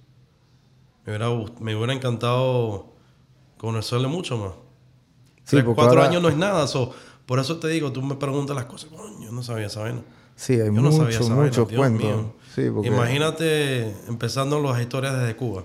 Me 1.06 1.16
hubiera, 1.16 1.30
me 1.62 1.76
hubiera 1.76 1.94
encantado 1.94 2.94
conocerle 3.58 4.08
mucho 4.10 4.38
más. 4.38 4.54
Sí, 5.44 5.58
Tres, 5.58 5.64
cuatro 5.66 5.84
ahora- 6.00 6.06
años 6.08 6.22
no 6.22 6.30
es 6.30 6.38
nada. 6.38 6.68
so, 6.68 6.91
por 7.26 7.39
eso 7.39 7.58
te 7.60 7.68
digo, 7.70 7.91
tú 7.91 8.02
me 8.02 8.16
preguntas 8.16 8.56
las 8.56 8.66
cosas. 8.66 8.89
Coño, 8.89 9.32
no 9.32 9.44
sabía 9.44 9.68
esa 9.68 9.82
vaina. 9.82 10.02
Sí, 10.36 10.54
hay 10.54 10.66
Yo 10.66 10.72
no 10.72 10.89
muchos, 10.91 11.30
muchos 11.30 11.70
cuentos. 11.72 12.02
mío. 12.04 12.34
Sí, 12.56 12.64
porque 12.74 12.88
Imagínate 12.89 13.89
empezando 14.08 14.60
las 14.62 14.80
historias 14.82 15.18
desde 15.20 15.36
Cuba. 15.36 15.64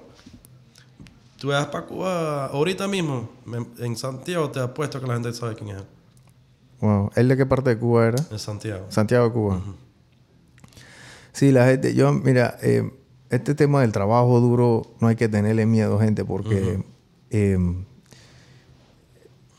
Tú 1.39 1.49
vas 1.49 1.67
para 1.67 1.87
Cuba 1.87 2.47
ahorita 2.47 2.89
mismo, 2.89 3.31
en 3.79 3.97
Santiago, 3.97 4.51
te 4.51 4.61
apuesto 4.61 5.01
que 5.01 5.07
la 5.07 5.15
gente 5.15 5.33
sabe 5.33 5.55
quién 5.55 5.71
es 5.71 5.77
él. 5.77 5.85
Wow. 6.81 7.11
¿Él 7.17 7.29
de 7.29 7.37
qué 7.37 7.47
parte 7.47 7.71
de 7.71 7.79
Cuba 7.79 8.07
era? 8.09 8.25
En 8.31 8.39
Santiago. 8.39 8.87
Santiago 8.89 9.27
de 9.27 9.33
Cuba. 9.33 9.61
Sí, 11.33 11.53
la 11.53 11.67
gente, 11.67 11.95
yo, 11.95 12.13
mira, 12.13 12.57
eh, 12.63 12.91
este 13.31 13.55
tema 13.55 13.81
del 13.83 13.93
trabajo 13.93 14.41
duro 14.41 14.83
no 15.01 15.09
hay 15.09 15.17
que 15.17 15.29
tenerle 15.29 15.67
miedo, 15.67 15.99
gente, 15.99 16.25
porque 16.25 16.83
eh, 17.31 17.59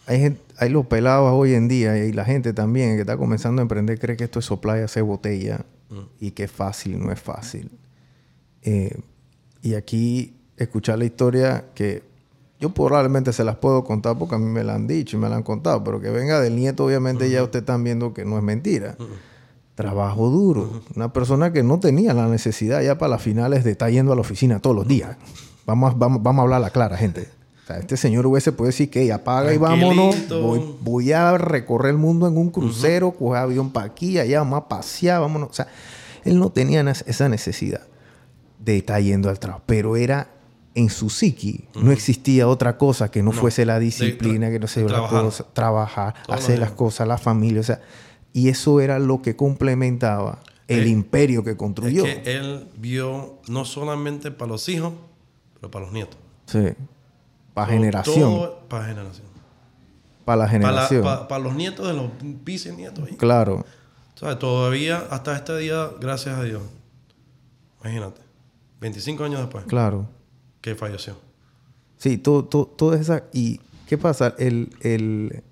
hay, 0.09 0.19
gente, 0.19 0.41
hay 0.57 0.69
los 0.69 0.85
pelados 0.87 1.31
hoy 1.33 1.53
en 1.53 1.67
día 1.67 1.97
y 2.03 2.11
la 2.11 2.25
gente 2.25 2.51
también 2.53 2.95
que 2.95 3.01
está 3.01 3.15
comenzando 3.17 3.61
a 3.61 3.63
emprender 3.63 3.99
cree 3.99 4.17
que 4.17 4.25
esto 4.25 4.39
es 4.39 4.45
soplar 4.45 4.79
y 4.79 4.81
hacer 4.81 5.03
botella 5.03 5.61
y 6.19 6.31
que 6.31 6.43
es 6.43 6.51
fácil, 6.51 6.99
no 7.03 7.11
es 7.11 7.19
fácil. 7.21 7.71
Eh, 8.63 8.99
y 9.61 9.73
aquí 9.75 10.35
escuchar 10.57 10.99
la 10.99 11.05
historia 11.05 11.65
que 11.73 12.03
yo 12.59 12.69
probablemente 12.73 13.31
se 13.33 13.43
las 13.43 13.55
puedo 13.55 13.83
contar 13.85 14.17
porque 14.17 14.35
a 14.35 14.37
mí 14.37 14.45
me 14.45 14.63
la 14.63 14.75
han 14.75 14.85
dicho 14.85 15.15
y 15.15 15.19
me 15.19 15.29
la 15.29 15.37
han 15.37 15.43
contado, 15.43 15.83
pero 15.83 16.01
que 16.01 16.09
venga 16.09 16.41
del 16.41 16.55
nieto, 16.57 16.85
obviamente 16.85 17.29
ya 17.29 17.41
ustedes 17.43 17.61
están 17.63 17.83
viendo 17.83 18.13
que 18.13 18.25
no 18.25 18.37
es 18.37 18.43
mentira. 18.43 18.97
Trabajo 19.75 20.29
duro. 20.29 20.81
Una 20.95 21.13
persona 21.13 21.53
que 21.53 21.63
no 21.63 21.79
tenía 21.79 22.13
la 22.13 22.27
necesidad 22.27 22.81
ya 22.81 22.97
para 22.97 23.11
las 23.11 23.21
finales 23.21 23.63
de 23.63 23.71
estar 23.71 23.89
yendo 23.89 24.11
a 24.11 24.15
la 24.15 24.21
oficina 24.21 24.59
todos 24.59 24.75
los 24.75 24.87
días. 24.87 25.15
Vamos, 25.65 25.93
a- 25.93 25.97
vamos, 25.97 26.21
vamos 26.21 26.39
a 26.39 26.43
hablar 26.43 26.59
la 26.61 26.69
clara, 26.71 26.97
gente. 26.97 27.29
Sea, 27.69 27.77
este 27.79 27.97
señor 27.97 28.25
hubiese 28.25 28.51
podido 28.51 28.67
decir 28.69 28.89
que 28.89 29.11
apaga 29.13 29.53
y 29.53 29.57
vámonos. 29.57 30.27
Voy, 30.29 30.75
voy 30.81 31.11
a 31.11 31.37
recorrer 31.37 31.91
el 31.91 31.97
mundo 31.97 32.27
en 32.27 32.35
un 32.37 32.49
crucero, 32.49 33.11
coger 33.11 33.41
avión 33.43 33.69
para 33.71 33.85
aquí, 33.85 34.17
allá, 34.17 34.39
vamos 34.39 34.57
a 34.57 34.67
pasear, 34.67 35.21
vámonos. 35.21 35.49
O 35.51 35.53
sea, 35.53 35.67
él 36.23 36.39
no 36.39 36.49
tenía 36.49 36.81
esa 37.05 37.29
necesidad 37.29 37.81
de 38.57 38.77
estar 38.77 38.99
yendo 39.01 39.29
al 39.29 39.39
trabajo, 39.39 39.61
pero 39.67 39.95
era 39.95 40.29
en 40.73 40.89
su 40.89 41.09
psiqui. 41.09 41.65
No 41.75 41.91
existía 41.91 42.47
otra 42.47 42.77
cosa 42.77 43.11
que 43.11 43.21
no, 43.21 43.31
No. 43.33 43.37
fuese 43.39 43.65
la 43.65 43.77
disciplina, 43.79 44.49
que 44.49 44.59
no 44.59 44.65
la 44.67 44.87
trabajar. 44.87 45.21
cosa, 45.23 45.45
trabajar, 45.53 46.13
hacer 46.27 46.57
las 46.59 46.71
cosas, 46.71 47.07
la 47.07 47.17
familia, 47.19 47.61
o 47.61 47.63
sea, 47.63 47.81
y 48.33 48.49
eso 48.49 48.79
era 48.81 48.97
lo 48.99 49.21
que 49.21 49.35
complementaba 49.35 50.39
el 50.67 50.85
Eh, 50.85 50.89
imperio 50.89 51.43
que 51.43 51.51
Es 51.51 51.55
construyó. 51.57 52.03
que 52.03 52.21
él 52.25 52.67
vio 52.77 53.39
no 53.47 53.65
solamente 53.65 54.31
para 54.31 54.51
los 54.51 54.67
hijos, 54.69 54.93
pero 55.55 55.69
para 55.71 55.85
los 55.85 55.93
nietos. 55.93 56.17
Sí. 56.45 56.59
Para 57.65 57.71
generación. 57.73 58.49
para 58.67 58.85
generación. 58.85 59.27
Para 60.25 60.37
la 60.43 60.47
generación. 60.47 61.03
pa- 61.03 61.27
para 61.27 61.43
los 61.43 61.55
nietos 61.55 61.87
de 61.87 61.93
los 61.93 62.09
bisnietos. 62.43 63.07
ahí. 63.07 63.15
Claro. 63.17 63.65
¿Sabes? 64.15 64.37
Todavía, 64.39 65.03
hasta 65.09 65.35
este 65.35 65.57
día, 65.57 65.89
gracias 65.99 66.37
a 66.37 66.43
Dios. 66.43 66.61
Imagínate. 67.81 68.21
25 68.81 69.23
años 69.23 69.39
después 69.41 69.65
Claro. 69.65 70.07
que 70.61 70.75
falleció. 70.75 71.15
Sí, 71.97 72.17
todo, 72.17 72.45
todo, 72.45 72.65
toda 72.65 72.97
esa... 72.99 73.23
¿Y 73.33 73.59
qué 73.87 73.97
pasa? 73.97 74.35
El, 74.37 74.69
el, 74.81 75.43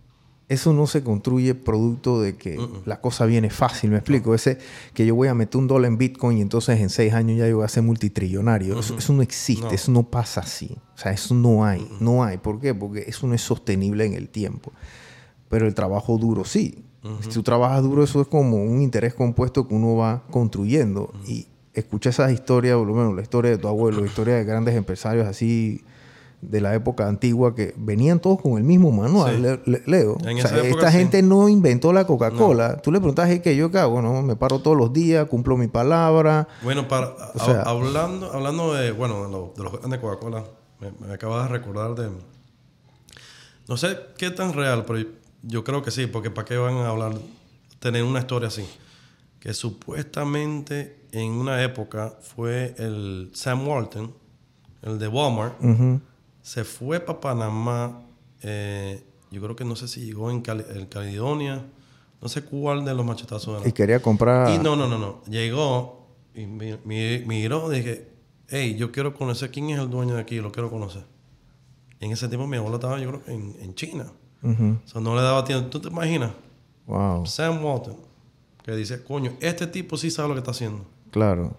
eso 0.50 0.72
no 0.72 0.88
se 0.88 1.04
construye 1.04 1.56
producto 1.56 2.22
de 2.22 2.38
que 2.38 2.58
la 2.86 3.02
cosa 3.02 3.26
viene 3.26 3.50
fácil, 3.50 3.90
me 3.92 3.98
explico. 3.98 4.34
Ese 4.34 4.58
que 4.94 5.06
yo 5.06 5.14
voy 5.14 5.28
a 5.28 5.34
meter 5.34 5.60
un 5.60 5.68
dólar 5.68 5.92
en 5.92 5.98
Bitcoin 5.98 6.38
y 6.38 6.42
entonces 6.42 6.80
en 6.80 6.90
seis 6.90 7.14
años 7.14 7.38
ya 7.38 7.48
yo 7.50 7.58
voy 7.58 7.66
a 7.66 7.70
ser 7.70 7.84
multitrillonario. 7.84 8.80
Eso, 8.80 8.98
eso 8.98 9.12
no 9.14 9.22
existe, 9.22 9.66
No. 9.66 9.72
eso 9.72 9.92
no 9.92 10.04
pasa 10.04 10.42
así. 10.42 10.78
O 10.96 10.98
sea, 10.98 11.12
eso 11.12 11.36
no 11.36 11.66
hay, 11.66 11.86
no 12.00 12.24
hay. 12.24 12.38
¿Por 12.38 12.62
qué? 12.62 12.74
Porque 12.74 13.04
eso 13.08 13.28
no 13.28 13.34
es 13.34 13.42
sostenible 13.42 14.06
en 14.06 14.14
el 14.14 14.30
tiempo. 14.30 14.72
Pero 15.50 15.68
el 15.68 15.74
trabajo 15.74 16.18
duro 16.18 16.46
sí. 16.46 16.84
Si 17.22 17.30
tú 17.30 17.42
trabajas 17.44 17.84
duro, 17.84 18.04
eso 18.04 18.20
es 18.22 18.28
como 18.28 18.58
un 18.64 18.82
interés 18.82 19.14
compuesto 19.14 19.66
que 19.68 19.74
uno 19.74 19.96
va 19.96 20.24
construyendo. 20.30 21.14
Y 21.26 21.48
escucha 21.74 22.10
esas 22.10 22.32
historias, 22.34 22.76
por 22.78 22.88
lo 22.88 22.94
menos 22.94 23.16
la 23.16 23.22
historia 23.22 23.52
de 23.52 23.58
tu 23.58 23.68
abuelo, 23.70 24.02
la 24.02 24.08
historia 24.08 24.36
de 24.36 24.44
grandes 24.44 24.76
empresarios 24.76 25.26
así 25.28 25.84
de 26.42 26.62
la 26.62 26.76
época 26.76 27.08
antigua 27.08 27.56
que 27.56 27.74
venían 27.78 28.20
todos 28.20 28.40
con 28.42 28.58
el 28.58 28.64
mismo 28.64 28.92
manual, 28.92 29.60
Sí. 29.66 29.72
Leo. 29.88 30.18
En 30.22 30.38
O 30.38 30.42
sea, 30.42 30.50
esa 30.52 30.58
época 30.58 30.68
esta 30.88 30.92
sí. 30.92 30.98
gente 31.00 31.22
no 31.24 31.50
inventó 31.50 31.92
la 31.94 32.06
Coca-Cola. 32.06 32.78
Tú 32.78 32.92
le 32.92 33.00
preguntas, 33.00 33.28
¿qué 33.40 33.56
yo 33.56 33.72
qué 33.72 33.80
hago? 33.80 34.02
No, 34.04 34.22
me 34.22 34.36
paro 34.36 34.60
todos 34.60 34.78
los 34.78 34.94
días, 34.94 35.26
cumplo 35.28 35.58
mi 35.58 35.68
palabra. 35.68 36.48
Bueno, 36.64 36.88
para, 36.88 37.08
O 37.34 37.40
sea- 37.44 37.62
a- 37.62 37.70
hablando, 37.70 38.32
hablando 38.32 38.74
de, 38.74 38.92
bueno, 38.92 39.26
de, 39.26 39.32
lo- 39.32 39.54
de 39.58 39.64
los 39.64 39.74
grandes 39.80 40.00
Coca-Cola, 40.00 40.44
me, 40.80 40.92
me 41.08 41.14
acabas 41.14 41.50
de 41.50 41.58
recordar 41.58 41.96
de... 41.96 42.10
No 43.68 43.76
sé 43.78 43.98
qué 44.18 44.30
tan 44.32 44.54
real, 44.54 44.86
pero 44.86 45.08
yo 45.44 45.64
creo 45.64 45.82
que 45.82 45.92
sí, 45.92 46.08
porque 46.08 46.30
¿para 46.32 46.46
qué 46.46 46.58
van 46.58 46.76
a 46.76 46.90
hablar, 46.90 47.14
tener 47.80 48.04
una 48.04 48.20
historia 48.20 48.48
así? 48.48 48.66
Que 49.40 49.54
supuestamente 49.54 51.00
en 51.12 51.32
una 51.32 51.62
época 51.64 52.14
fue 52.22 52.76
el 52.78 53.32
Sam 53.34 53.68
Walton, 53.68 54.14
el 54.84 55.00
de 55.00 55.08
Walmart, 55.08 55.56
Ujú. 55.64 56.00
Se 56.48 56.64
fue 56.64 57.02
para 57.02 57.20
Panamá, 57.20 58.04
eh, 58.42 59.04
yo 59.32 59.42
creo 59.42 59.54
que 59.58 59.66
no 59.66 59.76
sé 59.76 59.90
si 59.90 60.06
llegó 60.06 60.32
en, 60.32 60.42
Caledonia, 60.42 61.66
no 62.22 62.30
sé 62.30 62.44
cuál 62.44 62.86
de 62.86 62.94
los 62.94 63.06
machetazos 63.06 63.60
era. 63.60 63.68
Y 63.68 63.74
quería 63.74 64.02
comprar... 64.02 64.50
Y 64.50 64.58
no, 64.58 64.78
no, 64.78 64.88
no, 64.88 64.98
no. 64.98 65.22
Llegó 65.30 66.08
y 66.34 66.46
mi- 66.46 66.78
mi- 66.86 67.20
miró 67.26 67.70
y 67.74 67.78
dije, 67.80 68.08
hey, 68.48 68.78
yo 68.78 68.94
quiero 68.94 69.14
conocer 69.14 69.52
quién 69.52 69.70
es 69.72 69.80
el 69.80 69.90
dueño 69.90 70.16
de 70.16 70.22
aquí, 70.22 70.38
lo 70.40 70.54
quiero 70.54 70.70
conocer. 70.70 71.04
Y 72.00 72.06
en 72.06 72.12
ese 72.14 72.30
tiempo 72.30 72.48
mi 72.48 72.56
abuelo 72.56 72.78
estaba, 72.78 72.98
yo 72.98 73.10
creo, 73.10 73.22
en, 73.28 73.54
en 73.60 73.76
China. 73.76 74.06
Ujú. 74.42 74.78
O 74.86 74.88
sea, 74.88 75.02
no 75.02 75.16
le 75.18 75.22
daba 75.22 75.44
tiempo. 75.44 75.70
¿Tú 75.70 75.82
te 75.82 75.90
imaginas? 75.90 76.32
Wow, 76.86 77.26
Sam 77.26 77.62
Walton, 77.66 77.98
que 78.64 78.74
dice, 78.74 79.04
coño, 79.04 79.34
este 79.42 79.68
tipo 79.68 79.98
sí 79.98 80.10
sabe 80.10 80.30
lo 80.30 80.36
que 80.36 80.40
está 80.40 80.52
haciendo. 80.52 80.86
claro. 81.12 81.58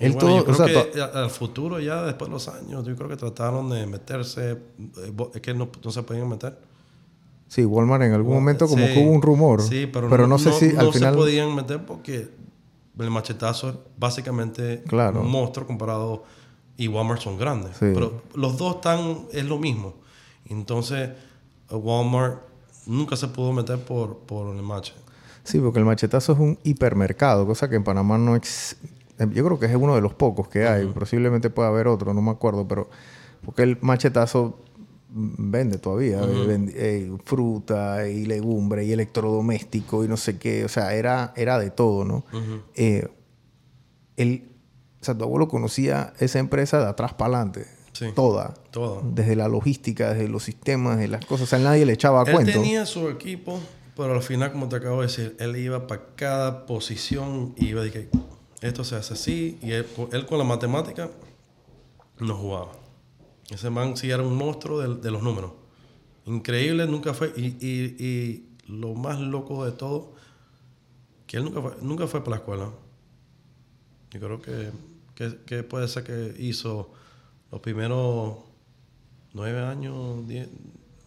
Él 0.00 0.12
bueno, 0.14 0.18
todo- 0.28 0.36
yo 0.38 0.44
creo 0.44 0.54
o 0.54 0.66
sea, 0.68 0.90
que 0.90 1.00
al 1.18 1.30
futuro 1.30 1.78
ya, 1.78 2.02
después 2.02 2.28
de 2.28 2.32
los 2.32 2.48
años, 2.48 2.84
yo 2.84 2.96
creo 2.96 3.08
que 3.08 3.16
trataron 3.16 3.70
de 3.70 3.86
meterse, 3.86 4.52
eh, 4.52 5.12
es 5.34 5.40
que 5.40 5.54
no, 5.54 5.68
no 5.84 5.90
se 5.92 6.02
podían 6.02 6.28
meter. 6.28 6.58
Sí, 7.46 7.64
Walmart 7.64 8.02
en 8.04 8.12
algún 8.14 8.34
momento 8.34 8.66
como 8.66 8.86
Sí, 8.86 8.92
que 8.94 9.00
hubo 9.04 9.10
un 9.12 9.22
rumor. 9.22 9.60
Sí, 9.62 9.86
pero, 9.86 10.26
no, 10.26 10.38
sé 10.38 10.52
si 10.52 10.70
al 10.76 10.86
no 10.86 10.92
final... 10.92 11.12
se 11.14 11.18
podían 11.18 11.54
meter 11.54 11.84
porque 11.84 12.30
el 12.98 13.10
machetazo 13.10 13.68
es 13.70 13.74
básicamente 13.98 14.82
Claro. 14.88 15.20
un 15.20 15.30
monstruo 15.30 15.66
comparado 15.66 16.24
y 16.76 16.88
Walmart 16.88 17.20
son 17.20 17.36
grandes. 17.38 17.72
Sí. 17.72 17.90
Pero 17.92 18.22
los 18.34 18.56
dos 18.56 18.76
están, 18.76 19.26
es 19.32 19.44
lo 19.44 19.58
mismo. 19.58 19.94
Entonces, 20.46 21.10
Walmart 21.70 22.40
nunca 22.86 23.16
se 23.16 23.28
pudo 23.28 23.52
meter 23.52 23.78
por, 23.80 24.16
por 24.18 24.54
el 24.54 24.62
match. 24.62 24.92
Sí, 25.44 25.58
porque 25.58 25.78
el 25.78 25.84
machetazo 25.84 26.32
es 26.34 26.38
un 26.38 26.58
hipermercado, 26.62 27.46
cosa 27.46 27.68
que 27.68 27.76
en 27.76 27.84
Panamá 27.84 28.16
no 28.18 28.36
ex... 28.36 28.76
eh, 29.20 29.28
Yo 29.32 29.44
creo 29.44 29.58
que 29.58 29.66
es 29.66 29.76
uno 29.76 29.94
de 29.94 30.00
los 30.00 30.14
pocos 30.14 30.48
que 30.48 30.66
hay. 30.66 30.86
Posiblemente 30.86 31.50
pueda 31.50 31.68
haber 31.68 31.86
otro, 31.86 32.12
no 32.14 32.22
me 32.22 32.30
acuerdo, 32.32 32.66
pero... 32.66 32.90
Porque 33.44 33.62
el 33.62 33.78
machetazo 33.80 34.58
vende 35.12 35.78
todavía. 35.78 36.20
eh, 36.22 36.46
vende, 36.46 36.72
eh, 36.76 37.12
fruta 37.24 38.06
y 38.08 38.26
legumbre 38.26 38.84
y 38.84 38.92
electrodoméstico 38.92 40.04
y 40.04 40.08
no 40.08 40.16
sé 40.16 40.38
qué. 40.38 40.64
O 40.64 40.68
sea, 40.68 40.94
era, 40.94 41.32
era 41.36 41.58
de 41.58 41.70
todo, 41.70 42.04
¿no? 42.04 42.24
Eh, 42.74 43.08
el, 44.16 44.48
o 45.00 45.04
sea, 45.04 45.16
tu 45.16 45.24
abuelo 45.24 45.48
conocía 45.48 46.12
esa 46.18 46.38
empresa 46.38 46.78
de 46.80 46.86
atrás 46.86 47.14
para 47.14 47.36
adelante. 47.36 47.66
Sí. 47.92 48.06
Toda. 48.14 48.54
Todo. 48.70 49.02
Desde 49.04 49.36
la 49.36 49.48
logística, 49.48 50.12
desde 50.12 50.28
los 50.28 50.44
sistemas, 50.44 50.98
de 50.98 51.08
las 51.08 51.24
cosas. 51.24 51.44
O 51.44 51.46
sea, 51.50 51.58
nadie 51.58 51.84
le 51.86 51.94
echaba 51.94 52.22
Él 52.26 52.32
cuento. 52.32 52.52
tenía 52.52 52.86
su 52.86 53.08
equipo, 53.08 53.58
pero 53.96 54.14
al 54.14 54.22
final, 54.22 54.52
como 54.52 54.68
te 54.68 54.76
acabo 54.76 55.00
de 55.00 55.06
decir, 55.08 55.36
él 55.40 55.56
iba 55.56 55.86
para 55.86 56.02
cada 56.14 56.66
posición 56.66 57.54
y 57.56 57.68
iba 57.68 57.82
de 57.82 57.90
que 57.90 58.08
esto 58.60 58.84
se 58.84 58.96
hace 58.96 59.14
así. 59.14 59.58
Y 59.62 59.72
él, 59.72 59.86
con 60.26 60.38
la 60.38 60.44
matemática 60.44 61.10
no 62.18 62.36
jugaba. 62.36 62.72
Ese 63.50 63.70
man 63.70 63.96
sí 63.96 64.10
era 64.10 64.22
un 64.22 64.36
monstruo 64.36 64.80
de, 64.80 65.00
de 65.00 65.10
los 65.10 65.22
números. 65.22 65.52
Increíble, 66.26 66.86
nunca 66.86 67.14
fue. 67.14 67.32
Y, 67.36 67.46
y- 67.64 67.96
y 67.98 68.46
lo 68.66 68.94
más 68.94 69.18
loco 69.20 69.64
de 69.64 69.72
todo, 69.72 70.12
que 71.26 71.38
él 71.38 71.44
nunca 71.44 71.60
fue, 71.60 71.76
nunca 71.82 72.06
fue 72.06 72.20
para 72.20 72.30
la 72.30 72.36
escuela. 72.36 72.70
Yo 74.12 74.20
creo 74.20 74.42
que, 74.42 74.70
que, 75.14 75.38
que 75.46 75.62
puede 75.62 75.88
ser 75.88 76.04
que 76.04 76.34
hizo 76.38 76.92
los 77.50 77.60
primeros 77.60 78.38
nueve 79.32 79.60
años, 79.60 80.26
diez, 80.28 80.48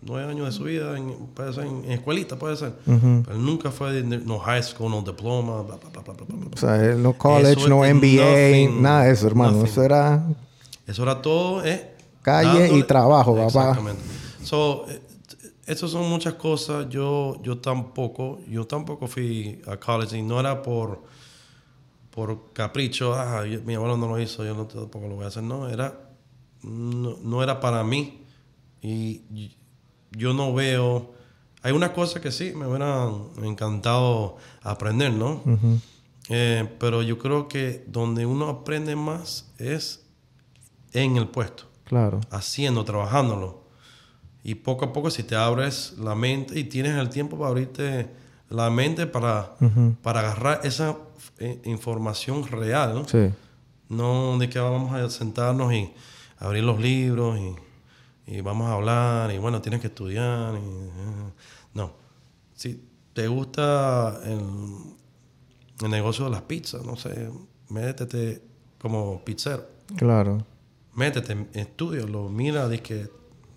nueve 0.06 0.32
años 0.32 0.46
de 0.46 0.52
su 0.52 0.64
vida 0.64 0.98
en, 0.98 1.12
puede 1.34 1.54
ser 1.54 1.66
en, 1.66 1.92
escuelita, 1.92 2.38
puede 2.38 2.56
ser. 2.58 2.74
Ujú. 2.86 3.24
Pero 3.26 3.38
él 3.38 3.46
nunca 3.46 3.72
fue 3.72 3.92
de 3.94 4.04
no 4.20 4.40
high 4.40 4.64
school, 4.64 4.92
no 4.92 5.02
diploma, 5.02 5.62
bla, 5.62 5.78
bla, 5.78 6.02
bla. 6.02 6.14
O 6.54 6.58
sea, 6.58 6.78
no 6.96 7.14
college, 7.18 7.60
Eso 7.60 7.70
no 7.70 7.80
MBA, 7.80 8.24
nothing, 8.24 8.82
nada 8.82 9.04
de 9.04 9.12
eso, 9.12 9.28
hermano. 9.28 9.52
nothing. 9.54 9.66
Eso 9.72 9.84
era 9.84 10.28
Eso 10.88 11.04
era 11.04 11.22
todo, 11.22 11.64
eh. 11.66 11.90
Calle 12.22 12.78
y 12.78 12.84
trabajo, 12.84 13.34
papá. 13.36 13.48
Exactamente. 13.48 14.02
So, 14.44 14.86
eh, 14.90 15.02
eso 15.66 15.88
son 15.88 16.10
muchas 16.10 16.34
cosas. 16.36 16.88
Yo, 16.90 17.38
yo 17.44 17.58
tampoco, 17.58 18.40
yo 18.48 18.66
tampoco 18.66 19.08
fui 19.08 19.62
a 19.68 19.78
college 19.78 20.18
y 20.18 20.22
no 20.22 20.40
era 20.40 20.62
por, 20.62 21.02
por 22.12 22.54
capricho. 22.54 23.14
Ah, 23.14 23.46
yo- 23.46 23.62
mi 23.64 23.74
abuelo 23.76 23.98
no 23.98 24.08
lo 24.08 24.20
hizo, 24.20 24.44
yo 24.46 24.54
no, 24.54 24.66
tampoco 24.66 25.08
lo 25.08 25.16
voy 25.16 25.26
a 25.26 25.28
hacer. 25.28 25.44
No, 25.44 25.68
era, 25.70 26.00
no, 26.62 27.18
no 27.22 27.44
era 27.44 27.60
para 27.60 27.84
mí. 27.84 28.20
Y 28.82 29.22
yo 30.16 30.34
no 30.34 30.54
veo. 30.54 31.14
Hay 31.62 31.72
unas 31.72 31.92
cosas 31.92 32.22
que 32.22 32.32
sí 32.32 32.54
me 32.56 32.68
hubieran 32.68 33.30
encantado 33.44 34.38
aprender, 34.62 35.14
¿no? 35.14 35.42
Eh, 36.30 36.68
pero 36.80 37.02
yo 37.02 37.18
creo 37.20 37.48
que 37.48 37.84
donde 37.88 38.26
uno 38.26 38.50
aprende 38.50 38.96
más 38.96 39.52
es 39.58 40.06
en 40.94 41.18
el 41.18 41.28
puesto, 41.28 41.64
Claro. 41.86 42.22
haciendo, 42.32 42.84
trabajándolo. 42.86 43.64
Y 44.44 44.56
poco 44.56 44.86
a 44.86 44.94
poco 44.94 45.10
si 45.10 45.24
te 45.24 45.36
abres 45.36 45.96
la 45.98 46.16
mente 46.16 46.60
y 46.60 46.66
tienes 46.66 46.98
el 46.98 47.10
tiempo 47.10 47.38
para 47.38 47.50
abrirte 47.50 48.10
la 48.50 48.70
mente 48.70 49.08
para, 49.08 49.56
para 50.02 50.20
agarrar 50.20 50.62
esa 50.64 50.98
eh, 51.40 51.62
información 51.66 52.46
real, 52.48 52.94
¿no? 52.94 53.08
Sí. 53.08 53.30
No 53.90 54.38
de 54.38 54.50
que 54.50 54.60
vamos 54.60 54.94
a 54.94 55.10
sentarnos 55.10 55.74
y 55.74 55.92
abrir 56.40 56.64
los 56.64 56.80
libros 56.80 57.40
y, 57.40 57.56
y 58.26 58.42
vamos 58.42 58.70
a 58.70 58.74
hablar 58.74 59.32
y 59.32 59.38
bueno, 59.38 59.62
tienes 59.62 59.82
que 59.82 59.88
estudiar. 59.88 60.54
y, 60.56 60.58
eh, 60.58 61.32
no. 61.74 61.94
Si 62.56 62.82
te 63.14 63.28
gusta 63.28 64.20
el, 64.26 64.40
el 65.84 65.90
negocio 65.92 66.26
de 66.26 66.32
las 66.32 66.42
pizzas, 66.44 66.86
no 66.86 66.96
sé, 66.96 67.30
métete 67.70 68.42
como 68.80 69.24
pizzero. 69.24 69.68
Claro. 69.96 70.46
Métete, 70.96 71.48
estudialo, 71.54 72.30
mira, 72.30 72.68
di 72.70 72.80
que 72.80 73.10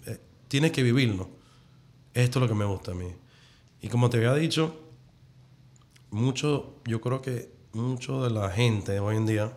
eh, 0.07 0.21
tienes 0.49 0.73
que 0.73 0.83
vivirlo. 0.83 1.29
Esto 2.14 2.39
es 2.39 2.43
lo 2.43 2.49
que 2.49 2.55
me 2.55 2.64
gusta 2.64 2.93
a 2.93 2.95
mí. 2.95 3.09
Y 3.83 3.89
como 3.89 4.09
te 4.09 4.17
había 4.17 4.35
dicho, 4.35 4.75
mucho, 6.11 6.77
yo 6.87 7.01
creo 7.01 7.21
que 7.21 7.51
mucho 7.75 8.23
de 8.25 8.31
la 8.31 8.51
gente 8.51 8.99
hoy 9.01 9.17
en 9.17 9.27
día, 9.27 9.53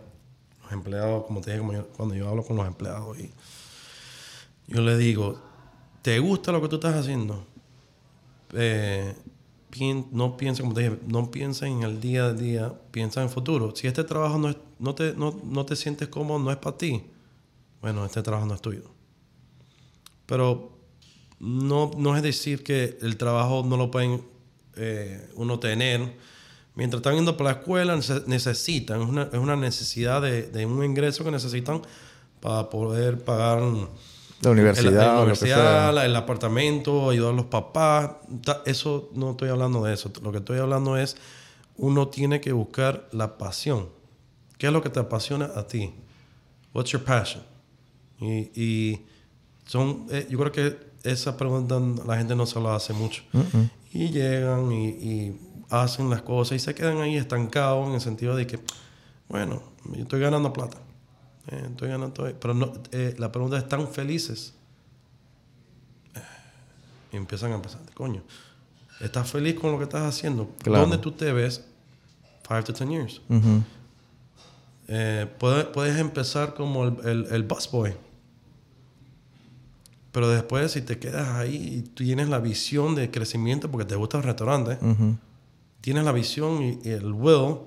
los 0.62 0.72
empleados, 0.72 1.24
como 1.24 1.40
te 1.40 1.50
dije, 1.50 1.60
como 1.60 1.72
yo- 1.72 1.88
cuando 1.96 2.14
yo 2.14 2.28
hablo 2.28 2.42
con 2.44 2.56
los 2.56 2.66
empleados 2.66 3.18
y 3.18 3.30
yo 4.70 4.80
les 4.82 4.98
digo, 4.98 5.38
¿te 6.02 6.18
gusta 6.18 6.52
lo 6.52 6.62
que 6.62 6.68
tú 6.68 6.76
estás 6.76 6.94
haciendo? 6.94 7.44
Eh, 8.52 9.14
no 10.12 10.36
piensa, 10.36 10.62
como 10.62 10.74
te 10.74 10.82
dije, 10.82 10.98
no 11.06 11.30
piensa 11.30 11.66
en 11.66 11.82
el 11.82 12.00
día 12.00 12.26
a 12.26 12.32
día, 12.32 12.72
piensa 12.90 13.20
en 13.20 13.28
el 13.28 13.32
futuro. 13.32 13.74
Si 13.76 13.86
este 13.86 14.02
trabajo 14.04 14.38
no, 14.38 14.48
es- 14.50 14.56
no, 14.78 14.94
te, 14.94 15.14
no, 15.14 15.38
no 15.44 15.64
te 15.64 15.76
sientes 15.76 16.08
cómodo, 16.08 16.38
no 16.40 16.50
es 16.50 16.56
para 16.56 16.76
ti, 16.76 17.02
bueno, 17.80 18.04
este 18.04 18.22
trabajo 18.22 18.46
no 18.46 18.54
es 18.54 18.60
tuyo. 18.62 18.82
Pero 20.26 20.72
no, 21.38 21.90
no 21.96 22.16
es 22.16 22.22
decir 22.22 22.62
que 22.62 22.98
el 23.00 23.16
trabajo 23.16 23.64
no 23.66 23.76
lo 23.76 23.90
pueden 23.90 24.22
eh, 24.76 25.28
uno 25.36 25.58
tener. 25.58 26.16
Mientras 26.74 27.00
están 27.00 27.14
yendo 27.16 27.36
para 27.36 27.52
la 27.52 27.58
escuela, 27.60 27.96
nece- 27.96 28.24
necesitan, 28.26 29.02
es 29.02 29.08
una, 29.08 29.22
es 29.24 29.38
una 29.38 29.56
necesidad 29.56 30.22
de, 30.22 30.42
de 30.48 30.66
un 30.66 30.84
ingreso 30.84 31.24
que 31.24 31.30
necesitan 31.30 31.82
para 32.40 32.70
poder 32.70 33.22
pagar 33.22 33.62
La 34.42 34.50
universidad, 34.50 34.88
el, 34.88 34.94
la 34.94 35.12
universidad, 35.22 35.94
la- 35.94 36.06
el 36.06 36.16
apartamento, 36.16 37.10
ayudar 37.10 37.32
a 37.34 37.36
los 37.36 37.46
papás. 37.46 38.10
Eso 38.64 39.10
no 39.14 39.32
estoy 39.32 39.50
hablando 39.50 39.82
de 39.84 39.92
eso. 39.94 40.10
Lo 40.22 40.32
que 40.32 40.38
estoy 40.38 40.58
hablando 40.58 40.96
es 40.96 41.16
uno 41.76 42.08
tiene 42.08 42.40
que 42.40 42.52
buscar 42.52 43.08
la 43.12 43.36
pasión. 43.38 43.88
¿Qué 44.58 44.66
es 44.68 44.72
lo 44.72 44.82
que 44.82 44.90
te 44.90 45.00
apasiona 45.00 45.50
a 45.56 45.66
ti? 45.66 45.92
What's 46.74 46.90
your 46.92 47.02
passion? 47.04 47.42
Y, 48.20 48.50
y 48.54 49.06
son, 49.66 50.06
eh, 50.10 50.26
yo 50.30 50.38
creo 50.38 50.52
que 50.52 50.78
esa 51.02 51.36
pregunta 51.36 51.80
la 52.06 52.16
gente 52.18 52.34
no 52.36 52.44
se 52.46 52.60
lo 52.60 52.72
hace 52.72 52.92
mucho. 52.92 53.22
Y 53.92 54.10
llegan 54.10 54.70
y, 54.72 54.88
y 54.88 55.40
hacen 55.70 56.10
las 56.10 56.22
cosas 56.22 56.56
y 56.56 56.58
se 56.58 56.74
quedan 56.74 56.98
ahí 57.00 57.16
estancados 57.16 57.88
en 57.88 57.94
el 57.94 58.00
sentido 58.00 58.36
de 58.36 58.46
que, 58.46 58.58
bueno, 59.28 59.62
yo 59.94 60.02
estoy 60.02 60.20
ganando 60.20 60.52
plata. 60.52 60.78
Eh, 61.48 61.66
estoy 61.70 61.88
ganando, 61.88 62.32
pero 62.40 62.54
no, 62.54 62.72
eh, 62.92 63.14
la 63.18 63.32
pregunta 63.32 63.56
es, 63.56 63.62
¿están 63.64 63.88
felices? 63.88 64.54
Y 67.12 67.16
empiezan 67.16 67.52
a 67.52 67.56
empezar, 67.56 67.80
coño, 67.94 68.22
¿estás 69.00 69.28
feliz 69.30 69.58
con 69.58 69.72
lo 69.72 69.78
que 69.78 69.84
estás 69.84 70.02
haciendo? 70.02 70.50
Claro. 70.62 70.82
¿Dónde 70.82 70.98
tú 70.98 71.12
te 71.12 71.32
ves 71.32 71.64
5 72.46 72.64
to 72.64 72.72
10 72.72 72.88
years? 72.90 73.20
Eh, 74.86 75.26
puedes, 75.38 75.64
puedes 75.66 75.98
empezar 75.98 76.54
como 76.54 76.84
el, 76.84 76.96
el, 77.04 77.26
el 77.30 77.42
busboy. 77.44 77.96
Pero 80.12 80.28
después, 80.28 80.72
si 80.72 80.82
te 80.82 80.98
quedas 80.98 81.28
ahí 81.28 81.78
y 81.78 81.82
tienes 81.82 82.28
la 82.28 82.38
visión 82.40 82.96
de 82.96 83.10
crecimiento 83.10 83.70
porque 83.70 83.84
te 83.86 83.94
gusta 83.94 84.18
el 84.18 84.24
restaurante, 84.24 84.78
tienes 85.80 86.04
la 86.04 86.10
visión 86.12 86.62
y, 86.62 86.80
y 86.84 86.90
el 86.90 87.12
will, 87.12 87.58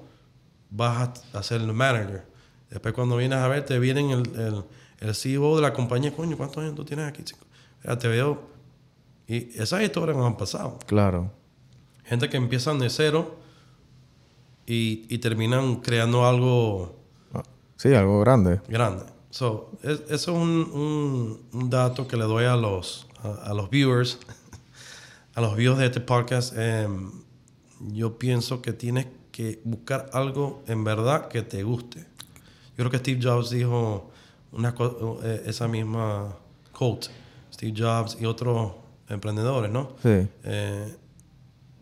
vas 0.69 1.09
a, 1.33 1.37
a 1.39 1.43
ser 1.43 1.61
el 1.61 1.71
manager. 1.73 2.25
Después, 2.73 2.93
cuando 2.93 3.15
vienes 3.17 3.37
a 3.37 3.47
ver, 3.47 3.63
te 3.65 3.77
vienen 3.79 4.09
el, 4.09 4.35
el, 4.39 4.63
el 4.99 5.15
CEO 5.15 5.55
de 5.55 5.61
la 5.61 5.71
compañía, 5.73 6.11
coño, 6.15 6.35
¿cuántos 6.35 6.57
años 6.63 6.75
tú 6.75 6.83
tienes 6.83 7.07
aquí, 7.07 7.23
chico? 7.23 7.45
Ya 7.83 7.97
te 7.97 8.07
veo. 8.07 8.41
Y 9.27 9.57
esas 9.59 9.81
historias 9.83 10.17
me 10.17 10.25
han 10.25 10.35
pasado. 10.37 10.79
Claro. 10.87 11.31
Gente 12.03 12.29
que 12.29 12.37
empiezan 12.37 12.79
de 12.79 12.89
cero 12.89 13.37
y, 14.65 15.05
y 15.09 15.17
terminan 15.19 15.77
creando 15.77 16.25
algo 16.25 16.95
Ah, 17.33 17.43
Sí, 17.77 17.93
algo 17.93 18.19
grande. 18.21 18.61
grande. 18.67 19.03
So, 19.29 19.71
es- 19.81 20.01
eso 20.09 20.11
es 20.11 20.27
un, 20.27 20.49
un- 20.73 21.41
un 21.53 21.69
dato 21.69 22.07
que 22.07 22.17
le 22.17 22.23
doy 22.25 22.45
a 22.45 22.55
los, 22.55 23.07
a, 23.23 23.49
a 23.49 23.53
los 23.53 23.69
viewers, 23.69 24.19
a 25.35 25.41
los 25.41 25.55
viewers 25.55 25.79
de 25.79 25.85
este 25.87 25.99
podcast. 26.01 26.53
Em, 26.57 27.11
yo 27.91 28.17
pienso 28.19 28.61
que 28.61 28.73
tienes 28.73 29.07
que 29.31 29.59
buscar 29.63 30.09
algo 30.13 30.63
en 30.67 30.83
verdad 30.83 31.27
que 31.27 31.41
te 31.41 31.63
guste. 31.63 32.05
Yo 32.77 32.77
creo 32.77 32.91
que 32.91 32.97
Steve 32.97 33.19
Jobs 33.21 33.49
dijo 33.51 34.11
una 34.51 34.73
eh, 35.23 35.43
esa 35.45 35.67
misma 35.67 36.35
quote. 36.71 37.07
Steve 37.53 37.73
Jobs 37.77 38.17
y 38.19 38.25
otros 38.25 38.73
emprendedores, 39.09 39.71
¿no? 39.71 39.91
Sí. 40.01 40.27
Eh, 40.43 40.95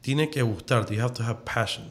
tiene 0.02 0.30
que 0.30 0.42
gustarte. 0.42 0.96
You 0.96 1.02
have 1.02 1.14
to 1.14 1.24
have 1.24 1.40
passion. 1.46 1.90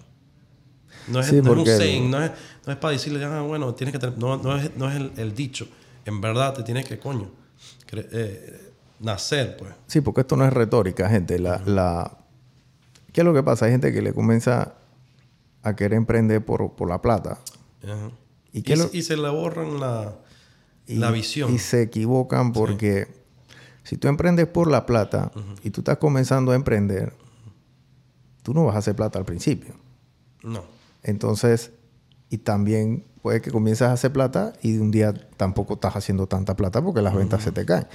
No 1.09 1.21
es, 1.21 1.27
Sí, 1.27 1.37
no 1.41 1.53
es 1.53 1.59
un 1.59 1.67
saying, 1.67 2.11
no 2.11 2.23
es, 2.23 2.31
no 2.67 2.73
es 2.73 2.79
para 2.79 2.93
decirle, 2.93 3.25
ah, 3.25 3.41
bueno, 3.43 3.75
tienes 3.75 3.93
que 3.93 3.99
tener. 3.99 4.19
No, 4.19 4.37
no 4.37 4.57
es, 4.57 4.77
no 4.77 4.89
es 4.91 4.97
el, 4.97 5.13
el 5.17 5.35
dicho. 5.35 5.67
En 6.05 6.21
verdad 6.21 6.53
te 6.55 6.63
tienes 6.63 6.87
que, 6.87 6.99
coño, 6.99 7.31
cre- 7.91 8.09
eh, 8.13 8.73
nacer, 9.01 9.57
pues. 9.57 9.73
Sí, 9.87 10.01
porque 10.03 10.23
esto 10.23 10.37
no 10.37 10.45
es 10.45 10.53
retórica, 10.53 11.09
gente. 11.09 11.39
La, 11.39 11.59
la... 11.65 12.19
¿Qué 13.13 13.23
es 13.23 13.25
lo 13.25 13.33
que 13.33 13.43
pasa? 13.43 13.65
Hay 13.67 13.73
gente 13.73 13.93
que 13.93 14.03
le 14.03 14.13
comienza 14.13 14.75
a 15.63 15.75
querer 15.77 15.95
emprender 15.95 16.45
por, 16.45 16.73
por 16.75 16.89
la 16.89 17.01
plata. 17.01 17.39
Ajá. 17.85 18.11
¿Y 18.53 18.59
Y, 18.59 18.63
qué 18.63 18.77
lo- 18.77 18.91
y 18.93 19.03
se 19.03 19.17
le 19.17 19.29
borran 19.29 19.79
la, 19.81 20.17
Y, 20.87 20.97
la 20.97 21.11
visión. 21.11 21.55
Y 21.55 21.59
se 21.59 21.83
equivocan 21.83 22.53
porque 22.53 23.07
si 23.85 23.97
tú 23.97 24.09
emprendes 24.09 24.47
por 24.47 24.71
la 24.71 24.87
plata 24.87 25.31
y 25.63 25.71
tú 25.71 25.81
estás 25.83 25.99
comenzando 25.99 26.53
a 26.53 26.55
emprender, 26.57 27.15
tú 28.43 28.55
no 28.55 28.65
vas 28.65 28.75
a 28.77 28.79
hacer 28.79 28.97
plata 28.97 29.19
al 29.19 29.25
principio. 29.25 29.75
No. 30.43 30.65
Entonces, 31.03 31.71
y 32.29 32.39
también 32.39 33.05
puede 33.23 33.41
que 33.41 33.51
comiences 33.51 33.83
a 33.89 33.93
hacer 33.93 34.13
plata 34.13 34.53
y 34.63 34.79
un 34.79 34.91
día 34.91 35.13
tampoco 35.37 35.75
estás 35.75 35.95
haciendo 35.97 36.27
tanta 36.27 36.57
plata 36.57 36.83
porque 36.83 37.03
las 37.03 37.15
ventas 37.15 37.43
se 37.43 37.53
te 37.53 37.65
caen. 37.67 37.87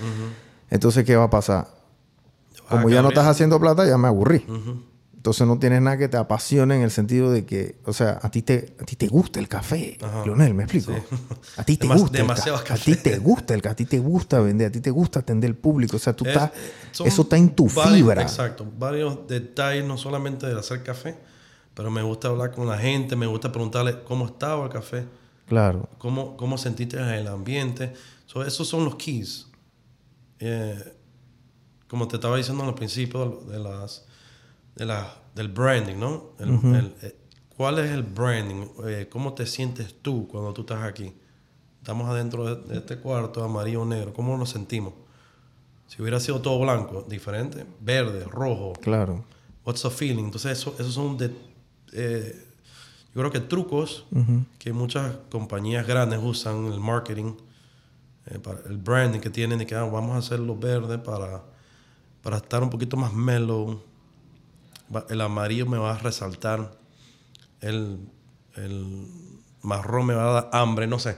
Entonces, 0.69 1.03
¿qué 1.05 1.15
va 1.15 1.25
a 1.25 1.29
pasar? 1.29 1.67
Como 2.69 2.89
ya 2.89 3.01
no 3.01 3.09
estás 3.09 3.27
haciendo 3.27 3.59
plata, 3.59 3.85
ya 3.85 3.97
me 3.97 4.07
aburrí. 4.07 4.45
Entonces 5.25 5.47
no 5.47 5.57
tienes 5.57 5.81
nada 5.81 5.97
que 5.97 6.07
te 6.07 6.17
apasione 6.17 6.75
en 6.75 6.83
el 6.83 6.91
sentido 6.91 7.31
de 7.31 7.47
que, 7.47 7.79
o 7.85 7.93
sea, 7.93 8.19
a 8.21 8.29
ti 8.29 8.43
te, 8.43 8.75
a 8.79 8.85
ti 8.85 8.95
te 8.95 9.07
gusta 9.07 9.39
el 9.39 9.47
café, 9.47 9.97
Ajá. 9.99 10.23
Leonel, 10.23 10.53
¿me 10.53 10.65
explico? 10.65 10.93
A 11.57 11.63
ti 11.63 11.77
te 11.77 11.87
Demas- 11.87 11.99
gusta 11.99 12.19
el 12.19 12.27
café. 12.27 12.51
A 12.73 12.75
ti 12.77 12.95
te 12.95 13.17
gusta 13.17 13.55
el 13.55 13.61
café, 13.63 13.71
a 13.71 13.75
ti 13.75 13.85
te 13.87 13.97
gusta 13.97 14.39
vender, 14.39 14.67
a 14.67 14.71
ti 14.71 14.81
te 14.81 14.91
gusta 14.91 15.21
atender 15.21 15.49
el 15.49 15.55
público, 15.57 15.95
o 15.95 15.99
sea, 15.99 16.15
tú 16.15 16.25
Es- 16.25 16.29
estás, 16.33 16.51
eso 17.03 17.21
está 17.23 17.37
en 17.37 17.49
tu 17.55 17.67
varios- 17.69 17.95
fibra. 17.95 18.21
Exacto. 18.21 18.67
Varios 18.77 19.27
detalles, 19.27 19.83
no 19.83 19.97
solamente 19.97 20.45
de 20.45 20.59
hacer 20.59 20.83
café, 20.83 21.17
pero 21.73 21.89
me 21.89 22.03
gusta 22.03 22.27
hablar 22.27 22.51
con 22.51 22.67
la 22.67 22.77
gente, 22.77 23.15
me 23.15 23.25
gusta 23.25 23.51
preguntarle 23.51 24.03
cómo 24.03 24.27
estaba 24.27 24.65
el 24.65 24.69
café, 24.71 25.05
Claro, 25.47 25.89
cómo, 25.97 26.37
cómo 26.37 26.59
sentiste 26.59 26.97
el 26.97 27.25
ambiente. 27.27 27.93
So, 28.27 28.43
esos 28.43 28.67
son 28.67 28.85
los 28.85 28.93
keys. 28.97 29.47
Eh, 30.37 30.93
como 31.87 32.07
te 32.07 32.17
estaba 32.17 32.37
diciendo 32.37 32.63
al 32.63 32.75
principio 32.75 33.41
de 33.49 33.57
las, 33.57 34.05
de 34.75 34.85
la, 34.85 35.13
del 35.33 35.47
branding, 35.49 35.95
¿no? 35.97 36.31
El- 36.39 36.49
el- 36.75 36.95
eh, 37.01 37.15
¿Cuál 37.55 37.79
es 37.79 37.89
el 37.91 38.03
branding? 38.03 38.67
Eh, 38.85 39.07
¿Cómo 39.09 39.33
te 39.33 39.45
sientes 39.45 39.95
tú 40.01 40.27
cuando 40.27 40.53
tú 40.53 40.61
estás 40.61 40.83
aquí? 40.83 41.13
Estamos 41.81 42.09
adentro 42.09 42.55
de, 42.55 42.77
este 42.77 42.97
cuarto 42.97 43.43
amarillo 43.43 43.83
o 43.83 43.85
negro. 43.85 44.11
¿Cómo 44.13 44.35
nos 44.37 44.49
sentimos? 44.49 44.93
Si 45.87 46.01
hubiera 46.01 46.19
sido 46.19 46.41
todo 46.41 46.59
blanco, 46.59 47.05
diferente, 47.07 47.65
verde, 47.79 48.25
rojo. 48.25 48.73
Claro. 48.81 49.23
What's 49.65 49.83
the 49.83 49.89
feeling? 49.89 50.25
Entonces, 50.25 50.51
eso, 50.59 50.75
esos 50.79 50.93
son 50.93 51.17
de, 51.17 51.31
eh, 51.93 52.45
yo 53.13 53.21
creo 53.21 53.31
que 53.31 53.39
trucos 53.39 54.05
que 54.59 54.73
muchas 54.73 55.15
compañías 55.31 55.87
grandes 55.87 56.19
usan 56.21 56.65
en 56.65 56.73
el 56.73 56.79
marketing, 56.81 57.35
eh, 58.25 58.39
para 58.39 58.59
el 58.67 58.77
branding 58.77 59.19
que 59.19 59.29
tienen, 59.29 59.59
de 59.59 59.65
que 59.65 59.75
ah, 59.75 59.83
vamos 59.83 60.15
a 60.15 60.17
hacerlo 60.17 60.57
verde 60.57 60.97
para, 60.97 61.43
para 62.21 62.37
estar 62.37 62.61
un 62.63 62.69
poquito 62.69 62.97
más 62.97 63.13
mellow. 63.13 63.79
El 65.09 65.21
amarillo 65.21 65.65
me 65.65 65.77
va 65.77 65.95
a 65.95 65.97
resaltar. 65.97 66.77
El, 67.61 67.99
el 68.55 69.07
marrón 69.61 70.05
me 70.05 70.13
va 70.13 70.29
a 70.29 70.33
dar 70.33 70.49
hambre, 70.53 70.87
no 70.87 70.99
sé. 70.99 71.17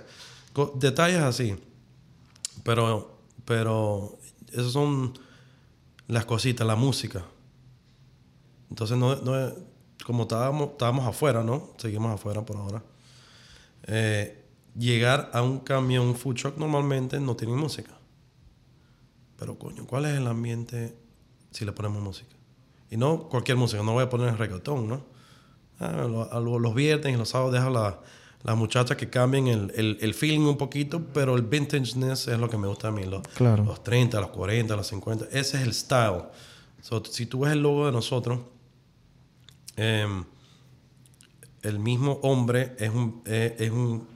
Detalles 0.76 1.22
así. 1.22 1.56
Pero, 2.64 3.20
pero, 3.46 4.18
esas 4.52 4.72
son 4.72 5.14
las 6.08 6.26
cositas, 6.26 6.66
la 6.66 6.76
música. 6.76 7.26
Entonces, 8.70 8.98
no, 8.98 9.16
no 9.18 9.54
como 10.06 10.24
estábamos, 10.24 10.72
estábamos 10.72 11.06
afuera, 11.06 11.44
¿no? 11.44 11.74
Seguimos 11.78 12.14
afuera 12.14 12.46
por 12.46 12.56
ahora. 12.56 12.82
Eh, 13.84 14.46
llegar 14.74 15.30
a 15.34 15.42
un 15.42 15.60
camión 15.60 16.16
food 16.16 16.36
truck 16.36 16.58
normalmente 16.58 17.20
no 17.20 17.36
tiene 17.36 17.56
música. 17.56 17.92
Pero 19.38 19.60
coño, 19.60 19.86
¿cuál 19.86 20.06
es 20.06 20.18
el 20.18 20.28
ambiente 20.28 20.98
si 21.52 21.66
le 21.66 21.74
ponemos 21.74 22.02
música? 22.02 22.37
Y 22.90 22.98
no 22.98 23.24
cualquier 23.30 23.58
música, 23.58 23.84
no 23.84 23.94
voy 23.94 24.04
a 24.04 24.10
poner 24.10 24.38
reggaetón, 24.38 24.88
¿no? 24.88 25.04
Ah, 25.80 26.06
lo- 26.10 26.32
a 26.32 26.40
lo- 26.40 26.60
los 26.60 26.74
viernes 26.74 27.14
y 27.14 27.18
los 27.18 27.30
sábados 27.30 27.54
deja 27.54 27.70
la- 27.70 28.00
las 28.44 28.56
muchachas 28.56 28.96
que 28.98 29.10
cambien 29.10 29.48
el, 29.48 29.72
el, 29.76 29.98
el 30.00 30.14
feeling 30.14 30.42
un 30.42 30.58
poquito, 30.58 31.02
pero 31.14 31.36
el 31.36 31.42
vintageness 31.42 32.28
es 32.28 32.40
lo 32.40 32.50
que 32.50 32.58
me 32.58 32.68
gusta 32.68 32.88
a 32.88 32.92
mí. 32.92 33.04
Los, 33.04 33.22
Claro. 33.36 33.64
los 33.66 33.84
30, 33.84 34.20
los 34.22 34.30
40, 34.30 34.76
los 34.76 34.88
50, 34.88 35.26
ese 35.32 35.58
es 35.58 35.64
el 35.64 35.74
style. 35.74 36.24
So, 36.82 37.04
si 37.04 37.26
tú 37.26 37.42
ves 37.42 37.52
el 37.54 37.62
logo 37.62 37.86
de 37.88 37.92
nosotros, 37.92 38.40
em, 39.76 40.24
el 41.64 41.80
mismo 41.80 42.20
hombre 42.24 42.76
es 42.80 42.90
un, 42.90 43.22
es, 43.26 43.54
es 43.60 43.72
un 43.72 44.08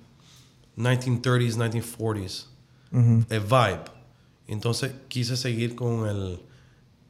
1930s, 0.78 1.57
1940s 1.57 2.45
Ujú. 2.93 3.26
el 3.30 3.39
vibe. 3.41 3.82
Entonces 4.47 4.93
quise 5.07 5.36
seguir 5.38 5.76
con 5.76 6.07
el, 6.07 6.39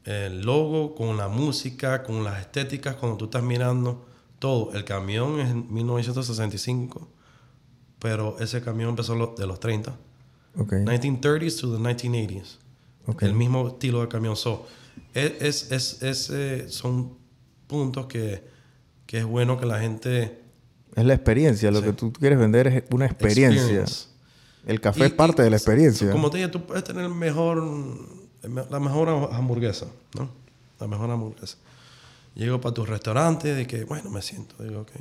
el 0.05 0.41
logo, 0.41 0.95
con 0.95 1.17
la 1.17 1.27
música, 1.27 2.03
con 2.03 2.23
las 2.23 2.39
estéticas, 2.41 2.95
cuando 2.95 3.17
tú 3.17 3.25
estás 3.25 3.43
mirando 3.43 4.05
todo. 4.39 4.73
El 4.73 4.83
camión 4.85 5.39
es 5.39 5.49
en 5.51 5.71
1965, 5.73 7.07
pero 7.99 8.37
ese 8.39 8.61
camión 8.61 8.89
empezó 8.89 9.13
de 9.37 9.45
los 9.47 9.59
30. 9.59 9.95
Ok. 10.57 10.73
1930s 10.73 11.59
to 11.61 11.71
the 11.77 11.81
1980s. 11.83 12.57
Ok. 13.07 13.23
El 13.23 13.33
mismo 13.35 13.67
estilo 13.67 14.01
de 14.01 14.07
camión. 14.07 14.35
So, 14.35 14.65
es, 15.13 15.71
es, 15.71 16.01
es- 16.01 16.29
es, 16.31 16.73
son 16.73 17.17
puntos 17.67 18.07
que, 18.07 18.43
que 19.05 19.19
es 19.19 19.25
bueno 19.25 19.59
que 19.59 19.65
la 19.65 19.79
gente... 19.79 20.41
Es 20.95 21.05
la 21.05 21.13
experiencia. 21.13 21.71
Lo 21.71 21.79
Sí. 21.79 21.85
que 21.85 21.93
tú 21.93 22.11
quieres 22.11 22.37
vender 22.37 22.67
es 22.67 22.83
una 22.91 23.05
experiencia. 23.05 23.61
experience. 23.61 24.07
El 24.65 24.81
café 24.81 24.99
Y- 25.01 25.03
es 25.03 25.13
parte 25.13 25.41
y, 25.41 25.45
de 25.45 25.49
la 25.51 25.55
experiencia. 25.57 26.11
Como 26.11 26.29
te 26.29 26.37
dije, 26.37 26.49
tú 26.49 26.65
puedes 26.65 26.83
tener 26.83 27.07
mejor, 27.09 27.63
la 28.43 28.79
mejor 28.79 29.09
hamburguesa, 29.31 29.87
¿no? 30.15 30.29
La 30.79 30.87
mejor 30.87 31.11
hamburguesa. 31.11 31.57
Llego 32.33 32.59
para 32.61 32.73
tu 32.73 32.85
restaurante 32.85 33.53
de 33.53 33.67
que, 33.67 33.83
bueno, 33.83 34.09
me 34.09 34.21
siento. 34.21 34.63
Digo, 34.63 34.81
ok. 34.81 34.91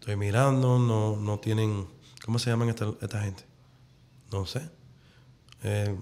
Estoy 0.00 0.16
mirando, 0.16 0.78
no, 0.78 1.16
no 1.16 1.38
tienen... 1.38 1.86
¿Cómo 2.24 2.38
se 2.38 2.50
llaman 2.50 2.68
esta, 2.68 2.92
esta 3.00 3.22
gente? 3.22 3.44
No 4.32 4.44
sé. 4.44 4.68
Eh, 5.62 5.96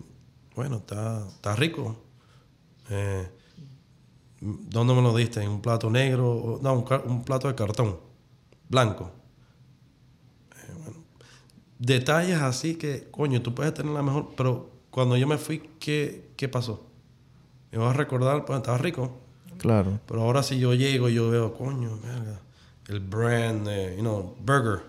bueno, 0.57 0.79
está, 0.79 1.27
está 1.29 1.55
rico. 1.55 1.97
Eh, 2.91 3.29
¿Dónde 4.41 4.95
me 4.95 5.03
lo 5.03 5.15
diste? 5.15 5.43
¿En 5.43 5.51
un 5.51 5.63
plato 5.63 5.89
negro? 5.89 6.59
No, 6.63 6.73
un, 6.73 6.85
un 7.05 7.25
plato 7.25 7.47
de 7.49 7.55
cartón. 7.55 7.99
Blanco. 8.69 9.13
detalles 11.79 12.41
así 12.41 12.77
que, 12.77 13.09
coño, 13.11 13.43
tú 13.43 13.55
puedes 13.55 13.75
tener 13.75 13.93
la 13.93 14.03
mejor, 14.03 14.35
pero 14.37 14.72
cuando 14.93 15.17
yo 15.17 15.27
me 15.27 15.39
fui, 15.39 15.71
¿qué, 15.81 16.31
qué 16.37 16.49
pasó? 16.49 16.85
Me 17.73 17.79
vas 17.79 17.95
a 17.95 17.97
recordar, 17.97 18.45
pues 18.45 18.59
estaba 18.59 18.77
rico, 18.77 19.19
Claro. 19.57 19.99
pero 20.07 20.21
ahora 20.23 20.43
si 20.43 20.59
yo 20.59 20.75
llego 20.75 21.09
y 21.09 21.15
yo 21.15 21.31
veo, 21.31 21.55
coño, 21.55 21.99
verga, 22.05 22.41
el 22.89 23.01
brand, 23.01 23.67
eh, 23.69 23.95
you 23.97 24.03
know, 24.03 24.37
burger, 24.45 24.83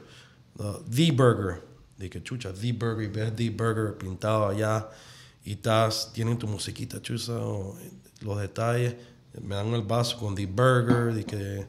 the, 0.58 1.08
the 1.08 1.12
burger, 1.12 1.64
de 1.98 2.10
que 2.10 2.22
chucha, 2.22 2.52
the 2.54 2.74
burger, 2.74 3.06
y 3.06 3.08
ves 3.08 3.34
the 3.36 3.50
burger 3.50 3.98
pintado 3.98 4.50
allá 4.50 4.90
y 5.46 5.54
estás, 5.54 6.12
tienen 6.14 6.38
tu 6.38 6.48
musiquita 6.48 7.02
chusa, 7.02 7.38
o, 7.38 7.78
los 8.20 8.40
detalles, 8.42 8.96
me 9.42 9.56
dan 9.56 9.68
el 9.68 9.84
vaso 9.84 10.18
con 10.18 10.36
the 10.36 10.46
burger, 10.46 11.14
de 11.14 11.24
que... 11.24 11.66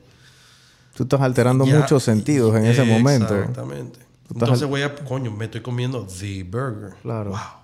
Tú 0.97 1.05
estás 1.05 1.20
alterando 1.20 1.64
Ya, 1.66 1.78
muchos 1.78 2.03
sentidos 2.03 2.57
en 2.57 2.66
ese 2.66 2.82
momento. 2.82 3.37
Exactamente. 3.37 4.01
Entonces 4.32 4.66
voy 4.66 4.82
a, 4.82 4.93
coño, 4.93 5.30
me 5.30 5.45
estoy 5.45 5.61
comiendo 5.61 6.05
the 6.05 6.43
burger. 6.43 6.95
Claro. 7.03 7.30
Wow. 7.30 7.63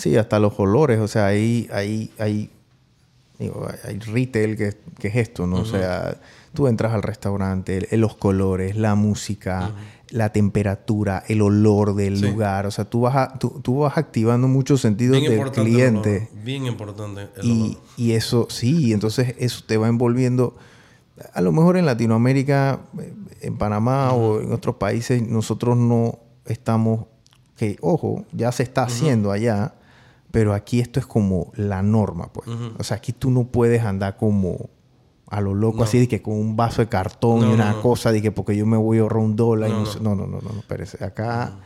Sí, 0.00 0.16
hasta 0.16 0.38
los 0.38 0.58
olores, 0.58 0.98
o 0.98 1.08
sea, 1.08 1.26
hay, 1.26 1.68
hay, 1.72 2.10
hay, 2.18 2.50
digo, 3.38 3.66
hay 3.84 3.98
retail 3.98 4.56
que, 4.56 4.76
que 4.98 5.08
es 5.08 5.16
esto, 5.16 5.46
¿no? 5.46 5.56
O 5.60 5.64
sea, 5.64 6.16
tú 6.54 6.66
entras 6.68 6.92
al 6.94 7.02
restaurante, 7.02 7.86
los 7.96 8.16
colores, 8.16 8.76
la 8.76 8.94
música, 8.94 9.74
la 10.10 10.30
temperatura, 10.32 11.22
el 11.28 11.40
olor 11.42 11.94
del 11.94 12.16
Sí. 12.18 12.30
lugar, 12.30 12.66
o 12.66 12.70
sea, 12.70 12.84
tú 12.84 13.02
vas, 13.02 13.14
a- 13.16 13.38
tú, 13.38 13.60
tú 13.62 13.80
vas 13.80 13.96
activando 13.98 14.48
muchos 14.48 14.80
sentidos 14.80 15.12
Bien 15.20 15.24
del 15.30 15.32
importante. 15.38 15.60
el 15.70 15.76
cliente. 15.76 16.16
olor, 16.32 16.44
Bien 16.44 16.66
importante 16.66 17.28
el 17.36 17.46
Y, 17.46 17.60
olor. 17.72 17.82
y 17.96 18.12
eso, 18.12 18.46
sí, 18.50 18.92
entonces 18.92 19.34
eso 19.38 19.62
te 19.66 19.76
va 19.76 19.86
envolviendo. 19.88 20.56
A 21.34 21.40
lo 21.42 21.52
mejor 21.52 21.76
en 21.76 21.84
Latinoamérica, 21.86 22.80
en 23.42 23.56
Panamá 23.58 24.12
o 24.14 24.40
en 24.40 24.52
otros 24.52 24.76
países, 24.76 25.22
nosotros 25.22 25.76
no 25.76 26.18
estamos, 26.46 27.04
que 27.56 27.76
ojo, 27.82 28.24
ya 28.32 28.50
se 28.52 28.62
está 28.62 28.84
haciendo 28.84 29.30
allá, 29.30 29.74
pero 30.30 30.54
aquí 30.54 30.80
esto 30.80 31.00
es 31.00 31.06
como 31.06 31.52
la 31.56 31.82
norma, 31.82 32.32
pues. 32.32 32.48
O 32.78 32.84
sea, 32.84 32.98
aquí 32.98 33.12
tú 33.12 33.30
no 33.30 33.44
puedes 33.48 33.82
andar 33.82 34.16
como 34.16 34.70
a 35.28 35.40
lo 35.40 35.54
loco, 35.54 35.78
No. 35.78 35.84
así 35.84 35.98
de 35.98 36.08
que 36.08 36.20
con 36.22 36.34
un 36.34 36.56
vaso 36.56 36.82
de 36.82 36.88
cartón 36.88 37.40
No, 37.40 37.50
y 37.50 37.54
una 37.54 37.72
no. 37.72 37.82
cosa, 37.82 38.10
de 38.12 38.20
que 38.20 38.32
porque 38.32 38.56
yo 38.56 38.66
me 38.66 38.76
voy 38.76 38.98
a 38.98 39.02
ahorrar 39.02 39.22
un 39.22 39.36
dólar. 39.36 39.70
y 39.70 39.72
No, 39.72 39.78
no, 39.80 39.84
no. 39.84 39.90
sé- 39.92 40.00
no, 40.00 40.14
no, 40.14 40.26
no, 40.26 40.58
espérese. 40.58 41.04
Acá 41.04 41.58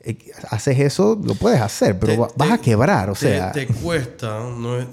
eh, 0.00 0.18
haces 0.50 0.78
eso, 0.80 1.18
lo 1.22 1.34
puedes 1.34 1.60
hacer, 1.60 1.98
pero 1.98 2.12
Te- 2.14 2.18
va- 2.18 2.28
vas 2.36 2.50
a 2.52 2.58
quebrar, 2.58 3.08
o 3.10 3.12
te- 3.14 3.18
sea. 3.20 3.52
Te, 3.52 3.66
cuesta, 3.66 4.38
no 4.50 4.78
es- 4.78 4.86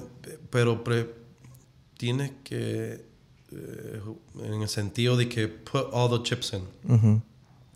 pero 0.50 0.84
pre- 0.84 1.14
tienes 1.98 2.32
que, 2.44 3.06
eh, 3.52 4.02
en 4.44 4.62
el 4.62 4.68
sentido 4.70 5.16
de 5.18 5.28
que 5.30 5.48
put 5.48 5.84
all 5.92 6.10
the 6.10 6.24
chips 6.24 6.54
in. 6.54 7.22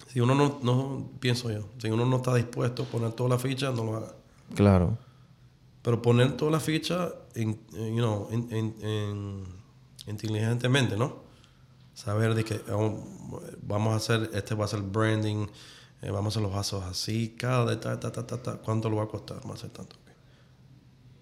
Si 0.08 0.20
uno 0.22 0.34
no, 0.34 0.60
no, 0.64 1.10
pienso 1.20 1.52
yo, 1.52 1.60
si 1.78 1.90
uno 1.90 2.06
no 2.06 2.18
está 2.18 2.34
dispuesto 2.36 2.84
a 2.84 2.86
poner 2.86 3.12
toda 3.12 3.30
la 3.32 3.38
ficha, 3.40 3.72
no 3.72 3.84
lo 3.84 3.98
haga. 3.98 4.14
Claro. 4.56 4.98
Pero 5.86 6.02
poner 6.02 6.36
toda 6.36 6.50
la 6.50 6.60
ficha, 6.60 7.12
en, 7.36 7.60
en, 7.74 7.96
you 7.96 8.02
know, 8.02 8.28
en- 8.32 8.48
en- 8.52 8.76
en- 8.82 9.44
inteligentemente, 10.08 10.98
¿no? 10.98 11.24
Saber 11.94 12.34
de 12.34 12.44
que 12.44 12.60
oh, 12.74 13.06
vamos 13.62 13.94
a 13.94 13.98
hacer, 13.98 14.32
este 14.34 14.56
va 14.56 14.66
a 14.66 14.68
ser 14.68 14.82
branding, 14.82 15.46
eh, 16.02 16.10
vamos 16.10 16.26
a 16.26 16.40
hacer 16.40 16.42
los 16.42 16.52
vasos 16.52 16.84
así, 16.86 17.36
cada 17.38 17.66
detalle, 17.68 17.98
ta, 18.00 18.12
ta, 18.12 18.26
ta, 18.26 18.42
ta, 18.42 18.58
¿cuánto 18.58 18.90
lo 18.90 18.96
va 18.98 19.04
a 19.04 19.08
costar? 19.08 19.38
Vamos 19.42 19.58
a 19.58 19.60
hacer 19.60 19.70
tanto. 19.70 19.96
ok. 19.96 20.12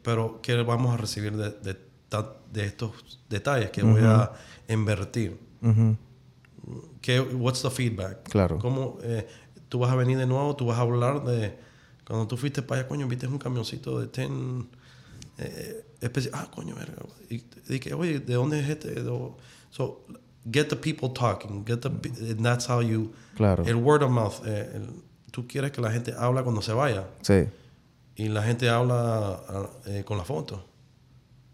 Pero, 0.01 0.39
¿qué 0.41 0.55
vamos 0.63 0.93
a 0.93 0.97
recibir 0.97 1.35
de, 1.35 1.49
de, 1.51 1.77
de 2.53 2.65
estos 2.65 3.19
detalles 3.29 3.69
que 3.69 3.83
voy 3.83 4.01
a 4.01 4.31
invertir? 4.69 5.37
¿Qué, 7.01 7.19
what's 7.19 7.61
the 7.61 7.69
feedback? 7.69 8.23
Claro. 8.29 8.59
¿Cómo, 8.59 8.97
eh, 9.03 9.27
tú 9.67 9.79
vas 9.79 9.91
a 9.91 9.95
venir 9.95 10.17
de 10.17 10.25
nuevo, 10.25 10.55
tú 10.55 10.67
vas 10.67 10.77
a 10.77 10.81
hablar 10.81 11.25
de... 11.25 11.72
Cuando 12.05 12.27
tú 12.27 12.37
fuiste 12.37 12.61
para 12.61 12.81
allá, 12.81 12.87
coño, 12.89 13.07
viste 13.07 13.27
un 13.27 13.37
camioncito 13.37 13.99
de 13.99 14.07
ten... 14.07 14.67
Eh, 15.37 15.85
especi- 16.01 16.29
ah, 16.33 16.49
coño, 16.53 16.75
verga. 16.75 17.01
Y 17.29 17.43
dije, 17.67 17.93
oye, 17.93 18.19
¿de 18.19 18.33
dónde 18.33 18.59
es 18.59 18.69
este? 18.69 18.93
So, 19.71 20.03
get 20.51 20.67
the 20.69 20.75
people 20.75 21.09
talking. 21.09 21.65
Get 21.65 21.79
the, 21.81 21.87
and 21.89 22.43
that's 22.43 22.69
how 22.69 22.81
you... 22.81 23.11
Claro. 23.35 23.63
El 23.65 23.75
word 23.77 24.03
of 24.03 24.11
mouth. 24.11 24.45
eh, 24.45 24.71
el- 24.75 25.01
tú 25.31 25.47
quieres 25.47 25.71
que 25.71 25.81
la 25.81 25.91
gente 25.91 26.13
habla 26.17 26.43
cuando 26.43 26.61
se 26.61 26.73
vaya. 26.73 27.07
Sí. 27.21 27.47
Y 28.15 28.27
la 28.27 28.43
gente 28.43 28.69
habla 28.69 29.41
ah, 29.49 29.69
eh, 29.87 30.03
con 30.05 30.17
la 30.17 30.23
foto. 30.23 30.63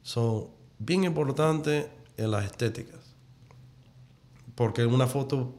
So, 0.01 0.49
bien 0.79 1.03
importante 1.05 1.89
en 2.17 2.31
las 2.31 2.43
estéticas. 2.45 2.99
Porque 4.55 4.85
una 4.85 5.07
foto, 5.07 5.53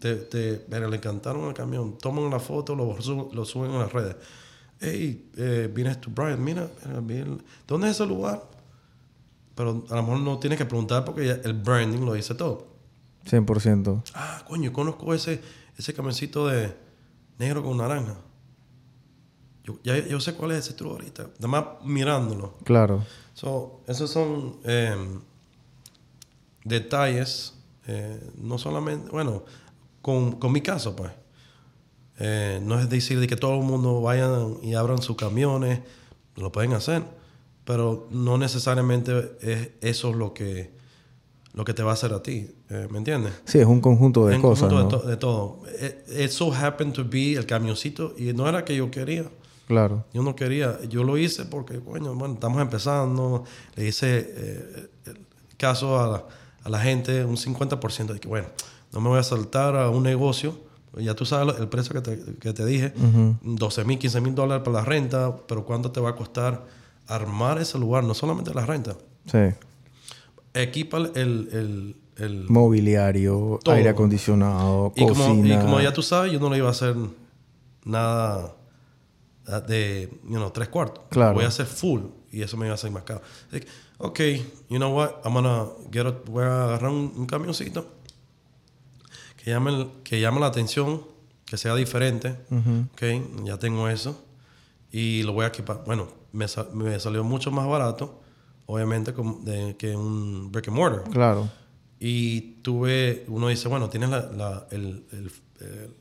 te, 0.00 0.16
te, 0.16 0.64
mira, 0.68 0.88
le 0.88 0.96
encantaron 0.96 1.44
el 1.48 1.54
camión, 1.54 1.98
toman 1.98 2.30
la 2.30 2.38
foto, 2.40 2.74
lo, 2.74 3.00
su- 3.00 3.30
lo 3.32 3.44
suben 3.44 3.72
a 3.72 3.78
las 3.80 3.92
redes. 3.92 4.16
Hey, 4.80 5.30
eh, 5.36 5.70
vienes 5.72 6.00
tú, 6.00 6.10
Brian, 6.14 6.42
mira, 6.42 6.68
el- 7.08 7.42
¿dónde 7.66 7.88
es 7.88 7.94
ese 7.96 8.06
lugar? 8.06 8.42
Pero 9.54 9.84
a 9.90 9.96
lo 9.96 10.02
mejor 10.02 10.20
no 10.20 10.38
tienes 10.38 10.58
que 10.58 10.64
preguntar 10.64 11.04
porque 11.04 11.26
ya 11.26 11.32
el 11.44 11.52
branding 11.54 12.00
lo 12.04 12.14
dice 12.14 12.34
todo. 12.34 12.66
100%. 13.26 14.02
Ah, 14.14 14.42
coño, 14.48 14.72
conozco 14.72 15.12
ese, 15.14 15.40
ese 15.78 15.92
camioncito 15.94 16.48
de 16.48 16.74
negro 17.38 17.62
con 17.62 17.76
naranja. 17.76 18.16
yo, 19.64 19.78
ya, 19.84 19.96
yo 20.06 20.18
sé 20.20 20.34
cuál 20.34 20.52
es 20.52 20.58
ese 20.66 20.74
truco 20.74 20.94
ahorita. 20.94 21.28
Nada 21.38 21.48
más 21.48 21.64
mirándolo. 21.84 22.54
Claro. 22.64 23.04
So, 23.34 23.80
esos 23.86 24.10
son 24.10 24.56
em, 24.64 25.20
detalles, 26.64 27.54
eh, 27.86 28.20
no 28.36 28.58
solamente, 28.58 29.10
bueno, 29.10 29.44
con, 30.02 30.32
con 30.32 30.52
mi 30.52 30.60
caso, 30.60 30.94
pues. 30.96 31.10
Eh, 32.18 32.60
no 32.62 32.78
es 32.78 32.88
decir 32.90 33.18
de 33.20 33.26
que 33.26 33.36
todo 33.36 33.56
el 33.58 33.64
mundo 33.64 34.00
vayan 34.02 34.58
y 34.62 34.74
abran 34.74 35.00
sus 35.00 35.16
camiones, 35.16 35.80
lo 36.36 36.52
pueden 36.52 36.72
hacer, 36.74 37.02
pero 37.64 38.06
no 38.10 38.38
necesariamente 38.38 39.32
es 39.40 39.70
eso 39.80 40.12
lo 40.12 40.34
que, 40.34 40.70
lo 41.54 41.64
que 41.64 41.74
te 41.74 41.82
va 41.82 41.90
a 41.92 41.94
hacer 41.94 42.12
a 42.12 42.22
ti, 42.22 42.50
eh, 42.68 42.86
¿me 42.90 42.98
entiendes? 42.98 43.32
Sí, 43.44 43.58
es 43.58 43.66
un 43.66 43.80
conjunto 43.80 44.26
de 44.26 44.38
cosas. 44.40 44.68
conjunto 44.68 44.96
¿no? 44.98 45.02
de, 45.02 45.02
to- 45.02 45.08
de 45.08 45.16
todo. 45.16 45.58
It, 45.80 46.20
it 46.26 46.30
so 46.30 46.52
happened 46.52 46.92
to 46.94 47.04
be 47.04 47.32
el 47.32 47.46
camioncito 47.46 48.14
y 48.16 48.32
no 48.34 48.48
era 48.48 48.64
que 48.64 48.76
yo 48.76 48.90
quería. 48.90 49.24
Claro. 49.66 50.04
Yo 50.12 50.22
no 50.22 50.36
quería, 50.36 50.78
yo 50.88 51.02
lo 51.04 51.16
hice 51.16 51.44
porque, 51.46 51.78
bueno, 51.78 52.14
bueno 52.14 52.34
estamos 52.34 52.60
empezando. 52.60 53.44
Le 53.76 53.86
hice 53.88 54.18
eh, 54.36 54.88
el 55.06 55.16
caso 55.56 55.98
a 55.98 56.06
la, 56.08 56.24
a 56.64 56.68
la 56.68 56.78
gente, 56.80 57.24
un 57.24 57.36
50% 57.36 58.12
de 58.12 58.20
que, 58.20 58.28
bueno, 58.28 58.48
no 58.92 59.00
me 59.00 59.08
voy 59.08 59.18
a 59.18 59.22
saltar 59.22 59.76
a 59.76 59.88
un 59.90 60.02
negocio. 60.02 60.54
Ya 60.98 61.14
tú 61.14 61.24
sabes 61.24 61.58
el 61.58 61.68
precio 61.68 61.94
que 61.94 62.00
te, 62.02 62.34
que 62.38 62.52
te 62.52 62.66
dije, 62.66 62.92
12 63.42 63.84
mil, 63.84 63.98
15 63.98 64.20
mil 64.20 64.34
dólares 64.34 64.62
para 64.62 64.80
la 64.80 64.84
renta, 64.84 65.34
pero 65.48 65.64
¿cuánto 65.64 65.90
te 65.90 66.00
va 66.00 66.10
a 66.10 66.16
costar 66.16 66.66
armar 67.06 67.58
ese 67.58 67.78
lugar? 67.78 68.04
No 68.04 68.12
solamente 68.12 68.52
la 68.52 68.66
renta. 68.66 68.96
Sí. 69.24 69.38
Equipa 70.52 70.98
el, 70.98 71.12
el, 71.14 71.96
el, 72.18 72.44
Mobiliario, 72.50 73.58
Todo. 73.64 73.74
aire 73.74 73.88
acondicionado, 73.88 74.92
y, 74.94 75.06
como, 75.06 75.28
cocina. 75.28 75.54
y 75.54 75.58
como 75.58 75.80
ya 75.80 75.94
tú 75.94 76.02
sabes, 76.02 76.30
yo 76.30 76.38
no 76.38 76.50
le 76.50 76.58
iba 76.58 76.68
a 76.68 76.72
hacer 76.72 76.94
nada 77.84 78.54
ah, 79.46 79.60
de, 79.60 80.10
you 80.24 80.36
know, 80.36 80.50
tres 80.50 80.68
cuartos. 80.68 81.04
Claro. 81.08 81.32
Voy 81.32 81.44
a 81.44 81.48
hacer 81.48 81.64
full 81.64 82.02
y 82.30 82.42
eso 82.42 82.58
me 82.58 82.66
iba 82.66 82.74
a 82.74 82.78
salir 82.78 82.92
más 82.92 83.04
caro. 83.04 83.22
Que, 83.50 83.66
ok, 83.96 84.20
you 84.68 84.76
know 84.76 84.94
what, 84.94 85.22
I'm 85.24 85.32
gonna 85.32 85.68
get 85.90 86.06
a- 86.06 86.14
voy 86.30 86.44
a 86.44 86.64
agarrar 86.64 86.90
un, 86.90 87.14
un 87.16 87.24
camioncito 87.24 88.01
que 89.42 89.50
llame, 89.50 89.88
que 90.04 90.20
llame 90.20 90.40
la 90.40 90.46
atención, 90.46 91.02
que 91.44 91.56
sea 91.56 91.74
diferente. 91.74 92.36
Ok, 92.92 93.44
ya 93.44 93.58
tengo 93.58 93.88
eso. 93.88 94.24
Y 94.90 95.22
lo 95.22 95.32
voy 95.32 95.44
a 95.44 95.48
equipar. 95.48 95.82
Bueno, 95.86 96.08
me, 96.32 96.46
me 96.74 97.00
salió 97.00 97.24
mucho 97.24 97.50
más 97.50 97.66
barato, 97.66 98.20
obviamente, 98.66 99.12
de- 99.42 99.76
que 99.76 99.96
un 99.96 100.52
brick 100.52 100.68
and 100.68 100.76
mortar. 100.76 101.10
Claro. 101.10 101.48
Y 101.98 102.56
tuve, 102.62 103.24
uno 103.28 103.48
dice, 103.48 103.68
bueno, 103.68 103.88
tienes 103.88 104.10
la, 104.10 104.20
la- 104.32 104.66
el, 104.70 105.04
el- 105.12 105.32
el- 105.60 105.94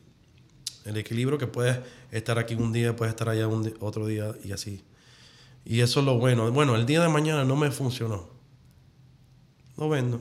el 0.83 0.97
equilibrio 0.97 1.37
que 1.37 1.45
puedes 1.47 1.79
estar 2.11 2.39
aquí 2.39 2.55
un 2.55 2.71
día, 2.73 2.95
puedes 2.95 3.13
estar 3.13 3.29
allá 3.29 3.47
un 3.47 3.71
otro 3.81 4.07
día 4.07 4.33
y 4.43 4.51
así. 4.51 4.83
Y 5.63 5.81
eso 5.81 5.99
es 5.99 6.05
lo 6.07 6.17
bueno. 6.17 6.51
Bueno, 6.51 6.75
el 6.75 6.85
día 6.87 7.01
de 7.01 7.07
mañana 7.09 7.45
no 7.45 7.55
me 7.55 7.69
funcionó. 7.71 8.29
Lo 9.77 9.89
vendo. 9.89 10.19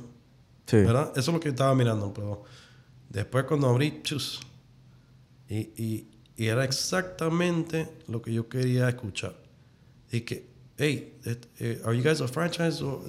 Sí. 0.67 0.77
¿Verdad? 0.77 1.11
Eso 1.17 1.31
es 1.31 1.35
lo 1.35 1.41
que 1.41 1.49
estaba 1.49 1.75
mirando. 1.75 2.13
Pero 2.15 2.45
después 3.11 3.45
cuando 3.45 3.69
abrí, 3.69 4.01
chus. 4.03 4.41
Y, 5.49 5.59
y, 5.77 6.09
y 6.37 6.47
era 6.47 6.65
exactamente 6.65 7.89
lo 8.09 8.23
que 8.23 8.33
yo 8.33 8.49
quería 8.49 8.89
escuchar. 8.89 9.35
Y 10.11 10.23
que, 10.23 10.47
hey, 10.79 11.19
it- 11.27 11.47
eh, 11.59 11.83
are 11.85 11.95
you 11.97 12.03
guys 12.03 12.21
a 12.23 12.29
franchise? 12.29 12.83
or- 12.83 13.01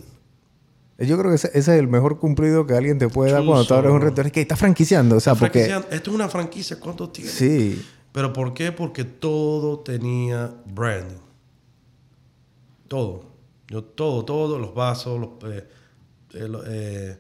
Yo 0.98 1.18
creo 1.18 1.30
que 1.32 1.36
ese, 1.36 1.48
ese 1.54 1.74
es 1.76 1.80
el 1.80 1.88
mejor 1.88 2.20
cumplido 2.20 2.66
que 2.68 2.74
alguien 2.74 3.00
te 3.00 3.08
puede 3.08 3.32
dar 3.32 3.44
cuando 3.46 3.66
tú 3.66 3.74
abres 3.74 3.92
un 3.92 4.02
restaurante. 4.02 4.28
Es 4.30 4.34
que 4.34 4.42
estás 4.42 4.60
franquiciando. 4.60 5.16
O 5.16 5.20
sea, 5.20 5.36
porque... 5.36 5.64
Esto 5.66 6.10
es 6.12 6.16
una 6.16 6.28
franquicia, 6.30 6.80
¿cuánto 6.80 7.10
tiene? 7.10 7.30
Sí. 7.32 7.84
¿Pero 8.12 8.34
por 8.34 8.54
qué? 8.54 8.72
Porque 8.72 9.04
todo 9.06 9.80
tenía 9.80 10.54
branding. 10.66 11.16
Todo. 12.88 13.32
Yo 13.68 13.84
todo, 13.84 14.26
todo, 14.26 14.60
los 14.60 14.74
vasos, 14.74 15.20
los, 15.20 15.30
eh, 15.54 15.68
eh, 16.34 16.48
eh, 16.68 17.18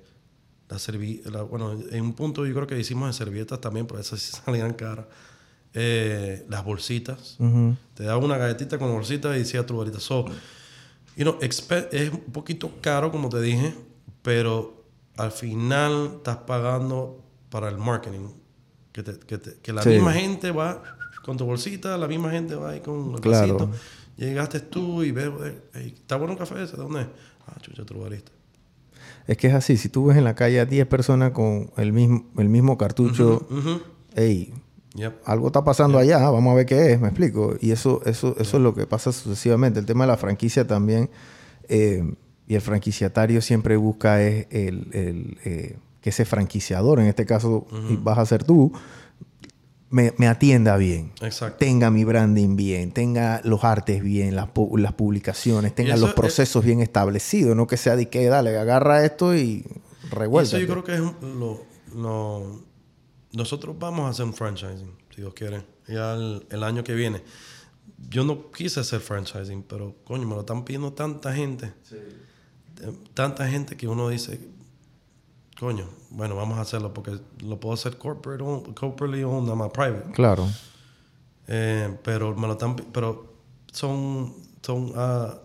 la 0.71 0.77
servi- 0.77 1.21
la- 1.29 1.43
bueno, 1.43 1.73
en 1.91 2.01
un 2.01 2.13
punto 2.13 2.45
yo 2.47 2.53
creo 2.55 2.65
que 2.65 2.79
hicimos 2.79 3.07
en 3.07 3.13
servilletas 3.13 3.59
también, 3.61 3.85
pero 3.85 3.99
esas 3.99 4.19
sí 4.19 4.31
salían 4.45 4.73
caras. 4.73 5.05
Eh, 5.73 6.45
las 6.49 6.63
bolsitas. 6.65 7.37
Te 7.93 8.03
daba 8.03 8.17
una 8.23 8.37
galletita 8.37 8.77
con 8.77 8.91
bolsita 8.91 9.33
y 9.35 9.39
decía 9.39 9.65
tu 9.65 9.73
bolita. 9.75 9.99
So, 9.99 10.25
you 11.15 11.23
know, 11.23 11.37
es 11.41 11.69
un 12.11 12.33
poquito 12.33 12.71
caro, 12.81 13.09
como 13.11 13.29
te 13.29 13.39
dije, 13.41 13.73
pero 14.21 14.83
al 15.17 15.31
final 15.31 16.15
estás 16.17 16.37
pagando 16.37 17.23
para 17.49 17.69
el 17.69 17.77
marketing. 17.77 18.29
Que, 18.91 19.03
te- 19.03 19.19
que, 19.19 19.37
te- 19.37 19.57
que 19.61 19.71
la 19.71 19.81
Sí. 19.83 19.89
misma 19.89 20.11
gente 20.13 20.51
va 20.51 20.83
con 21.23 21.37
tu 21.37 21.45
bolsita, 21.45 21.97
la 21.97 22.07
misma 22.09 22.31
gente 22.31 22.55
va 22.55 22.71
ahí 22.71 22.81
con 22.81 23.13
el 23.13 23.21
Claro. 23.21 23.69
Llegaste 24.17 24.59
tú 24.59 25.03
y 25.03 25.11
ves, 25.11 25.29
eh, 25.45 25.61
"Ey, 25.73 25.87
¿está 25.97 26.17
bueno 26.17 26.33
el 26.33 26.39
café 26.39 26.61
ese? 26.63 26.75
¿De 26.75 26.83
dónde 26.83 27.01
es? 27.03 27.07
Ah, 27.47 27.55
chucha, 27.61 27.85
tu 27.85 27.97
barista. 27.99 28.31
Es 29.27 29.37
que 29.37 29.47
es 29.47 29.53
así. 29.53 29.77
Si 29.77 29.89
tú 29.89 30.05
ves 30.07 30.17
en 30.17 30.23
la 30.23 30.35
calle 30.35 30.59
a 30.59 30.65
10 30.65 30.87
personas 30.87 31.31
con 31.31 31.71
el 31.77 31.93
mismo, 31.93 32.25
el 32.37 32.49
mismo 32.49 32.77
cartucho, 32.77 33.47
hey, 34.15 34.53
Yep. 34.93 35.21
algo 35.23 35.47
está 35.47 35.63
pasando 35.63 35.97
allá, 35.97 36.29
vamos 36.29 36.51
a 36.51 36.55
ver 36.55 36.65
qué 36.65 36.91
es, 36.91 36.99
me 36.99 37.07
explico. 37.07 37.55
Y 37.61 37.71
eso, 37.71 38.01
eso, 38.05 38.35
eso 38.37 38.57
es 38.57 38.63
lo 38.63 38.75
que 38.75 38.85
pasa 38.85 39.13
sucesivamente. 39.13 39.79
El 39.79 39.85
tema 39.85 40.03
de 40.03 40.09
la 40.09 40.17
franquicia 40.17 40.67
también, 40.67 41.09
eh, 41.69 42.03
y 42.45 42.55
el 42.55 42.61
franquiciatario 42.61 43.41
siempre 43.41 43.77
busca 43.77 44.21
es 44.21 44.47
el, 44.49 44.89
el, 44.91 45.37
eh, 45.45 45.77
que 46.01 46.09
ese 46.09 46.25
franquiciador, 46.25 46.99
en 46.99 47.05
este 47.05 47.25
caso 47.25 47.67
vas 48.03 48.17
a 48.17 48.25
ser 48.25 48.43
tú, 48.43 48.73
me, 49.91 50.13
me 50.17 50.27
atienda 50.27 50.75
bien. 50.77 51.11
Exacto. 51.21 51.57
Tenga 51.59 51.91
mi 51.91 52.03
branding 52.03 52.55
bien, 52.55 52.91
tenga 52.91 53.41
los 53.43 53.63
artes 53.63 54.01
bien, 54.01 54.35
las, 54.35 54.47
pu- 54.47 54.79
las 54.79 54.93
publicaciones, 54.93 55.75
tenga 55.75 55.93
eso 55.93 56.01
los 56.01 56.09
es- 56.11 56.15
procesos 56.15 56.63
bien 56.65 56.79
establecidos, 56.81 57.55
no 57.55 57.67
que 57.67 57.77
sea 57.77 57.95
de 57.95 58.09
que 58.09 58.25
dale, 58.25 58.57
agarra 58.57 59.05
esto 59.05 59.35
y 59.35 59.63
revuelta. 60.09 60.57
Eso 60.57 60.65
yo 60.65 60.71
creo 60.71 60.83
que 60.83 60.93
es 60.95 61.01
un- 61.01 61.39
lo, 61.39 61.61
lo- 61.95 62.63
Nosotros 63.33 63.77
vamos 63.77 64.05
a 64.07 64.09
hacer 64.09 64.25
un 64.25 64.33
franchising, 64.33 64.91
si 65.13 65.21
Dios 65.21 65.33
quiere, 65.33 65.61
ya 65.87 66.13
el, 66.15 66.45
el 66.49 66.63
año 66.63 66.83
que 66.83 66.93
viene. 66.95 67.21
Yo 68.09 68.23
no 68.23 68.49
quise 68.51 68.79
hacer 68.79 68.99
franchising, 68.99 69.63
pero 69.63 69.95
coño, 70.03 70.27
me 70.27 70.33
lo 70.35 70.39
están 70.41 70.65
pidiendo 70.65 70.91
tanta 70.93 71.33
gente. 71.33 71.71
Eh, 72.81 72.91
Tanta 73.13 73.47
gente 73.47 73.77
que 73.77 73.87
uno 73.87 74.09
dice, 74.09 74.39
coño, 75.61 75.85
bueno, 76.09 76.35
vamos 76.35 76.57
a 76.57 76.61
hacerlo 76.61 76.91
porque 76.93 77.11
lo 77.45 77.59
puedo 77.59 77.73
hacer 77.75 77.97
corporate, 77.97 78.43
owned- 78.43 78.73
corporately 78.73 79.23
owned, 79.23 79.43
nada 79.43 79.55
más 79.55 79.69
private. 79.69 80.11
Claro. 80.11 80.45
Eh, 81.47 81.97
pero 82.03 82.35
me 82.35 82.47
lo 82.47 82.53
están, 82.53 82.75
pero 82.75 83.31
son, 83.71 84.33
son 84.61 84.91
ah, 84.95 85.35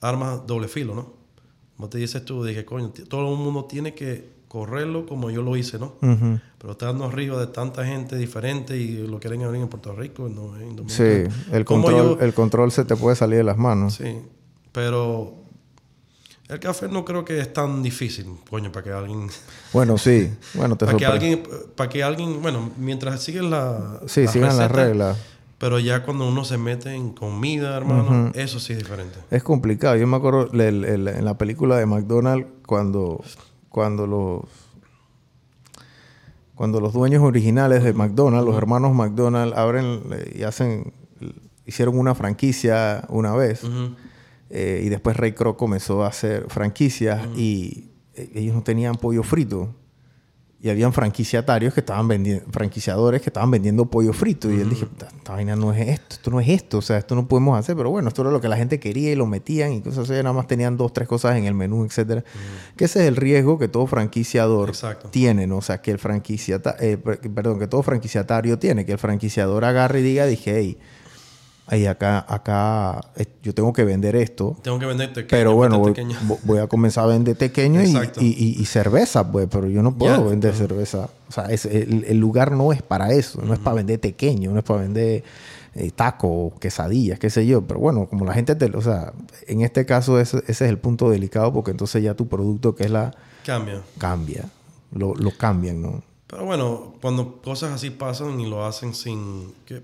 armas 0.00 0.46
doble 0.46 0.66
filo, 0.68 0.94
¿no? 0.94 1.12
Como 1.76 1.88
te 1.88 1.98
dices 1.98 2.24
tú, 2.24 2.44
dije, 2.44 2.64
coño, 2.64 2.90
todo 3.08 3.30
el 3.32 3.38
mundo 3.38 3.64
tiene 3.66 3.94
que 3.94 4.32
correrlo 4.48 5.06
como 5.06 5.30
yo 5.30 5.42
lo 5.42 5.56
hice, 5.56 5.78
¿no? 5.78 5.94
Pero 6.58 6.72
estando 6.72 7.04
arriba 7.04 7.38
de 7.40 7.46
tanta 7.46 7.84
gente 7.86 8.16
diferente 8.16 8.76
y 8.76 9.06
lo 9.06 9.18
quieren 9.18 9.42
abrir 9.42 9.62
en 9.62 9.68
Puerto 9.68 9.94
Rico, 9.94 10.28
no, 10.28 10.56
en 10.58 10.76
Dominicana. 10.76 11.30
Sí, 11.30 11.52
el 11.52 11.64
¿Cómo 11.64 11.84
control, 11.84 12.18
yo- 12.18 12.24
el 12.24 12.34
control 12.34 12.70
se 12.72 12.84
te 12.84 12.94
puede 12.96 13.16
salir 13.16 13.38
de 13.38 13.44
las 13.44 13.56
manos. 13.56 13.94
Sí, 13.94 14.18
pero 14.72 15.41
el 16.52 16.60
café 16.60 16.88
no 16.88 17.04
creo 17.04 17.24
que 17.24 17.38
es 17.40 17.52
tan 17.52 17.82
difícil, 17.82 18.26
coño, 18.50 18.70
para 18.72 18.84
que 18.84 18.92
alguien, 18.92 19.28
Bueno, 19.72 19.96
sí. 19.98 20.30
Bueno, 20.54 20.76
te 20.76 20.84
para 20.86 20.98
que 20.98 21.06
alguien, 21.06 21.42
para 21.76 21.88
que 21.90 22.02
alguien, 22.02 22.42
bueno, 22.42 22.70
mientras 22.76 23.22
siguen 23.22 23.50
la, 23.50 24.00
Sí, 24.06 24.22
las 24.24 24.32
sigan 24.32 24.56
las 24.56 24.70
recetas, 24.70 24.86
reglas. 24.88 25.18
Pero 25.58 25.78
ya 25.78 26.02
cuando 26.02 26.26
uno 26.28 26.44
se 26.44 26.58
mete 26.58 26.92
en 26.92 27.12
comida, 27.12 27.76
hermano, 27.76 28.32
eso 28.34 28.58
sí 28.58 28.72
es 28.72 28.80
diferente. 28.80 29.18
Es 29.30 29.44
complicado. 29.44 29.94
Yo 29.96 30.06
me 30.08 30.16
acuerdo 30.16 30.50
el- 30.52 30.84
el- 30.84 31.06
en 31.08 31.24
la 31.24 31.38
película 31.38 31.76
de 31.76 31.86
McDonald's 31.86 32.48
cuando, 32.66 33.22
cuando 33.68 34.06
los 34.08 34.40
cuando 36.54 36.80
los 36.80 36.92
dueños 36.92 37.22
originales 37.22 37.82
de 37.82 37.92
McDonald's, 37.92 38.46
los 38.46 38.56
hermanos 38.56 38.94
McDonald's, 38.94 39.56
abren 39.56 40.02
eh, 40.12 40.36
y 40.38 40.42
hacen 40.42 40.92
hicieron 41.64 41.98
una 41.98 42.14
franquicia 42.14 43.04
una 43.08 43.34
vez 43.34 43.64
Ujú. 43.64 43.94
Eh, 44.52 44.82
y 44.84 44.88
después 44.90 45.16
Ray 45.16 45.32
Kroc 45.32 45.56
comenzó 45.58 46.04
a 46.04 46.08
hacer 46.08 46.46
franquicias 46.48 47.26
y 47.36 47.88
eh, 48.14 48.30
ellos 48.34 48.54
no 48.54 48.62
tenían 48.62 48.94
pollo 48.96 49.22
frito. 49.22 49.74
Y 50.64 50.70
habían 50.70 50.92
franquiciatarios 50.92 51.74
que 51.74 51.80
estaban 51.80 52.06
vendiendo 52.06 52.44
franquiciadores 52.52 53.20
que 53.20 53.30
estaban 53.30 53.50
vendiendo 53.50 53.86
pollo 53.86 54.12
frito. 54.12 54.48
Y 54.48 54.60
él 54.60 54.70
dije 54.70 54.84
"Esta- 54.84 55.08
vaina 55.32 55.56
no 55.56 55.72
es 55.72 55.88
esto 55.88 56.14
esto 56.14 56.30
no 56.30 56.38
es 56.40 56.48
esto 56.48 56.78
o 56.78 56.82
sea 56.82 56.98
esto 56.98 57.16
no 57.16 57.26
podemos 57.26 57.58
hacer 57.58 57.74
pero 57.74 57.90
bueno 57.90 58.06
esto 58.06 58.22
era 58.22 58.30
lo 58.30 58.40
que 58.40 58.46
la 58.46 58.56
gente 58.56 58.78
quería 58.78 59.10
y 59.10 59.16
lo 59.16 59.26
metían 59.26 59.72
y 59.72 59.80
cosas 59.80 60.08
así 60.08 60.12
nada 60.22 60.32
más 60.32 60.46
tenían 60.46 60.76
dos 60.76 60.92
tres 60.92 61.08
cosas 61.08 61.36
en 61.36 61.46
el 61.46 61.54
menú 61.54 61.84
etcétera. 61.84 62.22
Que 62.76 62.84
ese 62.84 63.00
es 63.02 63.08
el 63.08 63.16
riesgo 63.16 63.58
que 63.58 63.66
todo 63.66 63.88
franquiciador 63.88 64.68
Exacto. 64.68 65.08
tiene 65.08 65.48
¿no? 65.48 65.56
o 65.56 65.62
sea 65.62 65.80
que 65.82 65.90
el 65.90 65.98
franquiciata 65.98 66.76
eh, 66.78 66.96
per- 66.96 67.18
perdón 67.18 67.58
que 67.58 67.66
todo 67.66 67.82
franquiciatario 67.82 68.56
tiene 68.60 68.86
que 68.86 68.92
el 68.92 68.98
franquiciador 68.98 69.64
agarre 69.64 69.98
y 69.98 70.02
diga 70.04 70.26
dije 70.26 70.54
hey 70.56 70.78
Ahí 71.66 71.86
acá, 71.86 72.24
acá, 72.28 73.00
eh, 73.16 73.24
yo 73.42 73.54
tengo 73.54 73.72
que 73.72 73.84
vender 73.84 74.16
esto. 74.16 74.56
Tengo 74.62 74.78
que 74.78 74.86
vender 74.86 75.08
pequeño. 75.12 75.28
Pero 75.30 75.54
bueno, 75.54 75.78
voy, 76.42 76.58
a 76.58 76.66
comenzar 76.66 77.04
a 77.04 77.06
vender 77.06 77.36
pequeño 77.36 77.80
y, 77.82 77.92
y- 78.20 78.26
y- 78.26 78.60
y 78.60 78.64
cerveza, 78.66 79.30
pues, 79.30 79.46
pero 79.50 79.68
yo 79.68 79.82
no 79.82 79.94
puedo 79.96 80.24
vender 80.28 80.54
cerveza. 80.54 81.08
O 81.28 81.32
sea, 81.32 81.44
es- 81.46 81.64
el, 81.66 82.04
el 82.08 82.18
lugar 82.18 82.52
no 82.52 82.72
es 82.72 82.82
para 82.82 83.12
eso, 83.12 83.40
no 83.42 83.54
es 83.54 83.60
para 83.60 83.76
vender 83.76 84.00
pequeño, 84.00 84.50
no 84.50 84.58
es 84.58 84.64
para 84.64 84.80
vender 84.82 85.22
eh, 85.74 85.90
taco, 85.92 86.52
quesadillas, 86.60 87.18
qué 87.18 87.30
sé 87.30 87.46
yo. 87.46 87.62
Pero 87.62 87.80
bueno, 87.80 88.06
como 88.06 88.26
la 88.26 88.34
gente 88.34 88.54
te... 88.56 88.66
O 88.76 88.82
sea, 88.82 89.12
en 89.46 89.62
este 89.62 89.86
caso 89.86 90.18
ese, 90.20 90.38
ese 90.38 90.64
es 90.66 90.70
el 90.70 90.78
punto 90.78 91.08
delicado 91.10 91.52
porque 91.52 91.70
entonces 91.70 92.02
ya 92.02 92.12
tu 92.14 92.28
producto, 92.28 92.74
que 92.74 92.84
es 92.84 92.90
la... 92.90 93.14
Cambia. 93.46 93.80
Cambia. 93.98 94.44
Lo, 94.90 95.14
lo 95.14 95.30
cambian, 95.30 95.80
¿no? 95.80 96.02
Pero 96.26 96.44
bueno, 96.44 96.94
cuando 97.00 97.40
cosas 97.40 97.72
así 97.72 97.88
pasan 97.90 98.38
y 98.40 98.50
lo 98.50 98.66
hacen 98.66 98.92
sin... 98.94 99.54
que 99.64 99.80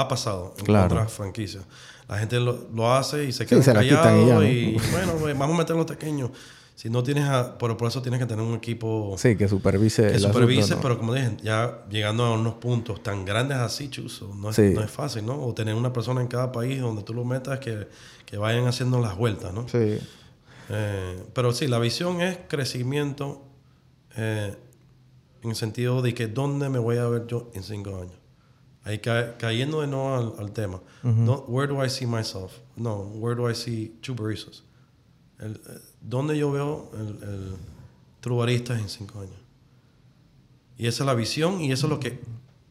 Ha 0.00 0.08
pasado 0.08 0.54
en 0.58 0.64
Claro. 0.64 0.86
otras 0.94 1.12
franquicias. 1.12 1.64
La 2.08 2.18
gente 2.18 2.38
lo, 2.38 2.68
lo 2.72 2.92
hace 2.94 3.24
y 3.24 3.32
se 3.32 3.44
Sí, 3.44 3.48
queda 3.50 3.62
se 3.62 3.74
la 3.74 3.82
quitan 3.82 4.02
callado 4.02 4.44
y 4.44 4.48
y, 4.48 4.80
bueno, 4.92 5.14
pues, 5.18 5.36
vamos 5.36 5.54
a 5.56 5.58
meter 5.58 5.74
los 5.76 5.86
pequeños. 5.86 6.30
Si 6.76 6.90
no 6.90 7.02
tienes... 7.02 7.24
A, 7.24 7.56
pero 7.58 7.76
por 7.76 7.88
eso 7.88 8.02
tienes 8.02 8.20
que 8.20 8.26
tener 8.26 8.44
un 8.44 8.54
equipo 8.54 9.14
Sí, 9.18 9.34
que 9.34 9.48
supervise 9.48 10.12
que 10.12 10.18
supervise, 10.18 10.60
asunto, 10.60 10.76
¿no? 10.76 10.82
pero 10.82 10.98
como 10.98 11.14
dije, 11.14 11.36
ya 11.42 11.84
llegando 11.90 12.24
a 12.26 12.34
unos 12.34 12.54
puntos 12.54 13.02
tan 13.02 13.24
grandes 13.24 13.56
así, 13.56 13.88
chuzo, 13.88 14.32
no 14.36 14.50
es, 14.50 14.56
Sí. 14.56 14.72
no 14.74 14.82
es 14.82 14.90
fácil, 14.90 15.24
¿no? 15.24 15.42
O 15.42 15.54
tener 15.54 15.74
una 15.74 15.92
persona 15.92 16.20
en 16.20 16.28
cada 16.28 16.52
país 16.52 16.80
donde 16.80 17.02
tú 17.02 17.14
lo 17.14 17.24
metas 17.24 17.58
que, 17.60 17.88
que 18.26 18.36
vayan 18.36 18.66
haciendo 18.66 19.00
las 19.00 19.16
vueltas, 19.16 19.54
¿no? 19.54 19.66
Sí. 19.68 19.98
Eh, 20.68 21.22
pero 21.32 21.52
sí, 21.52 21.66
la 21.66 21.78
visión 21.78 22.20
es 22.20 22.38
crecimiento 22.46 23.42
eh, 24.16 24.54
en 25.42 25.50
el 25.50 25.56
sentido 25.56 26.02
de 26.02 26.12
que 26.12 26.26
dónde 26.26 26.68
me 26.68 26.78
voy 26.78 26.98
a 26.98 27.06
ver 27.06 27.26
yo 27.26 27.50
en 27.54 27.62
cinco 27.62 27.96
años. 27.96 28.16
Ahí 28.86 29.00
ca- 29.00 29.36
cayendo 29.36 29.80
de 29.82 29.88
nuevo 29.88 30.14
al, 30.14 30.32
al 30.38 30.52
tema. 30.52 30.80
No, 31.02 31.44
where 31.48 31.66
do 31.70 31.84
I 31.84 31.90
see 31.90 32.06
myself? 32.06 32.52
No, 32.76 33.00
where 33.16 33.34
do 33.36 33.50
I 33.50 33.54
see 33.54 33.92
Chuberizos? 34.00 34.62
El, 35.38 35.52
eh, 35.56 35.78
¿Dónde 36.00 36.38
yo 36.38 36.50
veo 36.52 36.90
el, 36.94 37.28
el 37.28 37.54
Trubaristas 38.20 38.78
en 38.80 38.88
cinco 38.88 39.20
años? 39.20 39.34
Y 40.78 40.86
esa 40.86 41.02
es 41.02 41.06
la 41.06 41.14
visión 41.14 41.60
y 41.60 41.72
eso 41.72 41.86
es 41.86 41.90
lo 41.90 42.00
que 42.00 42.20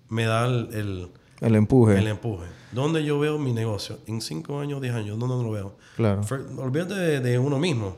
me 0.09 0.25
da 0.25 0.45
el, 0.47 0.69
el, 0.73 1.07
El 1.41 1.55
empuje. 1.55 1.97
el 1.97 2.07
empuje. 2.07 2.45
¿Dónde 2.71 3.03
yo 3.03 3.19
veo 3.19 3.37
mi 3.37 3.51
negocio? 3.53 3.99
En 4.07 4.21
cinco 4.21 4.59
años, 4.59 4.81
diez 4.81 4.93
años, 4.93 5.19
¿dónde 5.19 5.35
lo 5.43 5.51
veo? 5.51 5.77
Claro. 5.95 6.21
Olvídate 6.57 6.93
de, 6.95 7.19
de 7.19 7.39
uno 7.39 7.59
mismo. 7.59 7.97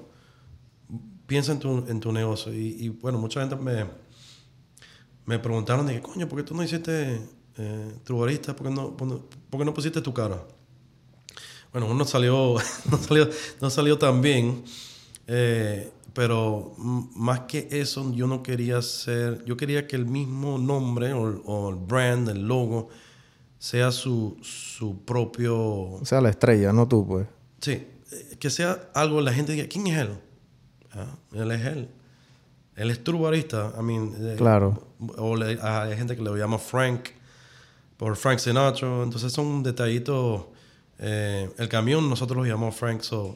Piensa 1.28 1.51
en 1.51 1.59
tu, 1.59 1.86
en 1.88 1.99
tu 1.99 2.11
negocio. 2.11 2.53
Y, 2.53 2.78
y, 2.80 2.89
bueno, 2.89 3.18
mucha 3.20 3.41
gente 3.41 3.55
me, 3.57 3.86
me 5.26 5.39
preguntaron 5.39 5.86
de 5.88 5.95
que, 5.95 6.01
coño, 6.01 6.28
¿por 6.28 6.38
qué 6.39 6.43
tú 6.43 6.55
no 6.55 6.63
hiciste 6.63 7.20
eh, 7.58 7.91
trubarista? 8.03 8.55
¿Por 8.55 8.68
qué 8.68 8.74
no, 8.74 8.95
por 8.95 9.08
no- 9.08 9.22
por 9.49 9.60
qué 9.60 9.66
no 9.66 9.74
pusiste 9.74 10.01
tu 10.01 10.14
cara? 10.14 10.41
Bueno, 11.72 11.88
uno 11.88 12.05
salió, 12.05 12.55
no 12.91 12.97
salió, 12.97 13.30
no 13.62 13.70
salió 13.70 13.97
tan 13.97 14.22
bien. 14.22 14.64
eh, 15.28 15.91
pero 16.14 16.74
más 17.16 17.41
que 17.41 17.68
eso, 17.70 18.12
yo 18.16 18.26
no 18.26 18.41
quería 18.41 18.82
ser, 18.82 19.45
yo 19.45 19.55
quería 19.55 19.86
que 19.86 19.95
el 19.95 20.08
mismo 20.08 20.58
nombre 20.58 21.14
o, 21.14 21.28
el- 21.30 21.41
o 21.45 21.70
el 21.70 21.76
brand, 21.76 22.28
el 22.30 22.47
logo, 22.47 22.89
sea 23.60 23.91
su, 23.91 24.36
su 24.41 24.99
propio 25.03 25.55
O 25.60 26.05
sea, 26.05 26.20
la 26.22 26.30
estrella, 26.30 26.74
no 26.74 26.88
tú, 26.88 27.05
pues. 27.05 27.28
Sí, 27.62 27.72
eh, 28.12 28.38
que 28.39 28.49
sea 28.49 28.89
algo, 28.95 29.22
la 29.22 29.32
gente 29.32 29.51
diga, 29.51 29.68
¿quién 29.68 29.86
es 29.88 29.97
él? 29.99 30.10
Ah, 30.91 31.16
él 31.34 31.51
es 31.51 31.66
él. 31.68 31.89
Él 32.76 32.89
es 32.91 33.03
trubarista. 33.03 33.74
I 33.80 33.84
mean, 33.84 34.14
eh, 34.20 34.36
Claro. 34.38 34.88
O 35.18 35.36
le- 35.36 35.60
hay 35.62 35.95
gente 35.97 36.16
que 36.16 36.24
le 36.24 36.32
llama 36.36 36.58
Frank, 36.58 37.10
por 37.97 38.15
Frank 38.15 38.39
Sinatra. 38.39 39.03
Entonces 39.03 39.31
son 39.33 39.63
detallitos. 39.63 40.45
eh, 40.99 41.49
el 41.57 41.69
camión 41.69 42.09
nosotros 42.09 42.37
lo 42.37 42.45
llamamos 42.45 42.75
Frank, 42.75 43.01
so, 43.01 43.35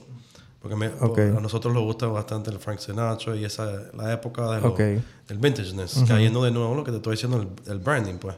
porque 0.60 0.76
me- 0.76 0.88
a 0.88 1.40
nosotros 1.40 1.72
nos 1.74 1.84
gusta 1.84 2.08
bastante 2.08 2.50
el 2.50 2.58
Frank 2.58 2.80
Sinatra 2.80 3.36
y 3.36 3.46
esa 3.46 3.92
la 3.96 4.12
época 4.14 4.50
de 4.52 4.62
lo- 4.62 4.70
Ok. 4.70 4.80
del 4.80 5.38
vintageness, 5.40 6.04
cayendo 6.08 6.44
de 6.44 6.50
nuevo 6.52 6.74
lo 6.74 6.84
que 6.84 6.90
te 6.92 6.98
estoy 6.98 7.12
diciendo, 7.14 7.38
el, 7.40 7.72
el 7.72 7.80
branding, 7.80 8.16
pues. 8.16 8.36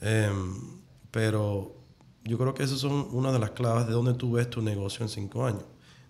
Em, 0.00 0.54
pero 1.10 1.74
yo 2.24 2.36
creo 2.38 2.54
que 2.54 2.62
esas 2.62 2.78
son 2.78 3.08
una 3.12 3.32
de 3.32 3.38
las 3.38 3.50
claves 3.50 3.86
de 3.86 3.92
dónde 3.92 4.14
tú 4.14 4.32
ves 4.32 4.48
tu 4.50 4.60
negocio 4.62 5.02
en 5.02 5.08
cinco 5.08 5.46
años. 5.46 5.64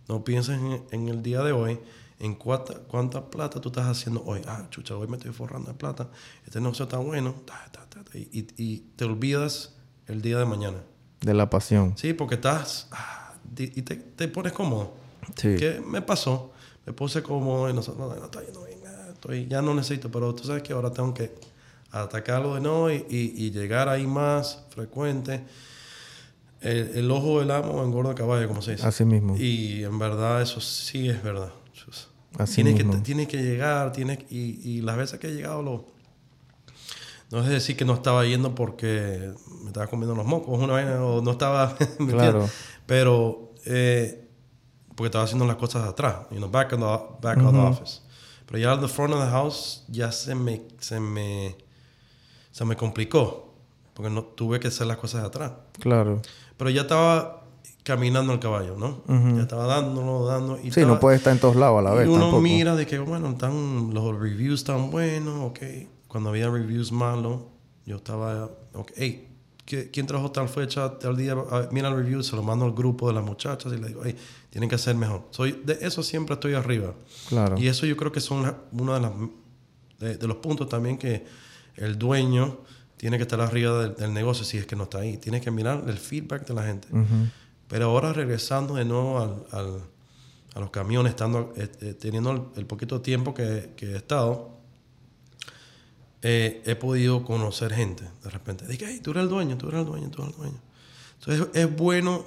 No 0.08 0.24
pienses 0.24 0.58
en, 0.58 0.82
en 0.90 1.08
el 1.08 1.22
día 1.22 1.42
de 1.42 1.52
hoy, 1.52 1.78
en 2.22 2.34
cuánta, 2.36 2.74
cuánta 2.74 3.28
plata 3.28 3.60
tú 3.60 3.68
estás 3.68 3.86
haciendo 3.86 4.22
hoy. 4.24 4.40
Ah, 4.46 4.66
chucha, 4.70 4.96
hoy 4.96 5.08
me 5.08 5.16
estoy 5.18 5.32
forrando 5.32 5.68
de 5.70 5.74
plata. 5.76 6.08
Este 6.46 6.60
negocio 6.60 6.84
está 6.84 6.96
bueno. 6.98 7.34
ta, 7.44 7.68
ta, 7.70 7.84
ta, 7.88 8.00
y, 8.16 8.38
y- 8.40 8.46
y 8.56 8.78
te 8.96 9.04
olvidas 9.04 9.74
el 10.06 10.22
día 10.22 10.38
de 10.38 10.44
mañana. 10.46 10.78
De 11.20 11.34
la 11.34 11.50
pasión. 11.50 11.94
Sí, 11.96 12.14
porque 12.14 12.36
estás... 12.36 12.88
ah, 12.92 13.34
y 13.56 13.82
te, 13.82 13.96
te 13.96 14.28
pones 14.28 14.52
cómodo. 14.52 14.94
Sí. 15.36 15.56
¿Qué 15.58 15.82
me 15.86 16.00
pasó? 16.00 16.52
Me 16.86 16.92
puse 16.92 17.22
cómodo 17.22 17.68
y 17.68 17.72
no, 17.74 17.80
no, 17.80 18.14
no, 18.14 18.24
está 18.24 18.42
yendo 18.42 18.64
bien. 18.64 18.78
estoy, 19.12 19.46
ya 19.46 19.60
no 19.62 19.74
necesito, 19.74 20.10
pero 20.10 20.34
tú 20.34 20.44
sabes 20.44 20.62
que 20.62 20.72
ahora 20.72 20.90
tengo 20.92 21.12
que 21.14 21.34
atacarlo 21.90 22.54
de 22.54 22.60
nuevo 22.60 22.90
y, 22.90 23.04
y- 23.10 23.34
y 23.46 23.50
llegar 23.50 23.88
ahí 23.88 24.06
más 24.06 24.64
frecuente. 24.70 25.44
El, 26.60 26.96
el 26.96 27.10
ojo 27.10 27.40
del 27.40 27.50
amo 27.50 27.82
engorda 27.82 28.14
caballo, 28.14 28.46
como 28.48 28.62
se 28.62 28.72
dice. 28.72 28.86
Así 28.86 29.04
mismo. 29.04 29.36
Y 29.36 29.82
en 29.82 29.98
verdad 29.98 30.40
eso 30.42 30.60
sí 30.60 31.08
es 31.08 31.20
verdad. 31.22 31.50
Así 32.38 32.56
tienes, 32.56 32.74
mismo. 32.74 32.92
Que, 32.92 32.98
tienes 33.00 33.28
que 33.28 33.42
llegar, 33.42 33.92
tienes, 33.92 34.18
y, 34.30 34.60
y 34.68 34.80
las 34.80 34.96
veces 34.96 35.20
que 35.20 35.28
he 35.28 35.34
llegado, 35.34 35.62
lo, 35.62 35.86
no 37.32 37.40
es 37.40 37.48
decir 37.48 37.78
que 37.78 37.86
no 37.86 37.94
estaba 37.94 38.26
yendo 38.26 38.54
porque 38.54 39.32
me 39.62 39.68
estaba 39.68 39.86
comiendo 39.86 40.14
los 40.14 40.26
mocos, 40.26 40.58
una 40.58 40.74
vaina, 40.74 41.02
o 41.02 41.22
no 41.22 41.30
estaba... 41.30 41.74
¿me 41.98 42.12
Claro. 42.12 42.46
Pero, 42.84 43.54
eh, 43.64 44.28
porque 44.94 45.06
estaba 45.06 45.24
haciendo 45.24 45.46
las 45.46 45.56
cosas 45.56 45.88
atrás, 45.88 46.26
you 46.30 46.36
know, 46.36 46.50
back, 46.50 46.72
in 46.72 46.80
the, 46.80 46.86
back 47.22 47.38
of 47.38 47.52
the 47.52 47.58
office. 47.58 48.00
Pero 48.44 48.58
ya 48.58 48.78
the 48.78 48.86
front 48.86 49.14
of 49.14 49.20
the 49.24 49.30
house 49.30 49.82
ya 49.88 50.12
se 50.12 50.34
me, 50.34 50.60
se 50.78 51.00
me, 51.00 51.56
se 52.50 52.66
me 52.66 52.76
complicó, 52.76 53.54
porque 53.94 54.10
no 54.10 54.24
tuve 54.24 54.60
que 54.60 54.68
hacer 54.68 54.86
las 54.86 54.98
cosas 54.98 55.24
atrás. 55.24 55.52
Claro. 55.80 56.20
Pero 56.58 56.68
ya 56.68 56.82
estaba 56.82 57.41
caminando 57.82 58.32
el 58.32 58.38
caballo, 58.38 58.76
¿no? 58.78 59.02
Ya 59.36 59.42
estaba 59.42 59.66
dándolo, 59.66 60.24
dando. 60.26 60.56
Y 60.58 60.62
Sí, 60.62 60.68
estaba- 60.68 60.86
no 60.94 61.00
puede 61.00 61.16
estar 61.16 61.32
en 61.32 61.40
todos 61.40 61.56
lados 61.56 61.78
a 61.80 61.82
la 61.82 61.92
vez 61.94 62.06
y 62.06 62.10
uno 62.10 62.20
tampoco. 62.20 62.42
mira 62.42 62.76
de 62.76 62.86
que, 62.86 62.98
bueno, 62.98 63.30
están, 63.30 63.92
los 63.92 64.18
reviews 64.18 64.60
están 64.60 64.90
buenos, 64.90 65.50
ok. 65.50 65.58
Cuando 66.06 66.30
había 66.30 66.48
reviews 66.50 66.92
malos, 66.92 67.40
yo 67.86 67.96
estaba, 67.96 68.50
ok, 68.74 68.92
hey, 68.96 69.28
¿qué- 69.64 69.90
¿quién 69.90 70.06
trajo 70.06 70.30
tal 70.30 70.48
fecha, 70.48 70.98
tal 70.98 71.16
día? 71.16 71.34
Mira 71.72 71.88
el 71.88 71.96
review, 71.96 72.22
se 72.22 72.36
lo 72.36 72.42
mando 72.42 72.64
al 72.64 72.72
grupo 72.72 73.08
de 73.08 73.14
las 73.14 73.24
muchachas 73.24 73.72
y 73.72 73.76
le 73.78 73.88
digo, 73.88 74.02
hey, 74.04 74.14
tienen 74.50 74.68
que 74.68 74.76
hacer 74.76 74.94
mejor. 74.94 75.22
Soy, 75.30 75.60
de 75.64 75.78
eso 75.80 76.02
siempre 76.02 76.34
estoy 76.34 76.54
arriba. 76.54 76.94
Claro. 77.28 77.58
Y 77.58 77.66
eso 77.66 77.86
yo 77.86 77.96
creo 77.96 78.12
que 78.12 78.20
son 78.20 78.42
la- 78.42 78.56
uno 78.72 78.94
de, 78.94 79.00
las, 79.00 79.12
de, 79.98 80.16
de 80.18 80.26
los 80.28 80.36
puntos 80.36 80.68
también 80.68 80.98
que 80.98 81.24
el 81.76 81.98
dueño 81.98 82.58
tiene 82.96 83.16
que 83.16 83.22
estar 83.22 83.40
arriba 83.40 83.82
del, 83.82 83.94
del 83.96 84.12
negocio 84.12 84.44
si 84.44 84.58
es 84.58 84.66
que 84.66 84.76
no 84.76 84.84
está 84.84 84.98
ahí. 84.98 85.16
Tiene 85.16 85.40
que 85.40 85.50
mirar 85.50 85.82
el 85.88 85.96
feedback 85.98 86.46
de 86.46 86.54
la 86.54 86.62
gente. 86.64 86.86
Ujú. 86.92 87.04
Pero 87.72 87.86
ahora 87.86 88.12
regresando 88.12 88.74
de 88.74 88.84
nuevo 88.84 89.18
al, 89.18 89.46
al- 89.50 89.80
a 90.54 90.60
los 90.60 90.68
camiones, 90.68 91.08
estando, 91.12 91.54
eh, 91.56 91.66
eh, 91.80 91.94
teniendo 91.94 92.30
el, 92.30 92.42
el 92.56 92.66
poquito 92.66 93.00
tiempo 93.00 93.32
que, 93.32 93.72
que 93.74 93.92
he 93.92 93.96
estado, 93.96 94.50
eh, 96.20 96.62
he 96.66 96.76
podido 96.76 97.24
conocer 97.24 97.72
gente 97.72 98.04
de 98.22 98.28
repente. 98.28 98.66
Dije, 98.66 98.84
hey, 98.86 99.00
tú 99.02 99.12
eres 99.12 99.22
el 99.24 99.28
dueño, 99.30 99.56
tú 99.56 99.68
eres 99.68 99.80
el 99.80 99.86
dueño, 99.86 100.10
tú 100.10 100.20
eres 100.22 100.34
el 100.34 100.38
dueño. 100.40 100.58
Entonces 101.18 101.48
es 101.54 101.74
bueno 101.76 102.24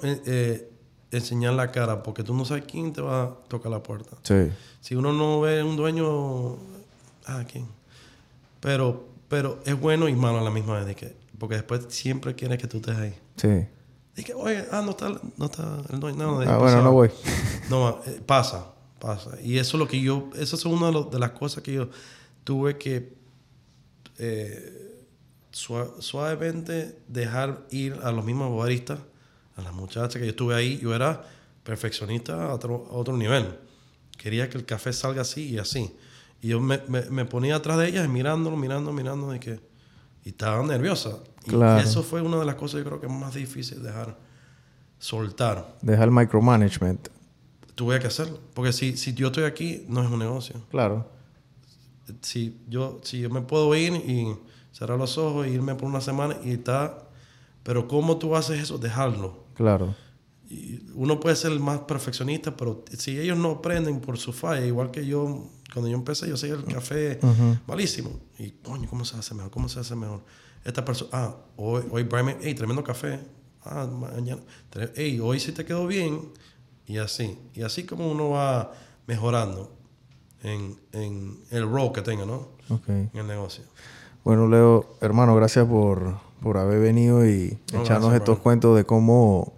enseñar 1.12 1.54
la 1.54 1.70
cara 1.70 2.02
porque 2.02 2.24
tú 2.24 2.34
no 2.34 2.44
sabes 2.44 2.64
quién 2.66 2.92
te 2.92 3.00
va 3.00 3.22
a 3.22 3.30
tocar 3.48 3.70
la 3.70 3.80
puerta. 3.82 4.16
Sí. 4.24 4.50
Si 4.80 4.96
uno 4.96 5.12
no 5.12 5.40
ve 5.40 5.62
un 5.62 5.76
dueño, 5.76 6.56
ah, 7.26 7.44
¿quién? 7.50 7.66
Pero, 8.60 9.06
pero 9.28 9.60
es 9.64 9.78
bueno 9.78 10.08
y 10.08 10.16
malo 10.16 10.38
a 10.38 10.42
la 10.42 10.50
misma 10.50 10.80
vez, 10.82 10.96
que, 10.96 11.14
porque 11.38 11.54
después 11.54 11.86
siempre 11.90 12.34
quiere 12.34 12.58
que 12.58 12.66
tú 12.66 12.78
estés 12.78 12.96
ahí. 12.96 13.14
Sí. 13.36 13.66
Dije, 14.16 14.32
oye, 14.34 14.64
ah, 14.72 14.80
no 14.82 14.90
está, 14.92 15.10
no 15.36 15.44
está 15.44 15.82
el 15.92 16.00
dueño. 16.00 16.16
No, 16.18 16.40
Ah, 16.40 16.56
bueno, 16.58 16.82
no 16.82 16.92
voy. 16.92 17.10
No, 17.70 18.00
eh, 18.06 18.20
pasa, 18.24 18.66
pasa. 18.98 19.38
Y 19.42 19.58
eso 19.58 19.76
es 19.76 19.78
lo 19.80 19.86
que 19.88 20.00
yo, 20.00 20.30
eso 20.36 20.56
es 20.56 20.64
una 20.64 20.90
de, 20.90 21.18
las 21.18 21.32
cosas 21.32 21.62
que 21.62 21.74
yo 21.74 21.88
tuve 22.44 22.78
que 22.78 23.12
eh, 24.18 25.04
sua- 25.52 25.90
suavemente 26.00 26.98
dejar 27.08 27.66
ir 27.70 27.94
a 28.02 28.12
los 28.12 28.24
mismos 28.24 28.56
baristas, 28.56 28.98
a 29.56 29.62
las 29.62 29.72
muchachas 29.72 30.14
que 30.14 30.20
yo 30.24 30.30
estuve 30.30 30.54
ahí. 30.54 30.78
Yo 30.78 30.94
era 30.94 31.24
perfeccionista 31.62 32.50
a 32.50 32.54
otro, 32.54 32.86
a 32.90 32.94
otro 32.94 33.16
nivel. 33.16 33.58
Quería 34.16 34.48
que 34.48 34.58
el 34.58 34.64
café 34.64 34.92
salga 34.92 35.22
así 35.22 35.50
y 35.50 35.58
así. 35.58 35.94
Y 36.40 36.48
yo 36.48 36.60
me, 36.60 36.80
me- 36.88 37.10
me 37.10 37.24
ponía 37.24 37.56
atrás 37.56 37.78
de 37.78 37.88
ellas 37.88 38.08
mirándolo, 38.08 38.56
mirando, 38.56 38.92
mirando, 38.92 39.30
de 39.30 39.40
que... 39.40 39.60
Y 40.24 40.30
estaba 40.30 40.62
nerviosa. 40.66 41.18
Y 41.46 41.80
eso 41.80 42.02
fue 42.02 42.22
una 42.22 42.38
de 42.38 42.44
las 42.44 42.56
cosas 42.56 42.78
yo 42.78 42.84
creo 42.84 43.00
que 43.00 43.06
es 43.06 43.12
más 43.12 43.34
difícil 43.34 43.82
dejar 43.82 44.16
soltar. 44.98 45.76
Deja 45.82 46.04
el 46.04 46.10
micromanagement. 46.10 47.08
Tuve 47.74 48.00
que 48.00 48.06
hacerlo. 48.06 48.40
Porque 48.54 48.72
si, 48.72 48.96
si 48.96 49.14
yo 49.14 49.28
estoy 49.28 49.44
aquí, 49.44 49.84
no 49.88 50.02
es 50.02 50.10
un 50.10 50.18
negocio. 50.18 50.62
Claro. 50.70 51.10
Si 52.22 52.60
yo, 52.68 53.00
si 53.02 53.20
yo 53.20 53.30
me 53.30 53.42
puedo 53.42 53.74
ir 53.74 53.92
y 53.92 54.36
cerrar 54.72 54.98
los 54.98 55.18
ojos 55.18 55.46
e 55.46 55.50
irme 55.50 55.74
por 55.74 55.88
una 55.88 56.00
semana 56.00 56.36
y 56.44 56.52
está... 56.52 57.02
Pero 57.62 57.88
¿cómo 57.88 58.16
tú 58.16 58.36
haces 58.36 58.60
eso? 58.60 58.78
Dejarlo. 58.78 59.44
Claro. 59.54 59.94
Y 60.48 60.80
uno 60.94 61.18
puede 61.18 61.34
ser 61.34 61.50
el 61.50 61.58
más 61.58 61.80
perfeccionista, 61.80 62.56
pero 62.56 62.84
si 62.96 63.18
ellos 63.18 63.36
no 63.36 63.50
aprenden 63.50 64.00
por 64.00 64.16
su 64.18 64.32
falla, 64.32 64.64
igual 64.64 64.92
que 64.92 65.04
yo, 65.04 65.50
cuando 65.72 65.90
yo 65.90 65.96
empecé, 65.96 66.28
yo 66.28 66.34
hacía 66.34 66.54
el 66.54 66.64
café 66.64 67.18
malísimo. 67.66 68.20
Y, 68.38 68.50
coño, 68.50 68.88
¿cómo 68.88 69.04
se 69.04 69.16
hace 69.16 69.34
mejor? 69.34 69.50
¿Cómo 69.50 69.68
se 69.68 69.80
hace 69.80 69.96
mejor? 69.96 70.22
Esta 70.66 70.84
persona, 70.84 71.10
ah, 71.12 71.36
hoy, 71.56 71.84
hoy 71.90 72.02
Brian, 72.02 72.36
hey, 72.40 72.54
tremendo 72.54 72.82
café. 72.84 73.20
Ah, 73.64 73.86
mañana, 73.86 74.40
hey, 74.94 75.18
hoy 75.22 75.40
sí 75.40 75.52
te 75.52 75.64
quedó 75.64 75.86
bien. 75.86 76.20
Y 76.86 76.98
así. 76.98 77.38
Y 77.54 77.62
así 77.62 77.84
como 77.84 78.10
uno 78.10 78.30
va 78.30 78.72
mejorando 79.06 79.72
en, 80.42 80.76
en 80.92 81.38
el 81.50 81.68
rol 81.68 81.92
que 81.92 82.02
tenga, 82.02 82.24
¿no? 82.26 82.48
Ok. 82.68 82.88
En 82.88 83.10
el 83.14 83.26
negocio. 83.26 83.64
Bueno, 84.24 84.46
Leo, 84.48 84.96
hermano, 85.00 85.34
gracias 85.34 85.66
por, 85.66 86.16
por 86.42 86.58
haber 86.58 86.80
venido 86.80 87.26
y 87.26 87.58
No, 87.72 87.80
echarnos 87.82 88.10
gracias, 88.10 88.14
estos 88.14 88.36
bro. 88.36 88.42
cuentos 88.42 88.76
de 88.76 88.84
cómo, 88.84 89.54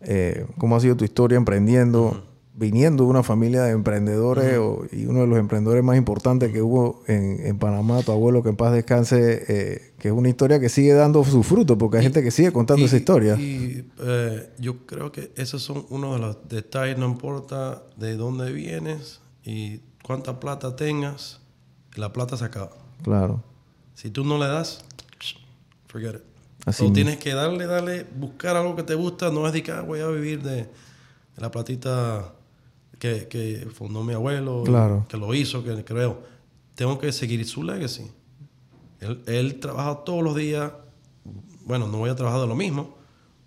eh, 0.00 0.46
cómo 0.58 0.76
ha 0.76 0.80
sido 0.80 0.96
tu 0.96 1.04
historia 1.04 1.36
emprendiendo, 1.36 2.22
viniendo 2.54 3.04
de 3.04 3.10
una 3.10 3.22
familia 3.22 3.62
de 3.62 3.70
emprendedores 3.72 4.58
o- 4.58 4.84
y 4.92 5.06
uno 5.06 5.20
de 5.20 5.26
los 5.28 5.38
emprendedores 5.38 5.84
más 5.84 5.96
importantes 5.96 6.52
que 6.52 6.60
hubo 6.62 7.02
en, 7.06 7.38
en 7.46 7.58
Panamá, 7.58 8.02
tu 8.02 8.10
abuelo, 8.12 8.42
que 8.42 8.48
en 8.50 8.56
paz 8.56 8.72
descanse, 8.72 9.44
eh, 9.48 9.87
que 9.98 10.08
es 10.08 10.14
una 10.14 10.28
historia 10.28 10.60
que 10.60 10.68
sigue 10.68 10.92
dando 10.92 11.24
su 11.24 11.42
fruto 11.42 11.76
porque 11.76 11.96
hay 11.98 12.04
gente 12.04 12.22
que 12.22 12.30
sigue 12.30 12.52
contando 12.52 12.82
Y- 12.82 12.86
esa 12.86 12.96
historia. 12.96 13.34
Y 13.36 13.84
eh, 14.00 14.50
yo 14.58 14.86
creo 14.86 15.10
que 15.12 15.32
esos 15.36 15.62
son 15.62 15.86
uno 15.90 16.12
de 16.14 16.20
los 16.20 16.48
detalles, 16.48 16.96
no 16.98 17.06
importa 17.06 17.82
de 17.96 18.16
dónde 18.16 18.52
vienes 18.52 19.20
y 19.44 19.80
cuánta 20.04 20.38
plata 20.40 20.76
tengas, 20.76 21.40
la 21.96 22.12
plata 22.12 22.36
se 22.36 22.44
acaba. 22.44 22.70
Claro. 23.02 23.42
Si 23.94 24.10
tú 24.10 24.24
no 24.24 24.38
le 24.38 24.46
das, 24.46 24.84
forget 25.88 26.14
it. 26.16 26.22
Así 26.66 26.78
Tú 26.78 26.84
mismo. 26.90 26.94
tienes 26.94 27.16
que 27.18 27.32
darle, 27.34 27.66
darle, 27.66 28.04
buscar 28.16 28.56
algo 28.56 28.76
que 28.76 28.82
te 28.82 28.94
gusta. 28.94 29.30
No 29.30 29.46
es 29.46 29.52
de 29.52 29.62
que 29.62 29.72
ah, 29.72 29.80
voy 29.80 30.00
a 30.00 30.08
vivir 30.08 30.42
de, 30.42 30.56
de 30.56 30.68
la 31.36 31.50
platita 31.50 32.34
que, 32.98 33.26
que 33.28 33.66
fundó 33.72 34.02
mi 34.04 34.12
abuelo, 34.12 34.62
Claro. 34.64 35.06
que 35.08 35.16
lo 35.16 35.32
hizo, 35.34 35.64
que 35.64 35.84
creo. 35.84 36.22
Tengo 36.74 36.98
que 36.98 37.10
seguir 37.12 37.44
su 37.46 37.62
legacy. 37.62 38.10
Él, 39.00 39.22
él 39.26 39.60
trabaja 39.60 39.96
todos 40.04 40.22
los 40.22 40.34
días. 40.34 40.72
Bueno, 41.64 41.86
no 41.86 41.98
voy 41.98 42.10
a 42.10 42.16
trabajar 42.16 42.40
de 42.40 42.46
lo 42.46 42.54
mismo, 42.54 42.94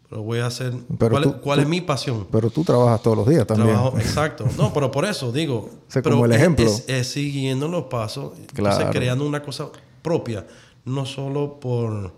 pero 0.09 0.21
voy 0.23 0.39
a 0.39 0.45
hacer. 0.45 0.73
Pero 0.99 1.11
¿Cuál, 1.11 1.23
tú- 1.23 1.29
es, 1.29 1.35
cuál 1.37 1.57
tú- 1.59 1.63
es 1.63 1.69
mi 1.69 1.81
pasión? 1.81 2.27
Pero 2.31 2.49
tú 2.49 2.63
trabajas 2.63 3.01
todos 3.01 3.17
los 3.17 3.27
días 3.27 3.45
también. 3.47 3.69
Trabajo, 3.71 3.97
exacto. 3.97 4.45
No, 4.57 4.71
pero 4.73 4.91
por 4.91 5.05
eso 5.05 5.31
digo. 5.31 5.69
Sé 5.87 6.01
pero 6.01 6.15
como 6.15 6.25
el 6.25 6.33
ejemplo. 6.33 6.65
Es, 6.65 6.85
es 6.87 7.07
siguiendo 7.07 7.67
los 7.67 7.85
pasos. 7.85 8.33
Entonces, 8.37 8.53
Claro. 8.77 8.91
creando 8.91 9.25
una 9.25 9.41
cosa 9.41 9.69
propia. 10.01 10.45
No 10.85 11.05
solo 11.05 11.59
por. 11.59 12.13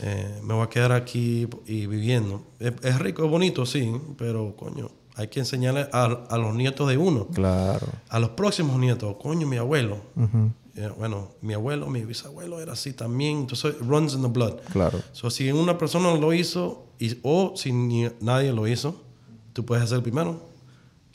eh, 0.00 0.40
me 0.42 0.54
voy 0.54 0.64
a 0.64 0.68
quedar 0.68 0.92
aquí 0.92 1.48
y 1.66 1.86
viviendo. 1.86 2.42
Es, 2.58 2.72
es 2.82 2.98
rico, 2.98 3.24
es 3.24 3.30
bonito, 3.30 3.64
sí. 3.66 3.92
Pero, 4.18 4.54
coño, 4.56 4.90
hay 5.16 5.28
que 5.28 5.40
enseñarle 5.40 5.88
a, 5.92 6.04
a 6.04 6.36
los 6.38 6.54
nietos 6.54 6.88
de 6.88 6.96
uno. 6.98 7.26
Claro. 7.28 7.86
A 8.08 8.18
los 8.18 8.30
próximos 8.30 8.78
nietos. 8.78 9.16
Coño, 9.22 9.46
mi 9.46 9.56
abuelo. 9.56 9.98
Bueno, 10.98 11.30
mi 11.40 11.54
abuelo, 11.54 11.88
mi 11.88 12.04
bisabuelo 12.04 12.60
era 12.60 12.72
así 12.74 12.92
también. 12.92 13.38
Entonces, 13.38 13.78
runs 13.80 14.14
in 14.14 14.22
the 14.22 14.28
blood. 14.28 14.56
Claro. 14.72 15.00
So, 15.12 15.30
si 15.30 15.50
una 15.50 15.78
persona 15.78 16.14
lo 16.14 16.32
hizo 16.32 16.86
y, 16.98 17.18
o 17.22 17.54
si 17.56 17.72
ni- 17.72 18.10
nadie 18.20 18.52
lo 18.52 18.66
hizo, 18.68 19.02
tú 19.52 19.64
puedes 19.64 19.84
hacer 19.84 19.96
el 19.98 20.02
primero. 20.02 20.40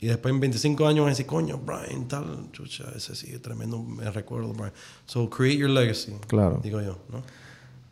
Y 0.00 0.08
después 0.08 0.34
en 0.34 0.40
25 0.40 0.86
años 0.88 1.04
vas 1.04 1.10
a 1.10 1.10
decir, 1.10 1.26
coño, 1.26 1.58
Brian, 1.64 2.08
tal, 2.08 2.48
chucha, 2.50 2.86
ese 2.96 3.14
sí, 3.14 3.38
tremendo, 3.38 3.80
me 3.80 4.10
recuerdo, 4.10 4.52
Brian. 4.52 4.72
So, 5.06 5.30
create 5.30 5.58
your 5.58 5.70
legacy. 5.70 6.12
Claro. 6.26 6.60
Digo 6.62 6.80
yo, 6.80 6.98
¿no? 7.08 7.22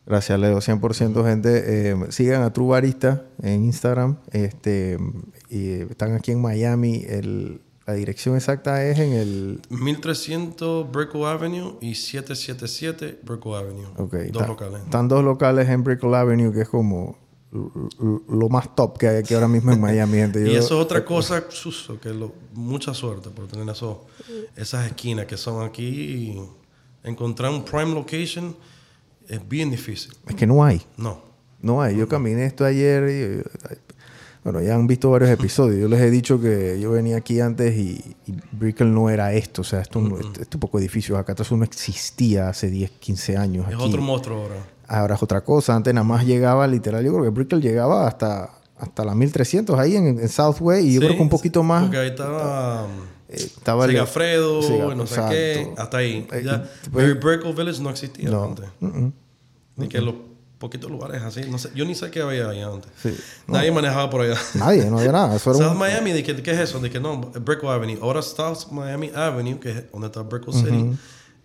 Gracias, 0.07 0.41
Leo. 0.41 0.59
100% 0.61 1.25
gente. 1.25 1.91
Eh, 1.91 1.97
sigan 2.09 2.43
a 2.43 2.53
True 2.53 2.66
Barista 2.68 3.23
en 3.43 3.64
Instagram. 3.64 4.16
Este, 4.33 4.99
y 5.49 5.71
están 5.83 6.14
aquí 6.14 6.33
en 6.33 6.41
Miami. 6.43 7.05
El, 7.07 7.61
la 7.91 7.97
dirección 7.97 8.36
exacta 8.36 8.84
es 8.84 8.99
en 9.01 9.12
el... 9.12 9.61
1300 9.68 10.91
Brickell 10.93 11.24
Avenue 11.24 11.76
y 11.80 11.97
777 11.97 13.20
Brickell 13.24 13.55
Avenue. 13.55 13.88
Ok. 13.97 14.14
Dos 14.32 14.47
locales. 14.47 14.82
Están 14.84 15.09
dos 15.09 15.24
locales 15.24 15.68
en 15.68 15.82
Brickell 15.82 16.14
Avenue, 16.14 16.53
que 16.53 16.62
es 16.62 16.68
como 16.68 17.18
lo 17.51 18.49
más 18.49 18.76
top 18.76 18.97
que 18.97 19.09
hay 19.09 19.16
aquí 19.16 19.34
ahora 19.34 19.49
mismo 19.49 19.72
en 19.72 19.80
Miami, 19.86 20.18
gente. 20.18 20.41
Y 20.41 20.55
eso 20.55 20.78
es 20.78 20.84
otra 20.84 21.05
cosa, 21.05 21.45
suso, 21.49 21.99
que 21.99 22.11
lo, 22.11 22.32
mucha 22.55 22.95
suerte 22.95 23.28
por 23.30 23.49
tener 23.49 23.68
eso, 23.68 24.07
esas 24.55 24.86
esquinas 24.86 25.26
que 25.26 25.36
son 25.36 25.66
aquí. 25.66 25.82
Y 25.82 26.41
encontrar 27.03 27.51
un 27.51 27.64
prime 27.64 27.93
location 27.93 28.55
es 29.26 29.49
bien 29.49 29.68
difícil. 29.68 30.12
Es 30.28 30.36
que 30.36 30.47
no 30.47 30.64
hay. 30.64 30.80
No. 30.97 31.22
No 31.61 31.82
hay. 31.82 31.97
Yo 31.97 32.09
caminé 32.09 32.47
esto 32.47 32.64
ayer 32.64 33.09
y... 33.09 33.89
Bueno, 34.43 34.62
ya 34.62 34.74
han 34.74 34.86
visto 34.86 35.11
varios 35.11 35.28
episodios. 35.30 35.78
Yo 35.80 35.88
les 35.88 36.01
he 36.01 36.11
dicho 36.11 36.41
que 36.41 36.78
yo 36.80 36.91
venía 36.93 37.18
aquí 37.18 37.41
antes 37.41 37.76
y, 37.76 38.03
y 38.26 38.34
Brickell 38.53 38.93
no 38.93 39.11
era 39.11 39.32
esto. 39.34 39.61
O 39.61 39.64
sea, 39.64 39.80
esto, 39.80 40.01
no- 40.01 40.18
este, 40.18 40.43
este 40.43 40.57
poco 40.59 40.78
de 40.78 40.84
edificios 40.84 41.18
acá. 41.18 41.34
No 41.51 41.64
existía 41.64 42.49
hace 42.49 42.70
10, 42.70 42.91
15 42.93 43.36
años 43.36 43.66
Es 43.68 43.74
aquí. 43.74 43.82
otro 43.84 44.01
monstruo 44.01 44.43
ahora. 44.43 44.55
Ahora 44.88 45.14
es 45.16 45.22
otra 45.22 45.43
cosa. 45.43 45.74
Antes 45.76 45.93
nada 45.93 46.05
más 46.05 46.24
llegaba, 46.24 46.66
literal, 46.66 47.05
yo 47.05 47.12
creo 47.12 47.24
que 47.24 47.30
Brickell 47.30 47.61
llegaba 47.61 48.07
hasta, 48.09 48.51
hasta 48.78 49.05
la 49.05 49.14
1300 49.14 49.78
ahí 49.78 49.97
en, 49.97 50.07
en 50.18 50.28
Southway. 50.28 50.86
Y 50.88 50.95
yo 50.95 51.01
Sí, 51.01 51.07
creo 51.07 51.16
que 51.18 51.22
un 51.22 51.28
poquito 51.28 51.62
más. 51.62 51.82
Porque 51.82 51.99
ahí 51.99 52.09
estaba. 52.09 52.86
eh, 53.28 53.36
estaba 53.36 53.86
Sigafredo, 53.88 54.62
Siga- 54.62 54.97
no 54.97 55.07
sé 55.07 55.20
qué. 55.28 55.70
Hasta 55.76 55.99
ahí. 55.99 56.26
Eh, 56.32 56.43
Ya, 56.45 56.64
pues- 56.91 57.20
Brickell 57.20 57.53
Village 57.55 57.82
no 57.82 57.91
existía 57.91 58.30
No. 58.30 58.45
antes. 58.45 58.64
Mm, 58.80 58.86
mm. 58.86 59.12
Ni 59.76 59.88
que 59.88 60.01
los 60.01 60.14
poquitos 60.61 60.89
lugares 60.91 61.23
así. 61.23 61.41
No 61.51 61.59
sé, 61.59 61.71
yo 61.75 61.85
ni 61.85 61.97
sé 61.97 62.09
qué 62.13 62.21
había 62.21 62.49
ahí 62.51 62.61
antes. 62.61 62.89
Sí. 63.03 63.17
Nadie 63.49 63.73
manejaba 63.73 64.09
por 64.11 64.21
allá. 64.21 64.39
Nadie, 64.55 64.85
no 64.89 64.99
había 65.01 65.11
nada. 65.11 65.35
Eso 65.37 65.51
era 65.51 65.59
South 65.59 65.73
un- 65.73 65.79
Miami, 65.79 66.13
de 66.13 66.23
que, 66.23 66.41
¿qué 66.43 66.51
es 66.53 66.59
eso? 66.61 66.79
De 66.79 66.91
que 66.91 67.01
no, 67.01 67.17
Brickell 67.19 67.69
Avenue. 67.71 67.99
Ahora 68.01 68.23
South 68.23 68.71
Miami 68.71 69.11
Avenue, 69.15 69.59
que 69.59 69.71
es 69.71 69.91
donde 69.91 70.07
está 70.07 70.21
Brickell 70.23 70.55
City, 70.55 70.97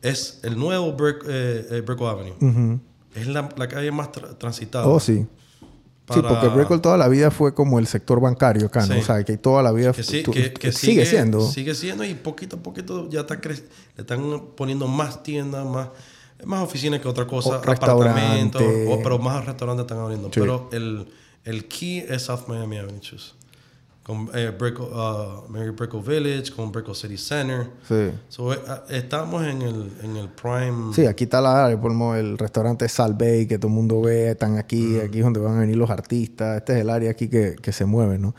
es 0.03 0.39
el 0.43 0.59
nuevo 0.59 0.93
Brick, 0.93 1.23
eh, 1.27 1.65
eh, 1.71 1.81
Brickell 1.81 2.07
Avenue. 2.07 2.79
Es 3.15 3.25
la, 3.27 3.49
la 3.55 3.67
calle 3.67 3.89
más 3.91 4.09
tra- 4.11 4.37
transitada. 4.37 4.85
Oh, 4.85 4.99
sí. 4.99 5.25
Sí, 6.13 6.19
porque 6.21 6.49
Brickell 6.49 6.81
toda 6.81 6.97
la 6.97 7.07
vida 7.07 7.31
fue 7.31 7.55
como 7.55 7.79
el 7.79 7.87
sector 7.87 8.19
bancario 8.21 8.67
acá, 8.67 8.81
¿no? 8.85 8.93
Sí. 8.93 8.99
O 8.99 9.03
sea, 9.03 9.23
que 9.23 9.37
toda 9.37 9.63
la 9.63 9.71
vida 9.71 9.91
que, 9.91 10.03
sí- 10.03 10.21
que- 10.21 10.53
que 10.53 10.71
sigue, 10.71 11.03
siendo. 11.05 11.41
Sigue 11.49 11.73
siendo 11.73 12.03
y 12.03 12.13
poquito 12.13 12.57
a 12.57 12.59
poquito 12.59 13.09
ya 13.09 13.21
está 13.21 13.41
cre- 13.41 13.63
le 13.95 14.01
están 14.01 14.21
poniendo 14.55 14.87
más 14.87 15.23
tiendas, 15.23 15.65
más, 15.65 15.87
más 16.45 16.63
oficinas 16.63 16.99
que 17.01 17.07
otra 17.07 17.25
cosa, 17.27 17.49
O 17.49 17.53
apartamentos, 17.55 18.61
o- 18.61 18.99
pero 19.03 19.19
más 19.19 19.45
restaurantes 19.45 19.83
están 19.83 19.99
abriendo. 19.99 20.29
Sí. 20.31 20.39
Pero 20.39 20.69
el, 20.71 21.07
el 21.43 21.67
key 21.67 22.05
es 22.07 22.23
South 22.23 22.47
Miami 22.47 22.77
Avenue. 22.77 22.99
Con 24.03 24.29
eh, 24.35 24.51
Brickell, 24.55 24.83
uh, 24.85 25.49
Mary 25.49 25.71
Brickell 25.71 25.99
Village, 26.01 26.51
con 26.55 26.71
Brickell 26.71 26.93
City 26.93 27.17
Center. 27.17 27.71
Sí. 27.87 28.11
So, 28.29 28.53
eh, 28.53 28.59
ah, 28.67 28.83
estamos 28.89 29.43
en 29.43 29.63
el, 29.63 29.91
en 30.03 30.15
el 30.17 30.29
prime. 30.29 30.93
Sí, 30.93 31.07
aquí 31.07 31.23
está 31.23 31.41
la 31.41 31.65
área, 31.65 31.79
el 32.19 32.37
restaurante 32.37 32.87
Sal 32.87 33.15
Bay 33.15 33.47
que 33.47 33.57
todo 33.57 33.69
el 33.69 33.73
mundo 33.73 34.01
ve, 34.01 34.29
están 34.29 34.59
aquí, 34.59 34.99
aquí 34.99 35.17
es 35.17 35.23
donde 35.23 35.39
van 35.39 35.57
a 35.57 35.59
venir 35.61 35.77
los 35.77 35.89
artistas, 35.89 36.57
este 36.57 36.73
es 36.73 36.81
el 36.81 36.91
área 36.91 37.09
aquí 37.09 37.27
que, 37.29 37.55
que 37.59 37.71
se 37.71 37.85
mueve, 37.85 38.19
¿no? 38.19 38.35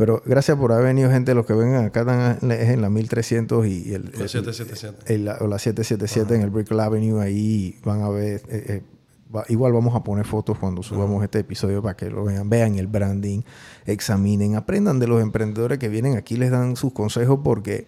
Pero 0.00 0.22
gracias 0.24 0.56
por 0.56 0.72
haber 0.72 0.86
venido, 0.86 1.10
gente, 1.10 1.34
los 1.34 1.44
que 1.44 1.52
vengan 1.52 1.84
acá 1.84 2.00
están 2.00 2.38
en- 2.40 2.50
es 2.52 2.70
en 2.70 2.80
la 2.80 2.88
1300 2.88 3.66
y 3.66 3.92
el, 3.92 4.04
La 4.04 4.22
el- 4.22 4.28
777. 4.30 5.14
el- 5.14 5.24
la, 5.26 5.36
o 5.42 5.46
la 5.46 5.58
777 5.58 6.34
en 6.34 6.40
el 6.40 6.48
Brickell 6.48 6.80
Avenue, 6.80 7.20
ahí 7.20 7.78
van 7.84 8.00
a 8.00 8.08
ver, 8.08 8.40
eh, 8.48 8.64
eh, 8.68 8.82
va- 9.34 9.44
igual 9.50 9.74
vamos 9.74 9.94
a 9.94 10.02
poner 10.02 10.24
fotos 10.24 10.58
cuando 10.58 10.82
subamos 10.82 11.22
este 11.22 11.40
episodio 11.40 11.82
para 11.82 11.96
que 11.98 12.08
lo 12.08 12.24
vean, 12.24 12.48
vean 12.48 12.76
el 12.76 12.86
branding, 12.86 13.42
examinen, 13.84 14.56
aprendan 14.56 14.98
de 14.98 15.06
los 15.06 15.20
emprendedores 15.22 15.78
que 15.78 15.88
vienen. 15.90 16.16
Aquí, 16.16 16.36
les 16.36 16.50
dan 16.50 16.76
sus 16.76 16.92
consejos 16.94 17.40
porque 17.44 17.86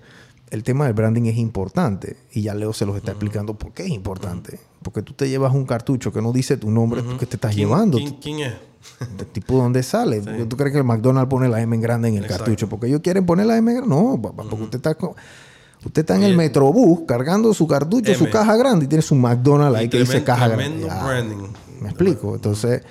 el 0.50 0.62
tema 0.64 0.84
del 0.84 0.92
branding 0.92 1.22
es 1.30 1.38
importante. 1.38 2.16
Y 2.32 2.42
ya 2.42 2.54
Leo 2.54 2.74
se 2.74 2.84
los 2.84 2.94
está 2.96 3.12
explicando 3.12 3.54
por 3.54 3.72
qué 3.72 3.84
es 3.84 3.88
importante. 3.90 4.58
Porque 4.82 5.02
tú 5.02 5.12
te 5.12 5.28
llevas 5.28 5.54
un 5.54 5.64
cartucho 5.64 6.12
que 6.12 6.20
no 6.22 6.32
dice 6.32 6.56
tu 6.56 6.70
nombre, 6.70 7.02
tú 7.02 7.16
que 7.18 7.26
te 7.26 7.36
estás 7.36 7.54
¿Quién- 7.54 7.68
llevando, 7.68 7.98
¿quién, 7.98 8.14
quién 8.20 8.38
es? 8.40 8.52
de 9.18 9.24
tipo 9.24 9.56
dónde 9.56 9.82
sale. 9.82 10.20
¿Tú 10.46 10.56
crees 10.56 10.72
que 10.72 10.78
el 10.78 10.84
McDonald's 10.84 11.30
pone 11.30 11.48
la 11.48 11.60
M 11.62 11.74
en 11.76 11.80
grande 11.82 12.08
en 12.08 12.16
el 12.16 12.24
Exacto. 12.24 12.44
cartucho? 12.44 12.68
Porque 12.68 12.88
ellos 12.88 13.00
quieren 13.02 13.24
poner 13.24 13.46
la 13.46 13.56
M 13.56 13.70
en 13.70 13.76
grande. 13.78 13.94
No, 13.94 14.20
papá, 14.20 14.42
porque 14.48 14.64
usted 14.64 14.76
está 14.78 14.94
con- 14.94 15.14
Usted 15.84 16.02
está 16.02 16.14
en 16.14 16.22
el 16.22 16.36
Metrobús 16.36 17.00
cargando 17.08 17.52
su 17.52 17.66
cartucho, 17.66 18.14
su 18.14 18.30
caja 18.30 18.56
grande 18.56 18.84
y 18.84 18.88
tiene 18.88 19.02
su 19.02 19.16
McDonald's 19.16 19.78
ahí 19.78 19.88
que 19.88 19.98
dice 19.98 20.22
caja 20.22 20.46
grande. 20.48 20.84
branding. 20.84 21.48
Me 21.80 21.88
explico. 21.88 22.36
Entonces, 22.36 22.82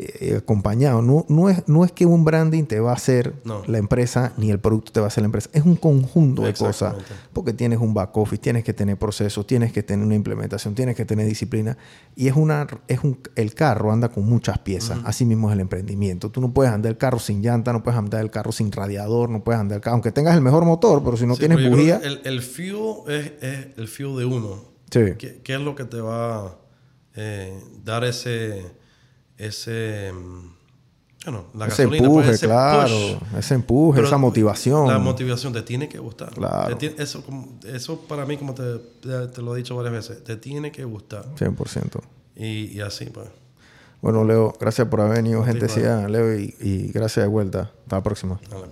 eh, 0.00 0.36
acompañado. 0.38 1.02
No, 1.02 1.26
no, 1.28 1.48
es, 1.50 1.66
no 1.66 1.84
es 1.84 1.90
que 1.90 2.06
un 2.06 2.24
branding 2.24 2.64
te 2.64 2.78
va 2.78 2.92
a 2.92 2.94
hacer 2.94 3.34
No. 3.44 3.62
la 3.66 3.78
empresa 3.78 4.32
ni 4.36 4.50
el 4.50 4.60
producto 4.60 4.92
te 4.92 5.00
va 5.00 5.06
a 5.06 5.08
hacer 5.08 5.22
la 5.22 5.26
empresa. 5.26 5.50
Es 5.52 5.64
un 5.64 5.74
conjunto 5.76 6.42
de 6.42 6.54
cosas. 6.54 6.94
Porque 7.32 7.52
tienes 7.52 7.80
un 7.80 7.94
back 7.94 8.16
office, 8.16 8.40
tienes 8.40 8.62
que 8.62 8.72
tener 8.72 8.96
procesos, 8.96 9.46
tienes 9.46 9.72
que 9.72 9.82
tener 9.82 10.06
una 10.06 10.14
implementación, 10.14 10.74
tienes 10.74 10.94
que 10.94 11.04
tener 11.04 11.26
disciplina. 11.26 11.76
Y 12.14 12.28
es 12.28 12.36
una, 12.36 12.66
es 12.86 13.02
un, 13.02 13.18
el 13.34 13.54
carro 13.54 13.90
anda 13.92 14.08
con 14.08 14.24
muchas 14.24 14.58
piezas. 14.60 14.98
Así 15.04 15.24
mismo 15.24 15.48
es 15.50 15.54
el 15.54 15.60
emprendimiento. 15.60 16.30
Tú 16.30 16.40
no 16.40 16.52
puedes 16.52 16.72
andar 16.72 16.90
el 16.92 16.98
carro 16.98 17.18
sin 17.18 17.42
llanta, 17.42 17.72
no 17.72 17.82
puedes 17.82 17.98
andar 17.98 18.20
el 18.20 18.30
carro 18.30 18.52
sin 18.52 18.70
radiador, 18.70 19.28
no 19.30 19.42
puedes 19.42 19.60
andar 19.60 19.76
el 19.76 19.82
carro, 19.82 19.94
aunque 19.94 20.12
tengas 20.12 20.34
el 20.36 20.42
mejor 20.42 20.64
motor, 20.64 21.02
pero 21.02 21.16
si 21.16 21.26
no 21.26 21.34
Sí, 21.34 21.40
tienes 21.40 21.68
bujía. 21.68 22.00
El, 22.02 22.20
el 22.24 22.40
fuel 22.42 22.76
es, 23.08 23.32
es 23.40 23.66
el 23.76 23.88
fuel 23.88 24.16
de 24.16 24.24
uno. 24.24 24.64
Sí. 24.90 25.00
¿Qué, 25.18 25.40
qué 25.42 25.54
es 25.54 25.60
lo 25.60 25.74
que 25.74 25.84
te 25.84 26.00
va 26.00 26.46
a 26.46 26.56
eh, 27.16 27.58
dar 27.84 28.04
ese, 28.04 28.62
ese, 29.38 30.12
mm, 30.12 30.50
bueno, 31.24 31.44
la 31.54 31.66
ese 31.66 31.82
gasolina, 31.84 32.06
empuje, 32.06 32.24
pues, 32.26 32.36
ese 32.36 32.46
claro. 32.46 32.88
push. 32.88 33.38
Ese 33.38 33.54
empuje, 33.54 33.96
Pero 33.96 34.06
esa 34.08 34.18
motivación. 34.18 34.88
La 34.88 34.98
motivación 34.98 35.52
te 35.52 35.62
tiene 35.62 35.88
que 35.88 35.98
gustar. 35.98 36.30
Claro. 36.30 36.76
Tiene- 36.76 36.96
eso, 36.98 37.22
eso 37.64 38.00
para 38.02 38.24
mí, 38.26 38.36
como 38.36 38.54
te, 38.54 38.78
te- 39.28 39.42
lo 39.42 39.54
he 39.54 39.58
dicho 39.58 39.74
varias 39.76 39.92
veces, 39.94 40.24
te 40.24 40.36
tiene 40.36 40.70
que 40.72 40.84
gustar. 40.84 41.24
100%. 41.36 42.00
y, 42.36 42.66
y 42.76 42.80
así, 42.80 43.06
pues. 43.06 43.28
Bueno, 44.00 44.22
Leo, 44.24 44.52
gracias 44.60 44.86
por 44.86 45.00
haber 45.00 45.16
venido, 45.16 45.42
gente. 45.44 45.66
A 45.88 46.06
Leo 46.08 46.38
y, 46.38 46.54
y 46.60 46.92
gracias 46.92 47.24
de 47.24 47.28
vuelta. 47.28 47.72
Hasta 47.82 47.96
la 47.96 48.02
próxima. 48.02 48.38
Dale. 48.48 48.66